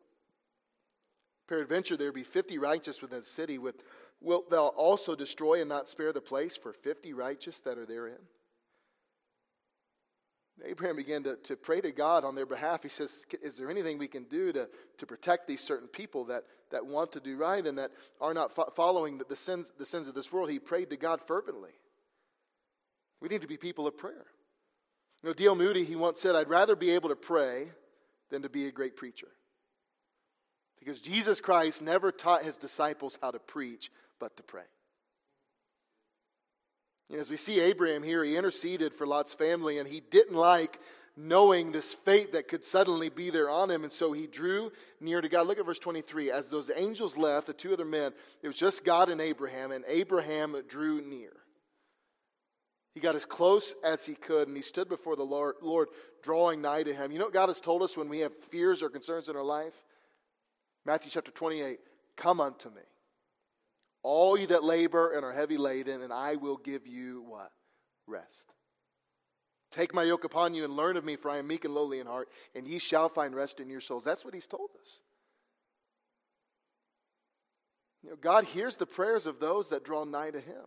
Peradventure 1.46 1.96
there 1.96 2.12
be 2.12 2.22
fifty 2.22 2.58
righteous 2.58 3.02
within 3.02 3.20
the 3.20 3.24
city. 3.24 3.58
With, 3.58 3.82
wilt 4.20 4.50
thou 4.50 4.68
also 4.68 5.14
destroy 5.14 5.60
and 5.60 5.68
not 5.68 5.88
spare 5.88 6.12
the 6.12 6.20
place 6.20 6.56
for 6.56 6.72
fifty 6.72 7.12
righteous 7.12 7.60
that 7.62 7.78
are 7.78 7.86
therein? 7.86 8.18
Abraham 10.64 10.96
began 10.96 11.22
to, 11.22 11.36
to 11.36 11.56
pray 11.56 11.80
to 11.80 11.90
God 11.90 12.22
on 12.22 12.34
their 12.34 12.44
behalf. 12.44 12.82
He 12.82 12.90
says, 12.90 13.24
Is 13.42 13.56
there 13.56 13.70
anything 13.70 13.96
we 13.96 14.08
can 14.08 14.24
do 14.24 14.52
to, 14.52 14.68
to 14.98 15.06
protect 15.06 15.48
these 15.48 15.60
certain 15.60 15.88
people 15.88 16.26
that, 16.26 16.44
that 16.70 16.84
want 16.84 17.12
to 17.12 17.20
do 17.20 17.36
right 17.38 17.66
and 17.66 17.78
that 17.78 17.92
are 18.20 18.34
not 18.34 18.52
fo- 18.52 18.70
following 18.76 19.16
the, 19.16 19.24
the, 19.24 19.36
sins, 19.36 19.72
the 19.78 19.86
sins 19.86 20.06
of 20.06 20.14
this 20.14 20.30
world? 20.30 20.50
He 20.50 20.58
prayed 20.58 20.90
to 20.90 20.98
God 20.98 21.22
fervently. 21.22 21.70
We 23.22 23.28
need 23.28 23.40
to 23.40 23.48
be 23.48 23.56
people 23.56 23.86
of 23.86 23.96
prayer. 23.96 24.26
You 25.22 25.28
know, 25.28 25.34
D.L. 25.34 25.54
Moody, 25.54 25.84
he 25.84 25.96
once 25.96 26.20
said, 26.20 26.34
I'd 26.34 26.48
rather 26.48 26.74
be 26.74 26.90
able 26.92 27.10
to 27.10 27.16
pray 27.16 27.70
than 28.30 28.42
to 28.42 28.48
be 28.48 28.66
a 28.66 28.72
great 28.72 28.96
preacher. 28.96 29.28
Because 30.78 31.00
Jesus 31.00 31.40
Christ 31.40 31.82
never 31.82 32.10
taught 32.10 32.42
his 32.42 32.56
disciples 32.56 33.18
how 33.20 33.30
to 33.30 33.38
preach, 33.38 33.90
but 34.18 34.36
to 34.38 34.42
pray. 34.42 34.62
And 37.10 37.20
as 37.20 37.28
we 37.28 37.36
see 37.36 37.60
Abraham 37.60 38.02
here, 38.02 38.24
he 38.24 38.36
interceded 38.36 38.94
for 38.94 39.06
Lot's 39.06 39.34
family, 39.34 39.78
and 39.78 39.88
he 39.88 40.00
didn't 40.00 40.36
like 40.36 40.80
knowing 41.16 41.72
this 41.72 41.92
fate 41.92 42.32
that 42.32 42.48
could 42.48 42.64
suddenly 42.64 43.08
be 43.08 43.28
there 43.30 43.50
on 43.50 43.70
him. 43.70 43.82
And 43.82 43.92
so 43.92 44.12
he 44.12 44.26
drew 44.26 44.72
near 45.00 45.20
to 45.20 45.28
God. 45.28 45.46
Look 45.46 45.58
at 45.58 45.66
verse 45.66 45.80
23. 45.80 46.30
As 46.30 46.48
those 46.48 46.70
angels 46.74 47.18
left, 47.18 47.48
the 47.48 47.52
two 47.52 47.72
other 47.72 47.84
men, 47.84 48.12
it 48.42 48.46
was 48.46 48.56
just 48.56 48.84
God 48.84 49.08
and 49.08 49.20
Abraham, 49.20 49.72
and 49.72 49.84
Abraham 49.86 50.56
drew 50.68 51.02
near. 51.02 51.32
He 52.94 53.00
got 53.00 53.14
as 53.14 53.24
close 53.24 53.74
as 53.84 54.04
he 54.04 54.14
could, 54.14 54.48
and 54.48 54.56
he 54.56 54.62
stood 54.62 54.88
before 54.88 55.14
the 55.14 55.22
Lord, 55.22 55.56
Lord, 55.62 55.88
drawing 56.22 56.60
nigh 56.60 56.82
to 56.82 56.92
him. 56.92 57.12
You 57.12 57.18
know 57.18 57.26
what 57.26 57.34
God 57.34 57.48
has 57.48 57.60
told 57.60 57.82
us 57.82 57.96
when 57.96 58.08
we 58.08 58.20
have 58.20 58.36
fears 58.50 58.82
or 58.82 58.90
concerns 58.90 59.28
in 59.28 59.36
our 59.36 59.44
life? 59.44 59.84
Matthew 60.84 61.10
chapter 61.10 61.30
28 61.30 61.78
Come 62.16 62.40
unto 62.40 62.68
me, 62.68 62.82
all 64.02 64.36
you 64.36 64.48
that 64.48 64.64
labor 64.64 65.12
and 65.12 65.24
are 65.24 65.32
heavy 65.32 65.56
laden, 65.56 66.02
and 66.02 66.12
I 66.12 66.36
will 66.36 66.56
give 66.56 66.86
you 66.86 67.24
what? 67.26 67.52
Rest. 68.06 68.52
Take 69.70 69.94
my 69.94 70.02
yoke 70.02 70.24
upon 70.24 70.54
you 70.54 70.64
and 70.64 70.74
learn 70.74 70.96
of 70.96 71.04
me, 71.04 71.14
for 71.14 71.30
I 71.30 71.38
am 71.38 71.46
meek 71.46 71.64
and 71.64 71.74
lowly 71.74 72.00
in 72.00 72.06
heart, 72.06 72.28
and 72.56 72.66
ye 72.66 72.80
shall 72.80 73.08
find 73.08 73.34
rest 73.34 73.60
in 73.60 73.70
your 73.70 73.80
souls. 73.80 74.02
That's 74.02 74.24
what 74.24 74.34
he's 74.34 74.48
told 74.48 74.70
us. 74.80 75.00
You 78.02 78.10
know, 78.10 78.16
God 78.16 78.44
hears 78.44 78.76
the 78.76 78.86
prayers 78.86 79.26
of 79.26 79.38
those 79.38 79.68
that 79.68 79.84
draw 79.84 80.04
nigh 80.04 80.30
to 80.30 80.40
him. 80.40 80.64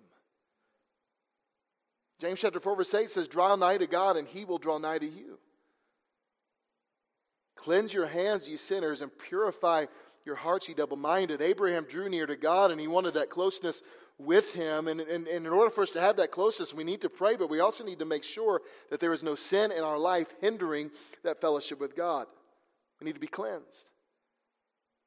James 2.24 2.40
chapter 2.40 2.62
4, 2.62 2.78
verse 2.78 2.94
8 2.94 3.10
says, 3.10 3.28
Draw 3.28 3.58
nigh 3.58 3.78
to 3.78 3.86
God, 3.86 4.16
and 4.16 4.26
he 4.26 4.46
will 4.46 4.58
draw 4.58 4.78
nigh 4.78 4.98
to 4.98 5.06
you. 5.06 5.40
Cleanse 7.58 7.94
your 7.94 8.08
hands, 8.08 8.48
you 8.48 8.56
sinners, 8.56 9.02
and 9.02 9.12
purify 9.18 9.88
your 10.26 10.36
hearts, 10.36 10.70
ye 10.70 10.74
double 10.74 10.96
minded. 10.96 11.42
Abraham 11.42 11.84
drew 11.84 12.08
near 12.08 12.26
to 12.26 12.38
God, 12.38 12.72
and 12.72 12.80
he 12.80 12.88
wanted 12.88 13.16
that 13.16 13.30
closeness 13.30 13.84
with 14.18 14.54
him. 14.54 14.88
And, 14.88 15.02
and, 15.02 15.28
and, 15.28 15.46
in 15.46 15.52
order 15.52 15.70
for 15.70 15.82
us 15.82 15.92
to 15.92 16.00
have 16.00 16.16
that 16.16 16.32
closeness, 16.32 16.74
we 16.74 16.86
need 16.86 17.02
to 17.02 17.10
pray, 17.10 17.36
but 17.36 17.50
we 17.50 17.60
also 17.60 17.84
need 17.84 18.00
to 18.00 18.06
make 18.06 18.24
sure 18.24 18.62
that 18.90 19.02
there 19.02 19.12
is 19.12 19.26
no 19.26 19.36
sin 19.36 19.74
in 19.74 19.84
our 19.84 20.00
life 20.00 20.28
hindering 20.40 20.92
that 21.24 21.42
fellowship 21.42 21.82
with 21.82 21.94
God. 21.94 22.28
We 23.02 23.06
need 23.06 23.16
to 23.16 23.20
be 23.20 23.28
cleansed. 23.28 23.90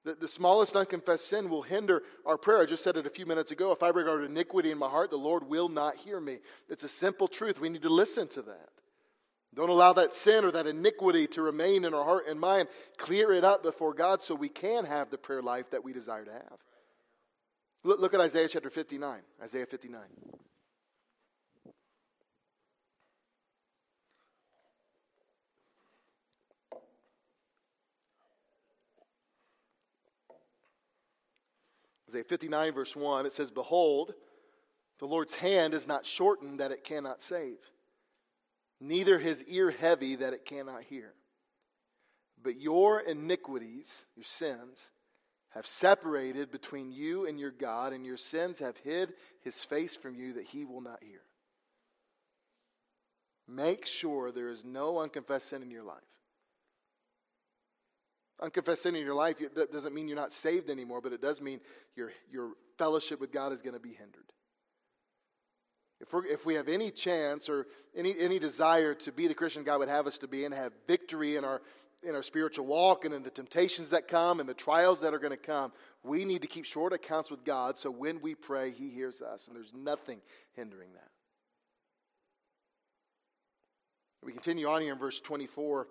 The, 0.06 0.14
the 0.14 0.28
smallest 0.28 0.76
unconfessed 0.76 1.26
sin 1.26 1.50
will 1.50 1.62
hinder 1.62 2.04
our 2.24 2.38
prayer. 2.38 2.62
I 2.62 2.64
just 2.64 2.84
said 2.84 2.96
it 2.96 3.06
a 3.06 3.10
few 3.10 3.26
minutes 3.26 3.50
ago. 3.50 3.72
If 3.72 3.82
I 3.82 3.88
regard 3.88 4.22
iniquity 4.22 4.70
in 4.70 4.78
my 4.78 4.88
heart, 4.88 5.10
the 5.10 5.16
Lord 5.16 5.48
will 5.48 5.68
not 5.68 5.96
hear 5.96 6.20
me. 6.20 6.38
It's 6.68 6.84
a 6.84 6.88
simple 6.88 7.26
truth. 7.26 7.58
We 7.58 7.68
need 7.68 7.82
to 7.82 7.88
listen 7.88 8.28
to 8.28 8.42
that. 8.42 8.68
Don't 9.52 9.68
allow 9.68 9.92
that 9.94 10.14
sin 10.14 10.44
or 10.44 10.52
that 10.52 10.68
iniquity 10.68 11.26
to 11.28 11.42
remain 11.42 11.84
in 11.84 11.92
our 11.92 12.04
heart 12.04 12.28
and 12.28 12.38
mind. 12.38 12.68
Clear 12.98 13.32
it 13.32 13.42
up 13.42 13.64
before 13.64 13.94
God 13.94 14.22
so 14.22 14.36
we 14.36 14.48
can 14.48 14.84
have 14.84 15.10
the 15.10 15.18
prayer 15.18 15.42
life 15.42 15.70
that 15.72 15.82
we 15.82 15.92
desire 15.92 16.24
to 16.24 16.32
have. 16.32 16.58
Look, 17.82 17.98
look 17.98 18.14
at 18.14 18.20
Isaiah 18.20 18.46
chapter 18.48 18.70
59. 18.70 19.22
Isaiah 19.42 19.66
59. 19.66 20.02
Isaiah 32.08 32.24
59, 32.24 32.72
verse 32.72 32.94
1, 32.94 33.26
it 33.26 33.32
says, 33.32 33.50
Behold, 33.50 34.14
the 34.98 35.06
Lord's 35.06 35.34
hand 35.34 35.74
is 35.74 35.86
not 35.86 36.06
shortened 36.06 36.60
that 36.60 36.70
it 36.70 36.84
cannot 36.84 37.20
save, 37.20 37.58
neither 38.80 39.18
his 39.18 39.42
ear 39.44 39.70
heavy 39.70 40.14
that 40.16 40.32
it 40.32 40.44
cannot 40.44 40.84
hear. 40.84 41.12
But 42.42 42.60
your 42.60 43.00
iniquities, 43.00 44.06
your 44.14 44.24
sins, 44.24 44.92
have 45.50 45.66
separated 45.66 46.50
between 46.50 46.92
you 46.92 47.26
and 47.26 47.40
your 47.40 47.50
God, 47.50 47.92
and 47.92 48.04
your 48.04 48.18
sins 48.18 48.58
have 48.58 48.76
hid 48.78 49.14
his 49.40 49.64
face 49.64 49.96
from 49.96 50.14
you 50.14 50.34
that 50.34 50.44
he 50.44 50.64
will 50.64 50.82
not 50.82 51.02
hear. 51.02 51.22
Make 53.48 53.86
sure 53.86 54.30
there 54.30 54.50
is 54.50 54.64
no 54.64 54.98
unconfessed 54.98 55.48
sin 55.48 55.62
in 55.62 55.70
your 55.70 55.84
life. 55.84 56.02
Unconfessed 58.40 58.82
sin 58.82 58.94
in 58.94 59.04
your 59.04 59.14
life 59.14 59.38
that 59.54 59.72
doesn't 59.72 59.94
mean 59.94 60.08
you're 60.08 60.16
not 60.16 60.32
saved 60.32 60.68
anymore, 60.68 61.00
but 61.00 61.12
it 61.12 61.22
does 61.22 61.40
mean 61.40 61.60
your, 61.94 62.12
your 62.30 62.50
fellowship 62.76 63.18
with 63.18 63.32
God 63.32 63.52
is 63.52 63.62
going 63.62 63.74
to 63.74 63.80
be 63.80 63.94
hindered. 63.94 64.32
If, 66.00 66.12
we 66.12 66.20
if 66.28 66.44
we 66.44 66.54
have 66.54 66.68
any 66.68 66.90
chance 66.90 67.48
or 67.48 67.66
any, 67.94 68.14
any 68.18 68.38
desire 68.38 68.94
to 68.94 69.12
be 69.12 69.26
the 69.26 69.34
Christian 69.34 69.64
God 69.64 69.78
would 69.78 69.88
have 69.88 70.06
us 70.06 70.18
to 70.18 70.28
be 70.28 70.44
and 70.44 70.52
have 70.52 70.72
victory 70.86 71.36
in 71.36 71.44
our, 71.44 71.62
in 72.02 72.14
our 72.14 72.22
spiritual 72.22 72.66
walk 72.66 73.06
and 73.06 73.14
in 73.14 73.22
the 73.22 73.30
temptations 73.30 73.90
that 73.90 74.06
come 74.06 74.40
and 74.40 74.48
the 74.48 74.54
trials 74.54 75.00
that 75.00 75.14
are 75.14 75.18
going 75.18 75.30
to 75.30 75.38
come, 75.38 75.72
we 76.02 76.26
need 76.26 76.42
to 76.42 76.48
keep 76.48 76.66
short 76.66 76.92
accounts 76.92 77.30
with 77.30 77.44
God 77.44 77.78
so 77.78 77.90
when 77.90 78.20
we 78.20 78.34
pray, 78.34 78.70
He 78.70 78.90
hears 78.90 79.22
us, 79.22 79.46
and 79.46 79.56
there's 79.56 79.72
nothing 79.72 80.20
hindering 80.52 80.92
that. 80.92 81.08
We 84.22 84.32
continue 84.32 84.68
on 84.68 84.82
here 84.82 84.92
in 84.92 84.98
verse 84.98 85.20
24. 85.20 85.86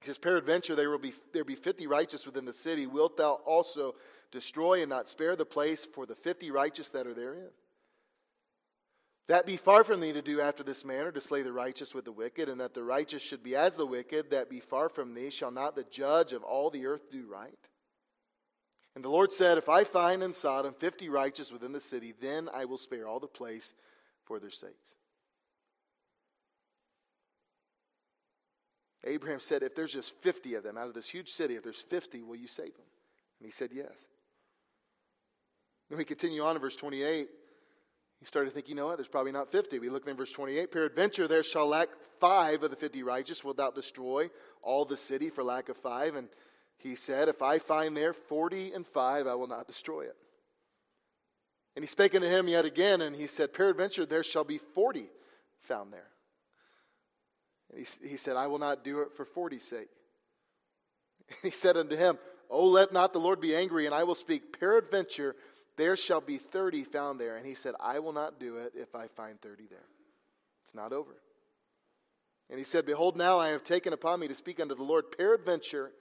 He 0.00 0.06
says, 0.06 0.18
Peradventure 0.18 0.74
there 0.74 0.90
will 0.90 0.98
be 0.98 1.12
there 1.32 1.44
be 1.44 1.54
fifty 1.54 1.86
righteous 1.86 2.24
within 2.24 2.44
the 2.44 2.52
city. 2.52 2.86
Wilt 2.86 3.16
thou 3.16 3.34
also 3.44 3.94
destroy 4.32 4.80
and 4.80 4.88
not 4.88 5.06
spare 5.06 5.36
the 5.36 5.44
place 5.44 5.84
for 5.84 6.06
the 6.06 6.14
fifty 6.14 6.50
righteous 6.50 6.88
that 6.90 7.06
are 7.06 7.14
therein? 7.14 7.50
That 9.28 9.46
be 9.46 9.56
far 9.56 9.84
from 9.84 10.00
thee 10.00 10.12
to 10.12 10.22
do 10.22 10.40
after 10.40 10.64
this 10.64 10.84
manner, 10.84 11.12
to 11.12 11.20
slay 11.20 11.42
the 11.42 11.52
righteous 11.52 11.94
with 11.94 12.04
the 12.04 12.12
wicked, 12.12 12.48
and 12.48 12.60
that 12.60 12.74
the 12.74 12.82
righteous 12.82 13.22
should 13.22 13.44
be 13.44 13.54
as 13.54 13.76
the 13.76 13.86
wicked, 13.86 14.30
that 14.30 14.50
be 14.50 14.58
far 14.58 14.88
from 14.88 15.14
thee, 15.14 15.30
shall 15.30 15.52
not 15.52 15.76
the 15.76 15.84
judge 15.84 16.32
of 16.32 16.42
all 16.42 16.70
the 16.70 16.86
earth 16.86 17.10
do 17.10 17.26
right? 17.28 17.58
And 18.96 19.04
the 19.04 19.08
Lord 19.08 19.30
said, 19.32 19.56
If 19.56 19.68
I 19.68 19.84
find 19.84 20.22
in 20.22 20.32
Sodom 20.32 20.74
fifty 20.74 21.08
righteous 21.08 21.52
within 21.52 21.72
the 21.72 21.78
city, 21.78 22.14
then 22.20 22.48
I 22.52 22.64
will 22.64 22.78
spare 22.78 23.06
all 23.06 23.20
the 23.20 23.28
place 23.28 23.74
for 24.24 24.40
their 24.40 24.50
sakes. 24.50 24.96
Abraham 29.04 29.40
said, 29.40 29.62
If 29.62 29.74
there's 29.74 29.92
just 29.92 30.14
50 30.22 30.54
of 30.54 30.62
them 30.62 30.76
out 30.76 30.88
of 30.88 30.94
this 30.94 31.08
huge 31.08 31.30
city, 31.30 31.56
if 31.56 31.62
there's 31.62 31.80
50, 31.80 32.22
will 32.22 32.36
you 32.36 32.46
save 32.46 32.74
them? 32.74 32.86
And 33.38 33.46
he 33.46 33.50
said, 33.50 33.70
Yes. 33.72 34.06
Then 35.88 35.98
we 35.98 36.04
continue 36.04 36.42
on 36.42 36.54
in 36.54 36.62
verse 36.62 36.76
28. 36.76 37.28
He 38.20 38.26
started 38.26 38.50
to 38.50 38.54
think, 38.54 38.68
you 38.68 38.74
know 38.74 38.86
what, 38.86 38.98
there's 38.98 39.08
probably 39.08 39.32
not 39.32 39.50
50. 39.50 39.78
We 39.78 39.88
look 39.88 40.06
in 40.06 40.16
verse 40.16 40.30
28. 40.30 40.70
Peradventure 40.70 41.26
there 41.26 41.42
shall 41.42 41.66
lack 41.66 41.88
five 42.20 42.62
of 42.62 42.70
the 42.70 42.76
50 42.76 43.02
righteous. 43.02 43.42
Wilt 43.42 43.56
thou 43.56 43.70
destroy 43.70 44.28
all 44.62 44.84
the 44.84 44.96
city 44.96 45.30
for 45.30 45.42
lack 45.42 45.70
of 45.70 45.78
five? 45.78 46.14
And 46.14 46.28
he 46.76 46.94
said, 46.94 47.28
If 47.28 47.40
I 47.40 47.58
find 47.58 47.96
there 47.96 48.12
40 48.12 48.74
and 48.74 48.86
five, 48.86 49.26
I 49.26 49.34
will 49.34 49.46
not 49.46 49.66
destroy 49.66 50.02
it. 50.02 50.16
And 51.74 51.82
he 51.82 51.86
spake 51.86 52.14
unto 52.14 52.28
him 52.28 52.46
yet 52.46 52.66
again, 52.66 53.00
and 53.00 53.16
he 53.16 53.26
said, 53.26 53.54
Peradventure 53.54 54.04
there 54.04 54.22
shall 54.22 54.44
be 54.44 54.58
40 54.58 55.08
found 55.62 55.92
there. 55.92 56.09
And 57.70 57.86
he, 57.86 58.08
he 58.08 58.16
said, 58.16 58.36
I 58.36 58.46
will 58.46 58.58
not 58.58 58.84
do 58.84 59.02
it 59.02 59.12
for 59.16 59.24
forty's 59.24 59.64
sake. 59.64 59.88
he 61.42 61.50
said 61.50 61.76
unto 61.76 61.96
him, 61.96 62.18
Oh, 62.50 62.66
let 62.66 62.92
not 62.92 63.12
the 63.12 63.20
Lord 63.20 63.40
be 63.40 63.54
angry, 63.54 63.86
and 63.86 63.94
I 63.94 64.02
will 64.02 64.16
speak. 64.16 64.58
Peradventure, 64.58 65.36
there 65.76 65.96
shall 65.96 66.20
be 66.20 66.36
thirty 66.36 66.82
found 66.82 67.20
there. 67.20 67.36
And 67.36 67.46
he 67.46 67.54
said, 67.54 67.74
I 67.78 68.00
will 68.00 68.12
not 68.12 68.40
do 68.40 68.56
it 68.56 68.72
if 68.74 68.94
I 68.94 69.06
find 69.06 69.40
thirty 69.40 69.66
there. 69.68 69.86
It's 70.64 70.74
not 70.74 70.92
over. 70.92 71.14
And 72.48 72.58
he 72.58 72.64
said, 72.64 72.86
Behold, 72.86 73.16
now 73.16 73.38
I 73.38 73.50
have 73.50 73.62
taken 73.62 73.92
upon 73.92 74.18
me 74.18 74.26
to 74.26 74.34
speak 74.34 74.58
unto 74.58 74.74
the 74.74 74.82
Lord. 74.82 75.16
Peradventure, 75.16 75.92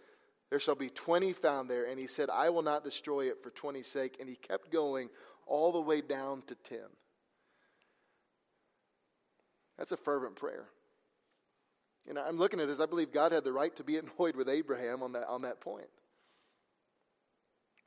there 0.50 0.60
shall 0.60 0.74
be 0.74 0.90
twenty 0.90 1.34
found 1.34 1.70
there. 1.70 1.86
And 1.86 2.00
he 2.00 2.08
said, 2.08 2.32
I 2.32 2.50
will 2.50 2.64
not 2.64 2.84
destroy 2.84 3.30
it 3.30 3.44
for 3.44 3.52
twenty's 3.52 3.88
sake. 3.88 4.18
And 4.20 4.28
he 4.28 4.36
kept 4.36 4.72
going 4.72 5.10
all 5.46 5.72
the 5.72 5.82
way 5.82 6.02
down 6.02 6.42
to 6.48 6.56
ten. 6.56 6.88
That's 9.78 9.92
a 9.92 9.98
fervent 9.98 10.36
prayer. 10.36 10.66
And 12.10 12.18
I'm 12.18 12.38
looking 12.38 12.60
at 12.60 12.68
this, 12.68 12.80
I 12.80 12.88
believe 12.88 13.14
God 13.14 13.32
had 13.32 13.44
the 13.44 13.54
right 13.54 13.74
to 13.76 13.84
be 13.84 13.98
annoyed 14.18 14.36
with 14.36 14.50
Abraham 14.50 15.04
on 15.04 15.14
that, 15.14 15.28
on 15.28 15.44
that 15.44 15.62
point. 15.62 15.88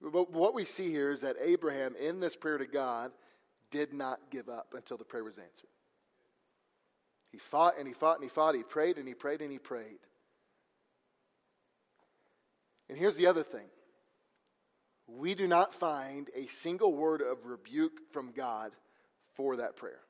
But 0.01 0.33
what 0.33 0.55
we 0.55 0.64
see 0.64 0.91
here 0.91 1.11
is 1.11 1.20
that 1.20 1.37
Abraham, 1.41 1.95
in 2.01 2.20
this 2.20 2.35
prayer 2.35 2.59
to 2.59 2.66
God, 2.66 3.12
did 3.70 3.93
not 3.93 4.18
give 4.31 4.49
up 4.49 4.75
until 4.75 4.97
the 4.97 5.05
prayer 5.05 5.25
was 5.25 5.39
answered. 5.39 5.68
He 7.31 7.39
fought 7.39 7.79
and 7.79 7.87
he 7.87 7.95
fought 7.95 8.16
and 8.16 8.25
he 8.25 8.29
fought. 8.29 8.55
He 8.55 8.62
prayed 8.62 8.99
and 8.99 9.09
he 9.09 9.14
prayed 9.14 9.41
and 9.41 9.51
he 9.51 9.59
prayed. 9.59 9.99
And 12.89 12.99
here's 12.99 13.16
the 13.16 13.27
other 13.27 13.43
thing 13.43 13.66
we 15.07 15.35
do 15.35 15.49
not 15.49 15.75
find 15.75 16.29
a 16.37 16.47
single 16.47 16.95
word 16.95 17.23
of 17.23 17.47
rebuke 17.47 18.01
from 18.12 18.33
God 18.33 18.73
for 19.35 19.57
that 19.57 19.77
prayer. 19.77 20.01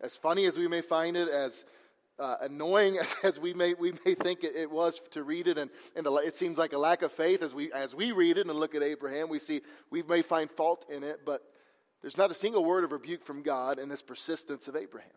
As 0.00 0.16
funny 0.16 0.46
as 0.46 0.58
we 0.58 0.68
may 0.68 0.80
find 0.80 1.16
it, 1.16 1.28
as 1.28 1.64
uh, 2.18 2.36
annoying 2.40 2.98
as, 3.02 3.14
as, 3.22 3.38
we 3.38 3.54
may 3.54 3.74
we 3.74 3.92
may 4.04 4.14
think 4.14 4.44
it, 4.44 4.54
it 4.56 4.70
was 4.70 5.00
to 5.10 5.22
read 5.22 5.48
it, 5.48 5.58
and, 5.58 5.70
and 5.96 6.06
it 6.06 6.34
seems 6.34 6.58
like 6.58 6.72
a 6.72 6.78
lack 6.78 7.02
of 7.02 7.12
faith 7.12 7.42
as 7.42 7.54
we 7.54 7.72
as 7.72 7.94
we 7.94 8.12
read 8.12 8.38
it 8.38 8.46
and 8.46 8.58
look 8.58 8.74
at 8.74 8.82
Abraham, 8.82 9.28
we 9.28 9.38
see 9.38 9.60
we 9.90 10.02
may 10.02 10.22
find 10.22 10.50
fault 10.50 10.86
in 10.90 11.02
it, 11.04 11.20
but 11.24 11.42
there's 12.02 12.18
not 12.18 12.30
a 12.30 12.34
single 12.34 12.64
word 12.64 12.84
of 12.84 12.92
rebuke 12.92 13.22
from 13.22 13.42
God 13.42 13.78
in 13.78 13.88
this 13.88 14.02
persistence 14.02 14.68
of 14.68 14.76
Abraham. 14.76 15.10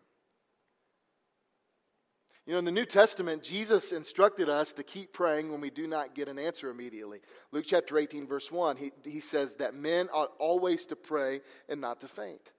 You 2.44 2.54
know, 2.54 2.58
in 2.58 2.64
the 2.64 2.72
New 2.72 2.86
Testament, 2.86 3.44
Jesus 3.44 3.92
instructed 3.92 4.48
us 4.48 4.72
to 4.72 4.82
keep 4.82 5.12
praying 5.12 5.52
when 5.52 5.60
we 5.60 5.70
do 5.70 5.86
not 5.86 6.16
get 6.16 6.26
an 6.26 6.40
answer 6.40 6.70
immediately. 6.70 7.20
Luke 7.52 7.64
chapter 7.64 7.96
18, 7.96 8.26
verse 8.26 8.50
1, 8.50 8.76
he, 8.78 8.90
he 9.04 9.20
says 9.20 9.54
that 9.56 9.74
men 9.74 10.08
ought 10.12 10.32
always 10.40 10.86
to 10.86 10.96
pray 10.96 11.40
and 11.68 11.80
not 11.80 12.00
to 12.00 12.08
faint. 12.08 12.50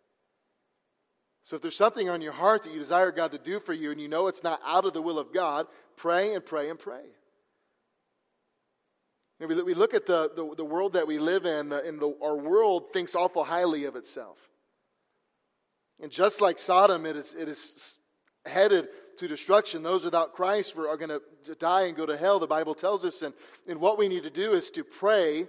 So 1.43 1.57
if 1.57 1.61
there's 1.61 1.75
something 1.75 2.09
on 2.09 2.21
your 2.21 2.31
heart 2.31 2.63
that 2.63 2.71
you 2.71 2.79
desire 2.79 3.11
God 3.11 3.31
to 3.31 3.37
do 3.37 3.59
for 3.59 3.73
you 3.73 3.91
and 3.91 3.99
you 3.99 4.07
know 4.07 4.27
it's 4.27 4.43
not 4.43 4.61
out 4.65 4.85
of 4.85 4.93
the 4.93 5.01
will 5.01 5.19
of 5.19 5.33
God, 5.33 5.67
pray 5.97 6.33
and 6.33 6.43
pray 6.43 6.69
and 6.69 6.79
pray. 6.79 7.03
You 9.39 9.47
know, 9.47 9.63
we, 9.63 9.73
look 9.73 9.93
at 9.93 10.05
the, 10.05 10.31
the, 10.35 10.55
the, 10.55 10.63
world 10.63 10.93
that 10.93 11.05
we 11.05 11.19
live 11.19 11.45
in, 11.45 11.73
and 11.73 11.99
the, 11.99 12.15
our 12.23 12.37
world 12.37 12.93
thinks 12.93 13.13
awful 13.13 13.43
highly 13.43 13.83
of 13.83 13.95
itself. 13.97 14.37
And 16.01 16.09
just 16.09 16.39
like 16.39 16.59
Sodom, 16.59 17.05
it 17.05 17.17
is, 17.17 17.33
it 17.33 17.49
is 17.49 17.97
headed 18.45 18.87
to 19.17 19.27
destruction. 19.27 19.83
Those 19.83 20.05
without 20.05 20.33
Christ 20.33 20.77
are 20.77 20.95
going 20.95 21.19
to 21.43 21.55
die 21.55 21.83
and 21.83 21.95
go 21.95 22.05
to 22.05 22.15
hell, 22.15 22.39
the 22.39 22.47
Bible 22.47 22.73
tells 22.73 23.03
us. 23.03 23.21
And, 23.21 23.33
and 23.67 23.81
what 23.81 23.97
we 23.97 24.07
need 24.07 24.23
to 24.23 24.29
do 24.29 24.53
is 24.53 24.71
to 24.71 24.83
pray 24.83 25.47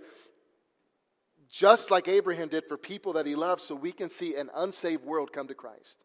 just 1.55 1.89
like 1.89 2.09
Abraham 2.09 2.49
did 2.49 2.65
for 2.67 2.77
people 2.77 3.13
that 3.13 3.27
he 3.27 3.37
loved, 3.37 3.63
so 3.63 3.77
we 3.77 3.93
can 3.93 4.09
see 4.09 4.35
an 4.35 4.51
unsaved 4.57 5.05
world 5.05 5.33
come 5.33 5.47
to 5.47 5.55
Christ. 5.55 6.05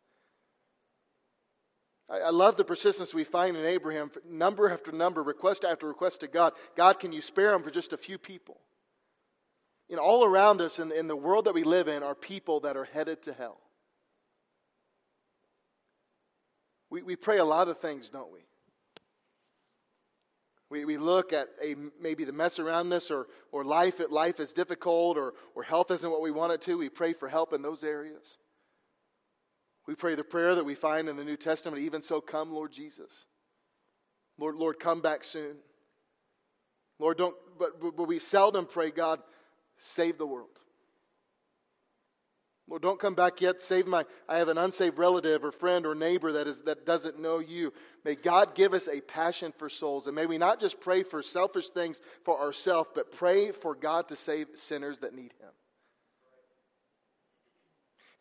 I, 2.08 2.20
I 2.20 2.30
love 2.30 2.56
the 2.56 2.64
persistence 2.64 3.16
we 3.16 3.24
find 3.24 3.58
in 3.58 3.66
Abraham, 3.66 4.12
number 4.30 4.70
after 4.70 4.92
number, 4.92 5.24
request 5.24 5.66
after 5.66 5.88
request 5.88 6.20
to 6.20 6.28
God. 6.28 6.54
God, 6.78 7.00
can 7.00 7.12
you 7.12 7.22
spare 7.22 7.56
him 7.56 7.64
for 7.64 7.72
just 7.72 7.94
a 7.94 7.98
few 7.98 8.20
people? 8.20 8.58
You 9.90 9.96
know, 9.96 10.04
all 10.04 10.24
around 10.24 10.62
us 10.62 10.78
in, 10.78 10.92
in 10.92 11.08
the 11.08 11.16
world 11.16 11.46
that 11.46 11.56
we 11.56 11.64
live 11.64 11.88
in 11.88 12.04
are 12.04 12.14
people 12.14 12.60
that 12.60 12.78
are 12.78 12.86
headed 12.86 13.24
to 13.24 13.34
hell. 13.34 13.58
We, 16.92 17.02
we 17.02 17.16
pray 17.16 17.40
a 17.40 17.46
lot 17.46 17.70
of 17.70 17.80
things, 17.80 18.12
don't 18.12 18.32
we? 18.32 18.42
We, 20.70 20.86
we 20.86 20.98
look 20.98 21.34
at 21.34 21.48
a, 21.64 21.76
maybe 22.00 22.24
the 22.24 22.32
mess 22.32 22.60
around 22.60 22.94
us 22.94 23.10
or, 23.10 23.28
or 23.52 23.64
life, 23.64 24.00
life 24.10 24.40
is 24.40 24.54
difficult 24.54 25.18
or, 25.18 25.34
or 25.56 25.64
health 25.64 25.90
isn't 25.90 26.10
what 26.12 26.22
we 26.22 26.32
want 26.32 26.54
it 26.54 26.62
to. 26.62 26.78
We 26.78 26.90
pray 26.90 27.14
for 27.14 27.28
help 27.28 27.54
in 27.54 27.62
those 27.62 27.84
areas. 27.84 28.38
We 29.88 29.96
pray 29.96 30.14
the 30.14 30.24
prayer 30.24 30.54
that 30.54 30.66
we 30.66 30.76
find 30.76 31.10
in 31.10 31.16
the 31.16 31.24
New 31.24 31.38
Testament, 31.38 31.82
even 31.82 32.04
so, 32.04 32.22
come, 32.22 32.54
Lord 32.54 32.72
Jesus. 32.72 33.26
Lord, 34.38 34.56
Lord, 34.56 34.80
come 34.80 35.02
back 35.02 35.24
soon. 35.24 35.56
Lord, 37.00 37.18
don't, 37.18 37.36
but, 37.58 37.82
but 37.82 38.08
we 38.08 38.20
seldom 38.20 38.68
pray, 38.68 38.92
God, 38.92 39.20
save 39.78 40.20
the 40.20 40.28
world. 40.28 40.60
Lord, 42.70 42.84
don't 42.84 43.00
come 43.00 43.16
back 43.16 43.42
yet. 43.42 43.60
Save 43.60 43.88
my, 43.88 44.06
I 44.28 44.38
have 44.38 44.48
an 44.48 44.60
unsaved 44.60 45.00
relative 45.00 45.44
or 45.44 45.52
friend 45.52 45.88
or 45.88 45.96
neighbor 45.96 46.32
that, 46.34 46.48
is, 46.48 46.62
that 46.62 46.86
doesn't 46.86 47.20
know 47.20 47.40
you. 47.40 47.74
May 48.06 48.14
God 48.14 48.54
give 48.54 48.76
us 48.76 48.88
a 48.88 49.02
passion 49.02 49.52
for 49.58 49.70
souls. 49.70 50.06
And 50.06 50.16
may 50.16 50.28
we 50.28 50.38
not 50.38 50.60
just 50.60 50.80
pray 50.80 51.02
for 51.02 51.24
selfish 51.24 51.70
things 51.70 52.00
for 52.24 52.40
ourselves, 52.40 52.92
but 52.94 53.12
pray 53.12 53.52
for 53.52 53.74
God 53.74 54.08
to 54.10 54.16
save 54.16 54.50
sinners 54.54 55.00
that 55.00 55.16
need 55.16 55.34
Him. 55.40 55.50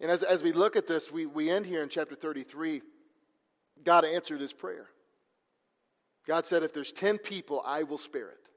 And 0.01 0.11
as, 0.11 0.23
as 0.23 0.43
we 0.43 0.53
look 0.53 0.77
at 0.77 0.87
this, 0.87 1.13
we, 1.13 1.27
we 1.27 1.51
end 1.51 1.67
here 1.67 1.83
in 1.83 1.91
chapter 1.91 2.15
33. 2.15 2.81
God 3.85 4.05
answered 4.05 4.41
his 4.41 4.53
prayer. 4.53 4.87
God 6.27 6.47
said, 6.47 6.63
If 6.63 6.73
there's 6.73 6.93
10 6.93 7.19
people, 7.19 7.63
I 7.67 7.83
will 7.83 7.99
spare 7.99 8.29
it. 8.29 8.49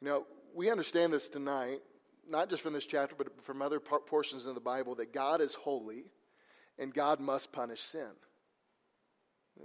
You 0.00 0.08
know, 0.08 0.26
we 0.56 0.70
understand 0.70 1.12
this 1.12 1.28
tonight, 1.28 1.80
not 2.28 2.48
just 2.48 2.62
from 2.62 2.72
this 2.72 2.86
chapter, 2.86 3.14
but 3.16 3.44
from 3.44 3.60
other 3.60 3.78
portions 3.78 4.46
of 4.46 4.54
the 4.54 4.60
Bible, 4.60 4.94
that 4.96 5.12
God 5.12 5.40
is 5.40 5.54
holy 5.54 6.04
and 6.78 6.92
God 6.92 7.20
must 7.20 7.52
punish 7.52 7.80
sin. 7.80 8.08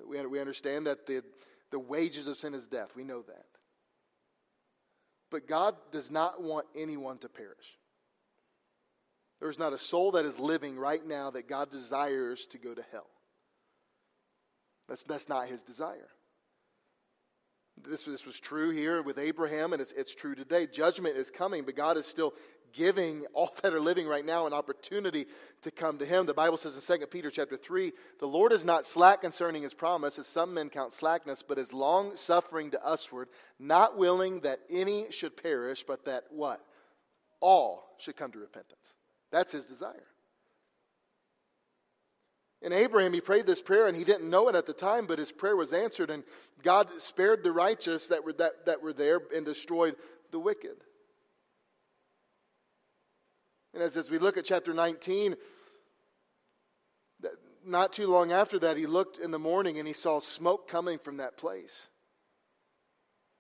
We, 0.06 0.24
we 0.26 0.40
understand 0.40 0.88
that 0.88 1.08
the, 1.08 1.24
the 1.72 1.80
wages 1.80 2.28
of 2.28 2.38
sin 2.38 2.54
is 2.54 2.68
death. 2.68 2.92
We 2.96 3.04
know 3.04 3.22
that. 3.22 3.46
But 5.30 5.48
God 5.48 5.76
does 5.92 6.12
not 6.12 6.44
want 6.44 6.68
anyone 6.76 7.18
to 7.20 7.30
perish. 7.30 7.80
There's 9.40 9.58
not 9.58 9.74
a 9.74 9.78
soul 9.78 10.12
that 10.12 10.26
is 10.26 10.38
living 10.38 10.78
right 10.78 11.06
now 11.06 11.32
that 11.32 11.48
God 11.48 11.72
desires 11.72 12.46
to 12.48 12.58
go 12.58 12.74
to 12.74 12.84
hell. 12.92 13.08
That's, 14.90 15.04
that's 15.04 15.30
not 15.30 15.48
his 15.48 15.64
desire. 15.64 16.10
This, 17.88 18.04
this 18.04 18.26
was 18.26 18.40
true 18.40 18.70
here 18.70 19.02
with 19.02 19.18
Abraham, 19.18 19.74
and 19.74 19.82
it's, 19.82 19.92
it's 19.94 20.14
true 20.14 20.36
today. 20.36 20.68
Judgment 20.68 21.16
is 21.16 21.32
coming, 21.32 21.64
but 21.64 21.76
God 21.76 21.98
is 21.98 22.06
still 22.06 22.34
giving 22.74 23.26
all 23.34 23.54
that 23.62 23.74
are 23.74 23.82
living 23.82 24.08
right 24.08 24.26
now 24.26 24.48
an 24.48 24.54
opportunity 24.54 25.26
to 25.62 25.72
come 25.72 25.98
to 25.98 26.06
him. 26.06 26.26
The 26.26 26.34
Bible 26.34 26.58
says 26.58 26.78
in 26.90 27.00
2 27.00 27.06
Peter 27.08 27.30
chapter 27.30 27.58
3, 27.58 27.92
the 28.20 28.28
Lord 28.28 28.52
is 28.54 28.66
not 28.66 28.86
slack 28.86 29.22
concerning 29.22 29.64
his 29.64 29.74
promise, 29.74 30.20
as 30.20 30.28
some 30.28 30.54
men 30.54 30.70
count 30.70 30.94
slackness, 30.94 31.44
but 31.44 31.58
is 31.58 31.74
long 31.74 32.16
suffering 32.16 32.72
to 32.72 32.80
usward, 32.86 33.30
not 33.60 33.98
willing 33.98 34.42
that 34.42 34.60
any 34.70 35.12
should 35.12 35.36
perish, 35.36 35.84
but 35.84 36.06
that 36.06 36.26
what? 36.30 36.62
All 37.40 37.96
should 37.98 38.16
come 38.16 38.32
to 38.32 38.40
repentance. 38.40 38.96
That's 39.32 39.52
his 39.52 39.66
desire. 39.66 40.06
In 42.62 42.74
Abraham, 42.74 43.14
he 43.14 43.22
prayed 43.22 43.48
this 43.48 43.62
prayer 43.62 43.88
and 43.88 43.98
he 43.98 44.04
didn't 44.04 44.30
know 44.30 44.48
it 44.48 44.56
at 44.56 44.68
the 44.68 44.74
time, 44.74 45.08
but 45.08 45.18
his 45.18 45.32
prayer 45.32 45.56
was 45.56 45.74
answered, 45.74 46.12
and 46.12 46.24
God 46.62 46.90
spared 47.02 47.44
the 47.44 47.52
righteous 47.52 48.08
that 48.08 48.24
were, 48.24 48.34
that, 48.34 48.66
that 48.66 48.84
were 48.84 48.94
there 48.94 49.20
and 49.36 49.46
destroyed 49.46 49.96
the 50.32 50.40
wicked. 50.40 50.76
And 53.74 53.82
as, 53.82 53.98
as 53.98 54.12
we 54.12 54.20
look 54.20 54.38
at 54.38 54.46
chapter 54.46 54.74
19, 54.74 55.36
not 57.66 57.94
too 57.94 58.08
long 58.08 58.32
after 58.32 58.60
that, 58.60 58.78
he 58.78 58.86
looked 58.86 59.18
in 59.18 59.32
the 59.32 59.40
morning 59.40 59.80
and 59.80 59.88
he 59.88 59.94
saw 59.94 60.20
smoke 60.20 60.68
coming 60.68 61.00
from 61.00 61.18
that 61.18 61.38
place. 61.38 61.88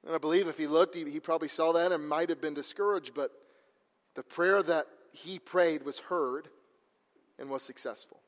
And 0.05 0.15
I 0.15 0.17
believe 0.17 0.47
if 0.47 0.57
he 0.57 0.67
looked, 0.67 0.95
he, 0.95 1.09
he 1.09 1.19
probably 1.19 1.47
saw 1.47 1.73
that 1.73 1.91
and 1.91 2.07
might 2.07 2.29
have 2.29 2.41
been 2.41 2.53
discouraged, 2.53 3.13
but 3.13 3.31
the 4.15 4.23
prayer 4.23 4.63
that 4.63 4.87
he 5.11 5.37
prayed 5.37 5.83
was 5.83 5.99
heard 5.99 6.47
and 7.37 7.49
was 7.49 7.61
successful. 7.61 8.19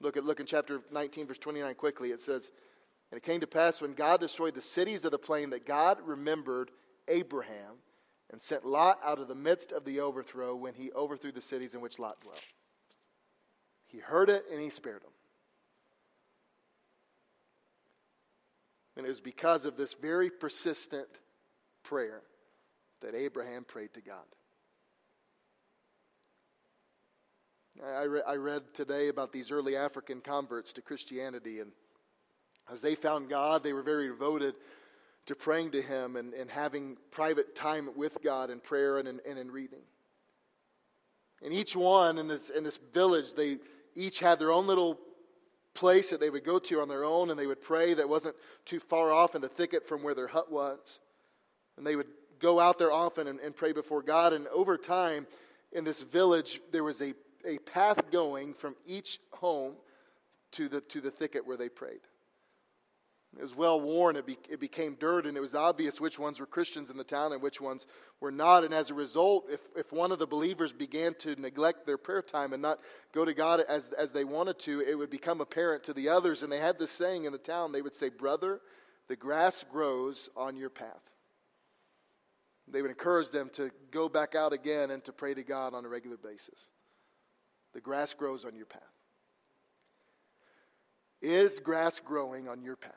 Look 0.00 0.16
at 0.16 0.24
look 0.24 0.40
in 0.40 0.46
chapter 0.46 0.80
19, 0.92 1.26
verse 1.26 1.38
29 1.38 1.74
quickly. 1.74 2.10
It 2.10 2.20
says, 2.20 2.50
And 3.10 3.18
it 3.18 3.22
came 3.22 3.40
to 3.40 3.46
pass 3.46 3.80
when 3.80 3.94
God 3.94 4.20
destroyed 4.20 4.54
the 4.54 4.60
cities 4.60 5.04
of 5.04 5.10
the 5.10 5.18
plain 5.18 5.50
that 5.50 5.66
God 5.66 5.98
remembered 6.04 6.70
Abraham 7.08 7.76
and 8.30 8.40
sent 8.40 8.64
Lot 8.64 8.98
out 9.04 9.18
of 9.18 9.28
the 9.28 9.34
midst 9.34 9.72
of 9.72 9.84
the 9.84 10.00
overthrow 10.00 10.54
when 10.54 10.74
he 10.74 10.92
overthrew 10.92 11.32
the 11.32 11.40
cities 11.40 11.74
in 11.74 11.80
which 11.80 11.98
Lot 11.98 12.20
dwelt. 12.20 12.40
He 13.86 13.98
heard 13.98 14.28
it 14.28 14.44
and 14.50 14.60
he 14.60 14.70
spared 14.70 15.02
them. 15.02 15.12
And 18.96 19.04
it 19.04 19.08
was 19.08 19.20
because 19.20 19.64
of 19.64 19.76
this 19.76 19.94
very 19.94 20.30
persistent 20.30 21.08
prayer 21.82 22.22
that 23.02 23.14
Abraham 23.14 23.64
prayed 23.64 23.92
to 23.94 24.00
God. 24.00 24.24
I, 27.84 28.02
re- 28.04 28.22
I 28.26 28.34
read 28.36 28.62
today 28.72 29.08
about 29.08 29.32
these 29.32 29.50
early 29.50 29.76
African 29.76 30.20
converts 30.20 30.72
to 30.74 30.82
Christianity, 30.82 31.60
and 31.60 31.72
as 32.70 32.80
they 32.80 32.94
found 32.94 33.28
God, 33.28 33.62
they 33.62 33.72
were 33.72 33.82
very 33.82 34.08
devoted 34.08 34.54
to 35.26 35.34
praying 35.34 35.72
to 35.72 35.82
Him 35.82 36.16
and, 36.16 36.32
and 36.32 36.50
having 36.50 36.96
private 37.10 37.54
time 37.54 37.90
with 37.96 38.18
God 38.22 38.50
in 38.50 38.60
prayer 38.60 38.98
and 38.98 39.06
in, 39.08 39.20
and 39.28 39.38
in 39.38 39.50
reading. 39.50 39.82
And 41.42 41.52
each 41.52 41.76
one 41.76 42.18
in 42.18 42.28
this, 42.28 42.48
in 42.50 42.64
this 42.64 42.78
village, 42.94 43.34
they 43.34 43.58
each 43.94 44.20
had 44.20 44.38
their 44.38 44.52
own 44.52 44.66
little 44.66 44.98
place 45.74 46.10
that 46.10 46.20
they 46.20 46.30
would 46.30 46.44
go 46.44 46.58
to 46.58 46.80
on 46.80 46.88
their 46.88 47.04
own, 47.04 47.30
and 47.30 47.38
they 47.38 47.46
would 47.46 47.60
pray 47.60 47.92
that 47.94 48.08
wasn't 48.08 48.36
too 48.64 48.80
far 48.80 49.12
off 49.12 49.34
in 49.34 49.42
the 49.42 49.48
thicket 49.48 49.86
from 49.86 50.02
where 50.02 50.14
their 50.14 50.28
hut 50.28 50.50
was. 50.50 50.98
And 51.76 51.86
they 51.86 51.96
would 51.96 52.08
go 52.38 52.58
out 52.58 52.78
there 52.78 52.92
often 52.92 53.26
and, 53.26 53.38
and 53.40 53.54
pray 53.54 53.72
before 53.72 54.02
God. 54.02 54.32
And 54.32 54.46
over 54.48 54.78
time, 54.78 55.26
in 55.72 55.84
this 55.84 56.02
village, 56.02 56.60
there 56.72 56.84
was 56.84 57.02
a 57.02 57.12
a 57.44 57.58
path 57.58 58.10
going 58.10 58.54
from 58.54 58.76
each 58.84 59.18
home 59.32 59.74
to 60.52 60.68
the, 60.68 60.80
to 60.82 61.00
the 61.00 61.10
thicket 61.10 61.46
where 61.46 61.56
they 61.56 61.68
prayed. 61.68 62.00
It 63.36 63.42
was 63.42 63.54
well 63.54 63.78
worn. 63.78 64.16
It, 64.16 64.24
be, 64.24 64.38
it 64.48 64.60
became 64.60 64.96
dirt, 64.98 65.26
and 65.26 65.36
it 65.36 65.40
was 65.40 65.54
obvious 65.54 66.00
which 66.00 66.18
ones 66.18 66.40
were 66.40 66.46
Christians 66.46 66.88
in 66.88 66.96
the 66.96 67.04
town 67.04 67.32
and 67.32 67.42
which 67.42 67.60
ones 67.60 67.86
were 68.18 68.30
not. 68.30 68.64
And 68.64 68.72
as 68.72 68.90
a 68.90 68.94
result, 68.94 69.46
if, 69.50 69.60
if 69.76 69.92
one 69.92 70.10
of 70.10 70.18
the 70.18 70.26
believers 70.26 70.72
began 70.72 71.12
to 71.16 71.38
neglect 71.38 71.84
their 71.84 71.98
prayer 71.98 72.22
time 72.22 72.54
and 72.54 72.62
not 72.62 72.78
go 73.12 73.26
to 73.26 73.34
God 73.34 73.60
as, 73.68 73.88
as 73.88 74.10
they 74.10 74.24
wanted 74.24 74.58
to, 74.60 74.80
it 74.80 74.94
would 74.94 75.10
become 75.10 75.42
apparent 75.42 75.84
to 75.84 75.92
the 75.92 76.08
others. 76.08 76.42
And 76.42 76.50
they 76.50 76.60
had 76.60 76.78
this 76.78 76.90
saying 76.90 77.24
in 77.24 77.32
the 77.32 77.38
town 77.38 77.72
they 77.72 77.82
would 77.82 77.94
say, 77.94 78.08
Brother, 78.08 78.60
the 79.08 79.16
grass 79.16 79.64
grows 79.70 80.30
on 80.34 80.56
your 80.56 80.70
path. 80.70 81.02
They 82.68 82.80
would 82.80 82.90
encourage 82.90 83.30
them 83.30 83.50
to 83.54 83.70
go 83.90 84.08
back 84.08 84.34
out 84.34 84.52
again 84.52 84.90
and 84.90 85.04
to 85.04 85.12
pray 85.12 85.34
to 85.34 85.42
God 85.42 85.74
on 85.74 85.84
a 85.84 85.88
regular 85.88 86.16
basis. 86.16 86.70
The 87.76 87.82
grass 87.82 88.14
grows 88.14 88.46
on 88.46 88.56
your 88.56 88.64
path. 88.64 88.80
Is 91.20 91.60
grass 91.60 92.00
growing 92.00 92.48
on 92.48 92.62
your 92.62 92.74
path? 92.74 92.94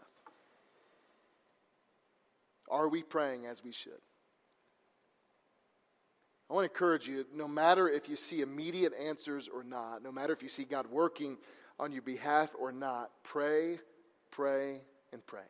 Are 2.71 2.87
we 2.87 3.03
praying 3.03 3.45
as 3.45 3.61
we 3.61 3.73
should? 3.73 3.99
I 6.49 6.53
want 6.53 6.63
to 6.63 6.71
encourage 6.71 7.09
you 7.09 7.25
no 7.35 7.45
matter 7.45 7.89
if 7.89 8.07
you 8.07 8.15
see 8.15 8.39
immediate 8.39 8.93
answers 8.93 9.49
or 9.53 9.65
not, 9.65 10.01
no 10.01 10.13
matter 10.13 10.31
if 10.31 10.41
you 10.41 10.47
see 10.47 10.63
God 10.63 10.87
working 10.89 11.35
on 11.77 11.91
your 11.91 12.01
behalf 12.01 12.55
or 12.57 12.71
not, 12.71 13.11
pray, 13.21 13.79
pray, 14.31 14.79
and 15.11 15.25
pray. 15.25 15.41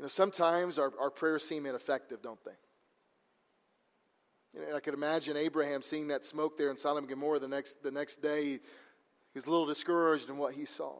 You 0.00 0.02
know, 0.02 0.08
sometimes 0.08 0.80
our, 0.80 0.90
our 1.00 1.10
prayers 1.10 1.44
seem 1.44 1.64
ineffective, 1.64 2.22
don't 2.22 2.42
they? 2.44 2.56
Know, 4.54 4.76
I 4.76 4.80
could 4.80 4.94
imagine 4.94 5.36
Abraham 5.36 5.82
seeing 5.82 6.08
that 6.08 6.24
smoke 6.24 6.56
there 6.56 6.70
in 6.70 6.76
Sodom 6.76 6.98
and 6.98 7.08
Gomorrah 7.08 7.38
the 7.38 7.48
next, 7.48 7.82
the 7.82 7.90
next 7.90 8.22
day. 8.22 8.44
He 8.52 8.60
was 9.34 9.46
a 9.46 9.50
little 9.50 9.66
discouraged 9.66 10.28
in 10.28 10.36
what 10.36 10.54
he 10.54 10.64
saw 10.64 10.94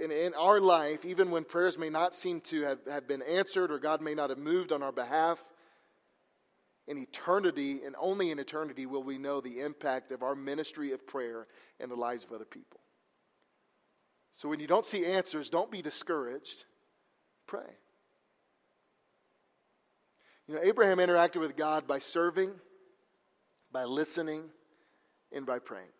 in, 0.00 0.10
in 0.10 0.34
our 0.34 0.60
life, 0.60 1.04
even 1.04 1.30
when 1.30 1.44
prayers 1.44 1.78
may 1.78 1.90
not 1.90 2.14
seem 2.14 2.40
to 2.42 2.62
have, 2.62 2.78
have 2.88 3.08
been 3.08 3.22
answered 3.22 3.70
or 3.70 3.78
God 3.78 4.00
may 4.00 4.14
not 4.14 4.30
have 4.30 4.38
moved 4.38 4.72
on 4.72 4.82
our 4.82 4.92
behalf, 4.92 5.40
in 6.86 6.96
eternity 6.96 7.80
and 7.84 7.94
only 8.00 8.30
in 8.30 8.38
eternity 8.38 8.86
will 8.86 9.02
we 9.02 9.18
know 9.18 9.40
the 9.40 9.60
impact 9.60 10.10
of 10.10 10.22
our 10.22 10.34
ministry 10.34 10.92
of 10.92 11.06
prayer 11.06 11.46
in 11.80 11.90
the 11.90 11.94
lives 11.94 12.24
of 12.24 12.32
other 12.32 12.46
people. 12.46 12.80
So 14.32 14.48
when 14.48 14.60
you 14.60 14.66
don't 14.66 14.86
see 14.86 15.04
answers, 15.04 15.50
don't 15.50 15.70
be 15.70 15.82
discouraged. 15.82 16.64
Pray. 17.46 17.76
You 20.48 20.54
know, 20.54 20.60
Abraham 20.62 20.98
interacted 20.98 21.40
with 21.40 21.56
God 21.56 21.86
by 21.86 21.98
serving, 21.98 22.50
by 23.70 23.84
listening, 23.84 24.44
and 25.30 25.44
by 25.44 25.58
praying. 25.58 25.90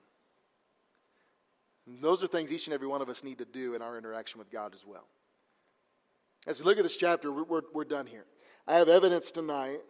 And 1.87 2.03
those 2.03 2.25
are 2.25 2.27
things 2.27 2.51
each 2.51 2.67
and 2.67 2.75
every 2.75 2.89
one 2.89 3.03
of 3.03 3.11
us 3.11 3.23
need 3.23 3.39
to 3.39 3.45
do 3.45 3.75
in 3.75 3.83
our 3.83 3.99
interaction 3.99 4.39
with 4.39 4.51
God 4.51 4.75
as 4.75 4.87
well. 4.87 5.07
As 6.47 6.59
we 6.59 6.65
look 6.65 6.79
at 6.79 6.83
this 6.83 6.97
chapter, 6.97 7.31
we're, 7.31 7.45
we're, 7.45 7.63
we're 7.75 7.85
done 7.85 8.07
here. 8.07 8.25
I 8.67 8.79
have 8.79 8.89
evidence 8.89 9.31
tonight 9.31 9.81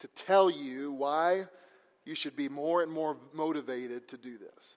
to 0.00 0.08
tell 0.08 0.50
you 0.50 0.92
why 0.92 1.46
you 2.04 2.16
should 2.16 2.34
be 2.34 2.48
more 2.48 2.82
and 2.82 2.90
more 2.90 3.16
motivated 3.32 4.08
to 4.08 4.16
do 4.16 4.38
this. 4.38 4.76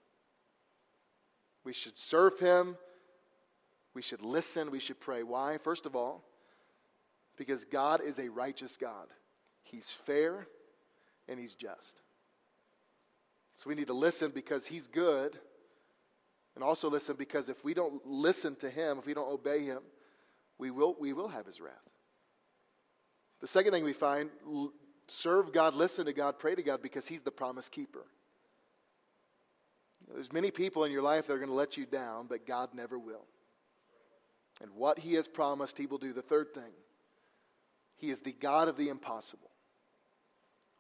We 1.63 1.73
should 1.73 1.97
serve 1.97 2.39
Him. 2.39 2.77
We 3.95 4.03
should 4.03 4.21
listen. 4.21 4.69
We 4.69 4.79
should 4.79 4.99
pray. 4.99 5.23
Why? 5.23 5.57
First 5.57 5.87
of 5.87 5.95
all, 5.95 6.23
because 7.37 7.65
God 7.65 8.01
is 8.01 8.19
a 8.19 8.29
righteous 8.29 8.77
God. 8.77 9.07
He's 9.63 9.89
fair 9.89 10.47
and 11.27 11.39
He's 11.39 11.55
just. 11.55 12.01
So 13.53 13.69
we 13.69 13.75
need 13.75 13.87
to 13.87 13.93
listen 13.93 14.31
because 14.31 14.67
He's 14.67 14.87
good 14.87 15.37
and 16.55 16.63
also 16.63 16.89
listen 16.89 17.15
because 17.17 17.49
if 17.49 17.63
we 17.63 17.73
don't 17.73 18.05
listen 18.05 18.55
to 18.57 18.69
him, 18.69 18.97
if 18.97 19.05
we 19.05 19.13
don't 19.13 19.31
obey 19.31 19.63
him, 19.63 19.81
we 20.57 20.71
will, 20.71 20.95
we 20.99 21.13
will 21.13 21.27
have 21.27 21.45
his 21.45 21.59
wrath. 21.59 21.73
The 23.41 23.47
second 23.47 23.73
thing 23.73 23.83
we 23.83 23.93
find 23.93 24.29
serve 25.07 25.51
God, 25.51 25.75
listen 25.75 26.05
to 26.05 26.13
God, 26.13 26.39
pray 26.39 26.55
to 26.55 26.63
God 26.63 26.81
because 26.81 27.07
he's 27.07 27.21
the 27.21 27.31
promise 27.31 27.67
keeper. 27.67 28.05
There's 30.13 30.31
many 30.31 30.49
people 30.49 30.85
in 30.85 30.91
your 30.91 31.01
life 31.01 31.27
that 31.27 31.33
are 31.33 31.37
going 31.37 31.49
to 31.49 31.55
let 31.55 31.77
you 31.77 31.85
down, 31.85 32.27
but 32.27 32.45
God 32.45 32.69
never 32.73 32.97
will. 32.97 33.25
And 34.61 34.71
what 34.71 34.99
he 34.99 35.15
has 35.15 35.27
promised, 35.27 35.77
he 35.77 35.87
will 35.87 35.97
do. 35.97 36.13
The 36.13 36.21
third 36.21 36.53
thing, 36.53 36.71
he 37.97 38.09
is 38.09 38.19
the 38.19 38.33
God 38.33 38.67
of 38.67 38.77
the 38.77 38.89
impossible. 38.89 39.49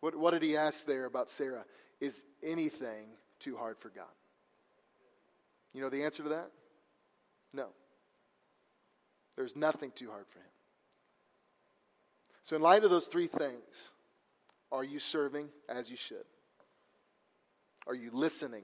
What, 0.01 0.15
what 0.15 0.31
did 0.31 0.43
he 0.43 0.57
ask 0.57 0.85
there 0.85 1.05
about 1.05 1.29
Sarah? 1.29 1.65
Is 1.99 2.23
anything 2.43 3.07
too 3.39 3.55
hard 3.55 3.77
for 3.77 3.89
God? 3.89 4.05
You 5.73 5.81
know 5.81 5.89
the 5.89 6.03
answer 6.03 6.23
to 6.23 6.29
that? 6.29 6.51
No. 7.53 7.67
There's 9.35 9.55
nothing 9.55 9.91
too 9.91 10.09
hard 10.09 10.25
for 10.29 10.39
him. 10.39 10.45
So, 12.43 12.55
in 12.55 12.61
light 12.61 12.83
of 12.83 12.91
those 12.91 13.07
three 13.07 13.27
things, 13.27 13.91
are 14.71 14.83
you 14.83 14.99
serving 14.99 15.49
as 15.67 15.89
you 15.89 15.97
should? 15.97 16.25
Are 17.87 17.95
you 17.95 18.11
listening 18.11 18.63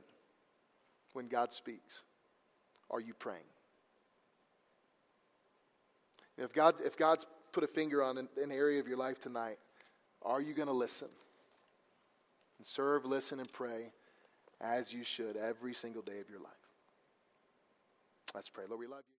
when 1.13 1.27
God 1.27 1.51
speaks? 1.51 2.03
Are 2.89 2.99
you 2.99 3.13
praying? 3.13 3.41
If, 6.37 6.53
God, 6.53 6.81
if 6.83 6.97
God's 6.97 7.25
put 7.51 7.63
a 7.63 7.67
finger 7.67 8.03
on 8.03 8.17
an, 8.17 8.27
an 8.41 8.51
area 8.51 8.79
of 8.79 8.87
your 8.87 8.97
life 8.97 9.19
tonight, 9.19 9.57
are 10.21 10.41
you 10.41 10.53
going 10.53 10.67
to 10.67 10.73
listen? 10.73 11.09
And 12.57 12.65
serve, 12.65 13.05
listen, 13.05 13.39
and 13.39 13.51
pray 13.51 13.91
as 14.59 14.93
you 14.93 15.03
should 15.03 15.35
every 15.35 15.73
single 15.73 16.01
day 16.01 16.19
of 16.19 16.29
your 16.29 16.39
life. 16.39 16.51
Let's 18.33 18.49
pray. 18.49 18.63
Lord, 18.67 18.79
we 18.79 18.87
love 18.87 19.03
you. 19.07 19.15